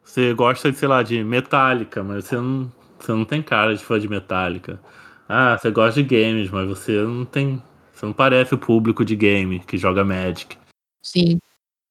[0.04, 3.82] você gosta, de, sei lá, de Metallica, mas você não, você não tem cara de
[3.82, 4.80] fã de Metallica.
[5.28, 7.62] Ah, você gosta de games, mas você não tem.
[7.92, 10.56] Você não parece o público de game que joga Magic.
[11.02, 11.38] Sim.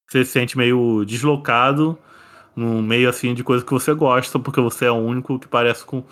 [0.08, 1.98] Você se sente meio deslocado
[2.58, 5.86] no meio assim de coisa que você gosta, porque você é o único que parece
[5.86, 6.04] com.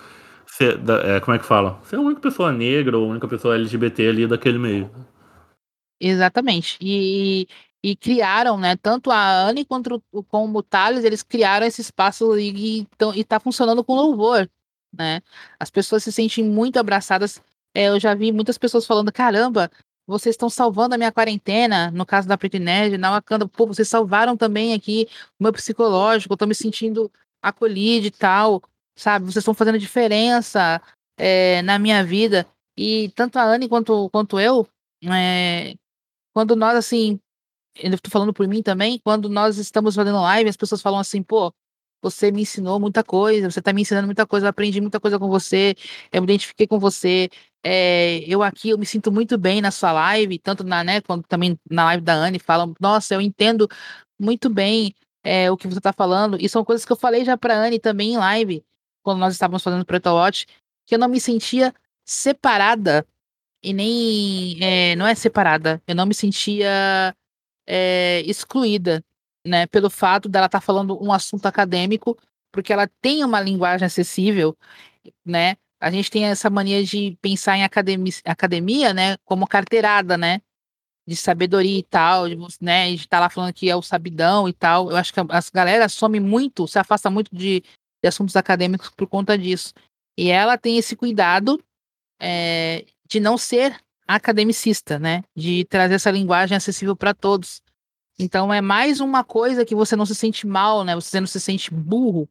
[0.59, 1.80] É, como é que fala?
[1.84, 4.89] Você é a única pessoa negra ou a única pessoa LGBT ali daquele meio.
[5.99, 6.77] Exatamente.
[6.80, 7.47] E,
[7.84, 8.76] e criaram, né?
[8.77, 13.84] Tanto a Anne quanto como o Thales, eles criaram esse espaço e, e, tá funcionando
[13.84, 14.49] com louvor,
[14.93, 15.22] né?
[15.59, 17.41] As pessoas se sentem muito abraçadas.
[17.73, 19.69] É, eu já vi muitas pessoas falando: caramba,
[20.07, 23.88] vocês estão salvando a minha quarentena, no caso da Pretty Nerd, na Wakanda, pô, vocês
[23.88, 25.07] salvaram também aqui
[25.40, 27.11] o meu psicológico, eu tô me sentindo
[27.41, 28.61] acolhido e tal,
[28.95, 29.26] sabe?
[29.26, 30.82] Vocês estão fazendo diferença
[31.18, 32.45] é, na minha vida.
[32.77, 34.68] E tanto a Anne quanto, quanto eu,
[35.03, 35.76] é,
[36.34, 37.19] quando nós, assim,
[37.76, 41.23] eu tô falando por mim também, quando nós estamos fazendo live, as pessoas falam assim,
[41.23, 41.53] pô,
[42.02, 45.18] você me ensinou muita coisa, você tá me ensinando muita coisa, eu aprendi muita coisa
[45.18, 45.76] com você,
[46.11, 47.30] eu me identifiquei com você,
[47.67, 51.23] é, eu aqui, eu me sinto muito bem na sua live, tanto na, né, quando
[51.23, 53.67] também na live da Anne, falam, nossa, eu entendo
[54.19, 54.93] muito bem
[55.23, 57.79] é, o que você tá falando, e são coisas que eu falei já pra Anne
[57.79, 58.63] também em live,
[59.01, 60.45] quando nós estávamos fazendo Preto Watch,
[60.85, 61.73] que eu não me sentia
[62.05, 63.03] separada,
[63.63, 67.15] e nem, é, não é separada, eu não me sentia
[67.65, 69.03] é, excluída,
[69.43, 72.15] né, pelo fato dela estar tá falando um assunto acadêmico,
[72.51, 74.55] porque ela tem uma linguagem acessível,
[75.25, 75.57] né?
[75.80, 80.41] A gente tem essa mania de pensar em academia, academia né, como carteirada, né?
[81.07, 82.89] De sabedoria e tal, de, né?
[82.89, 84.89] De estar tá lá falando que é o sabidão e tal.
[84.89, 87.61] Eu acho que as galera some muito, se afasta muito de,
[88.02, 89.73] de assuntos acadêmicos por conta disso.
[90.18, 91.61] E ela tem esse cuidado
[92.19, 95.23] é, de não ser academicista, né?
[95.35, 97.61] De trazer essa linguagem acessível para todos.
[98.18, 100.95] Então é mais uma coisa que você não se sente mal, né?
[100.95, 102.30] Você não se sente burro.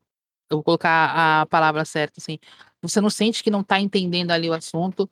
[0.51, 2.39] Eu vou colocar a palavra certa, assim.
[2.89, 5.09] Você não sente que não tá entendendo ali o assunto.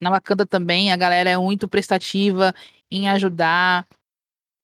[0.00, 2.54] Na Wakanda também, a galera é muito prestativa
[2.90, 3.86] em ajudar.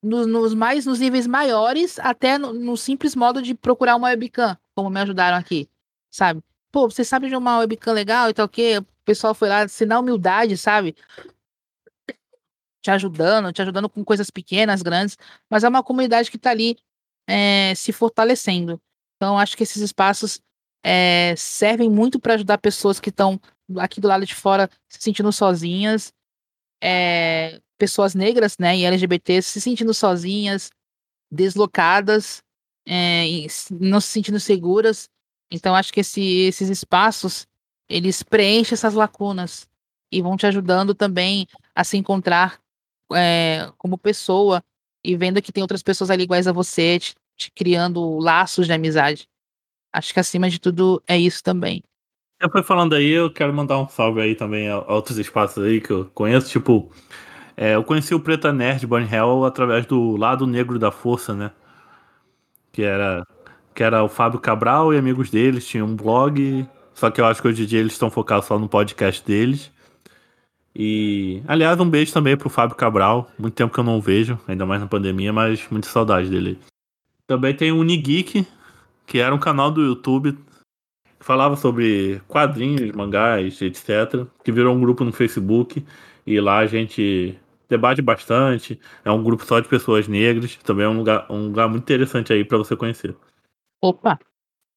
[0.03, 4.57] Nos, nos mais nos níveis maiores, até no, no, simples modo de procurar uma webcam,
[4.75, 5.67] como me ajudaram aqui,
[6.11, 6.43] sabe?
[6.71, 8.79] Pô, você sabe de uma webcam legal e tal, o quê?
[8.79, 10.95] O pessoal foi lá, na humildade, sabe?
[12.85, 15.17] te ajudando, te ajudando com coisas pequenas, grandes,
[15.49, 16.77] mas é uma comunidade que está ali
[17.27, 18.79] é, se fortalecendo.
[19.17, 20.39] Então, acho que esses espaços
[20.85, 23.41] é, servem muito para ajudar pessoas que estão
[23.79, 26.13] aqui do lado de fora se sentindo sozinhas,
[26.83, 30.71] é, pessoas negras, né, e LGBT se sentindo sozinhas,
[31.31, 32.43] deslocadas,
[32.87, 33.25] é,
[33.71, 35.09] não se sentindo seguras.
[35.51, 37.47] Então acho que esse, esses espaços
[37.89, 39.67] eles preenchem essas lacunas
[40.13, 42.61] e vão te ajudando também a se encontrar
[43.13, 44.63] é, como pessoa
[45.03, 48.73] e vendo que tem outras pessoas ali iguais a você, te, te criando laços de
[48.73, 49.29] amizade.
[49.95, 51.81] Acho que acima de tudo é isso também.
[52.41, 55.81] Eu fui falando aí, eu quero mandar um salve aí também a outros espaços aí
[55.81, 56.91] que eu conheço, tipo,
[57.57, 61.53] é, eu conheci o Preta Nerd Burn Hell através do Lado Negro da Força, né?
[62.73, 63.25] Que era,
[63.73, 67.41] que era o Fábio Cabral e amigos deles, tinha um blog, só que eu acho
[67.41, 69.71] que hoje em dia eles estão focados só no podcast deles.
[70.75, 74.67] E, aliás, um beijo também pro Fábio Cabral, muito tempo que eu não vejo, ainda
[74.67, 76.59] mais na pandemia, mas muita saudade dele.
[77.29, 78.45] Também tem o Unigeek,
[79.07, 80.33] que era um canal do YouTube
[81.19, 84.27] que falava sobre quadrinhos, mangás, etc.
[84.43, 85.85] Que virou um grupo no Facebook
[86.27, 88.81] e lá a gente debate bastante.
[89.05, 90.57] É um grupo só de pessoas negras.
[90.57, 93.17] Também é um lugar, um lugar muito interessante aí para você conhecer.
[93.83, 94.19] Opa!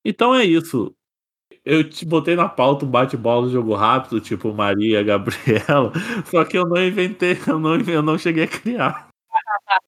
[0.06, 0.94] Então é isso.
[1.64, 5.92] Eu te botei na pauta um bate-bola do jogo rápido, tipo Maria, Gabriela,
[6.26, 9.08] só que eu não inventei, eu não, eu não cheguei a criar.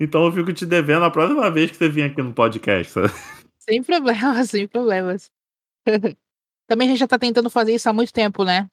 [0.00, 2.92] Então eu fico te devendo a próxima vez que você vir aqui no podcast.
[2.92, 3.12] Sabe?
[3.68, 5.30] Sem problemas, sem problemas.
[6.66, 8.68] Também a gente já tá tentando fazer isso há muito tempo, né?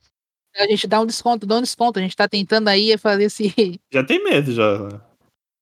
[0.56, 2.00] A gente dá um desconto, dá um desconto.
[2.00, 3.80] A gente tá tentando aí fazer esse.
[3.92, 4.64] Já tem medo, já.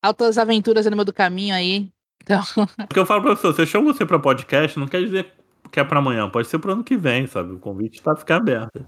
[0.02, 1.90] Altas aventuras no meio do caminho aí.
[2.22, 2.42] Então.
[2.88, 5.32] Porque eu falo pra você, você chama você pra podcast, não quer dizer
[5.70, 7.52] que é pra amanhã, pode ser pro ano que vem, sabe?
[7.52, 8.86] O convite tá ficar aberto.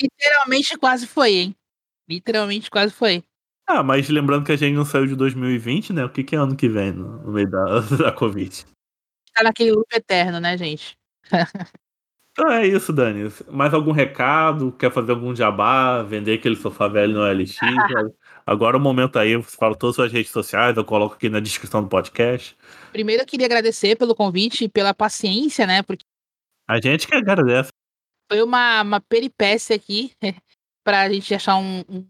[0.00, 1.56] Literalmente quase foi, hein?
[2.08, 3.22] Literalmente quase foi.
[3.66, 6.04] Ah, mas lembrando que a gente não saiu de 2020, né?
[6.04, 8.66] O que, que é ano que vem no, meio da, da Covid?
[9.32, 10.96] Tá naquele loop eterno, né, gente?
[12.32, 13.32] então é isso, Dani.
[13.48, 14.70] Mais algum recado?
[14.72, 16.02] Quer fazer algum jabá?
[16.02, 17.56] Vender aquele sofá velho no LX?
[18.46, 21.30] Agora é o momento aí, você fala todas as suas redes sociais, eu coloco aqui
[21.30, 22.54] na descrição do podcast.
[22.92, 25.82] Primeiro eu queria agradecer pelo convite e pela paciência, né?
[25.82, 26.04] Porque.
[26.68, 27.70] A gente que agradece.
[28.30, 30.12] Foi uma, uma peripécia aqui
[30.84, 32.06] pra gente achar um, um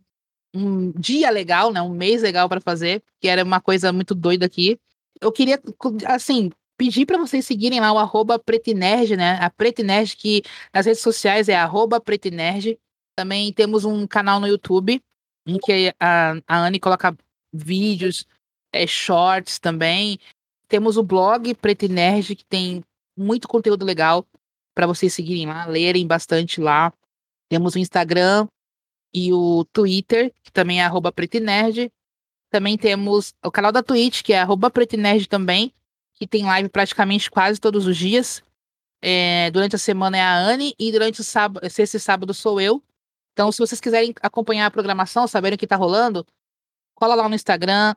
[0.54, 1.82] um dia legal, né?
[1.82, 4.78] Um mês legal para fazer, que era uma coisa muito doida aqui.
[5.20, 5.60] Eu queria,
[6.06, 9.38] assim, pedir para vocês seguirem lá o arroba Pretinerd, né?
[9.40, 12.78] A Pretinerd, que nas redes sociais é arroba Pretinerd.
[13.16, 15.02] Também temos um canal no YouTube,
[15.46, 17.16] em que a, a Anne coloca
[17.52, 18.26] vídeos,
[18.72, 20.18] é, shorts também.
[20.68, 22.82] Temos o blog Pretinerd, que tem
[23.16, 24.26] muito conteúdo legal
[24.74, 26.92] para vocês seguirem lá, lerem bastante lá.
[27.48, 28.48] Temos o Instagram,
[29.14, 31.90] e o Twitter, que também é arroba Pretinerd.
[32.50, 35.72] Também temos o canal da Twitch, que é arroba Pretinerd também,
[36.14, 38.42] que tem live praticamente quase todos os dias.
[39.00, 42.82] É, durante a semana é a Anne e durante o sábado, esse sábado sou eu.
[43.32, 46.26] Então, se vocês quiserem acompanhar a programação, saberem o que tá rolando,
[46.94, 47.94] cola lá no Instagram,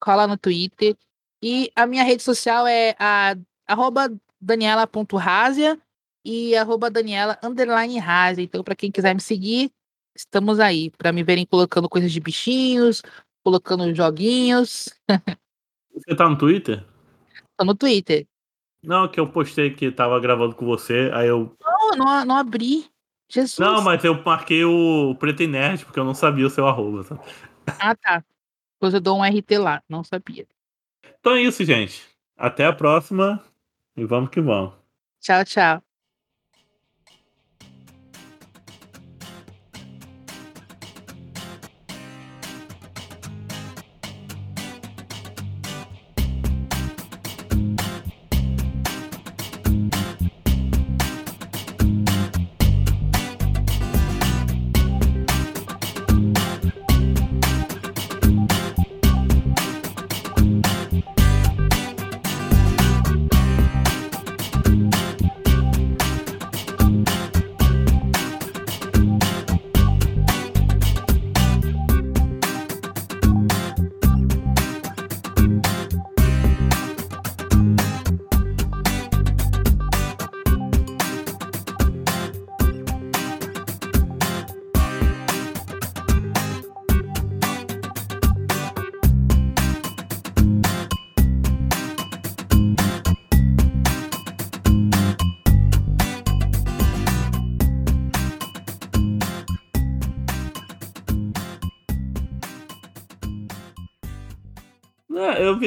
[0.00, 0.96] cola no Twitter.
[1.42, 3.36] E a minha rede social é a
[3.66, 5.78] arroba daniela.razia
[6.24, 8.44] e arroba daniela underline razia.
[8.44, 9.70] Então, para quem quiser me seguir,
[10.16, 13.02] estamos aí para me verem colocando coisas de bichinhos,
[13.44, 14.88] colocando joguinhos.
[15.94, 16.84] Você tá no Twitter?
[17.56, 18.26] Tô no Twitter.
[18.82, 21.56] Não, que eu postei que tava gravando com você, aí eu.
[21.60, 22.86] Não, não, não abri.
[23.28, 23.58] Jesus.
[23.58, 27.02] Não, mas eu marquei o Preto e Nerd, porque eu não sabia o seu arroba.
[27.02, 27.20] Sabe?
[27.80, 28.24] Ah, tá.
[28.74, 30.46] Depois eu dou um RT lá, não sabia.
[31.18, 32.04] Então é isso, gente.
[32.36, 33.42] Até a próxima
[33.96, 34.74] e vamos que vamos.
[35.20, 35.85] Tchau, tchau.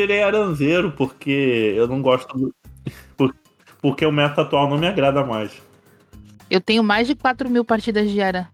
[0.10, 2.52] Virei aranzeiro porque eu não gosto do,
[3.80, 5.62] porque o meta atual não me agrada mais.
[6.50, 8.50] Eu tenho mais de 4 mil partidas de Era.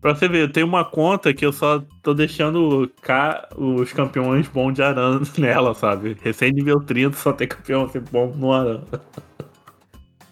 [0.00, 4.48] Pra você ver, eu tenho uma conta que eu só tô deixando cá os campeões
[4.48, 6.16] bons de Aran nela, sabe?
[6.22, 8.82] Recém nível 30 só tem campeão assim, bom no Aran.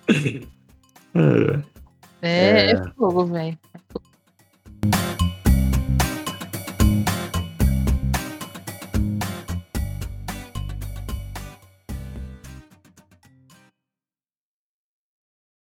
[1.14, 1.60] é,
[2.22, 3.58] é, é fogo, velho.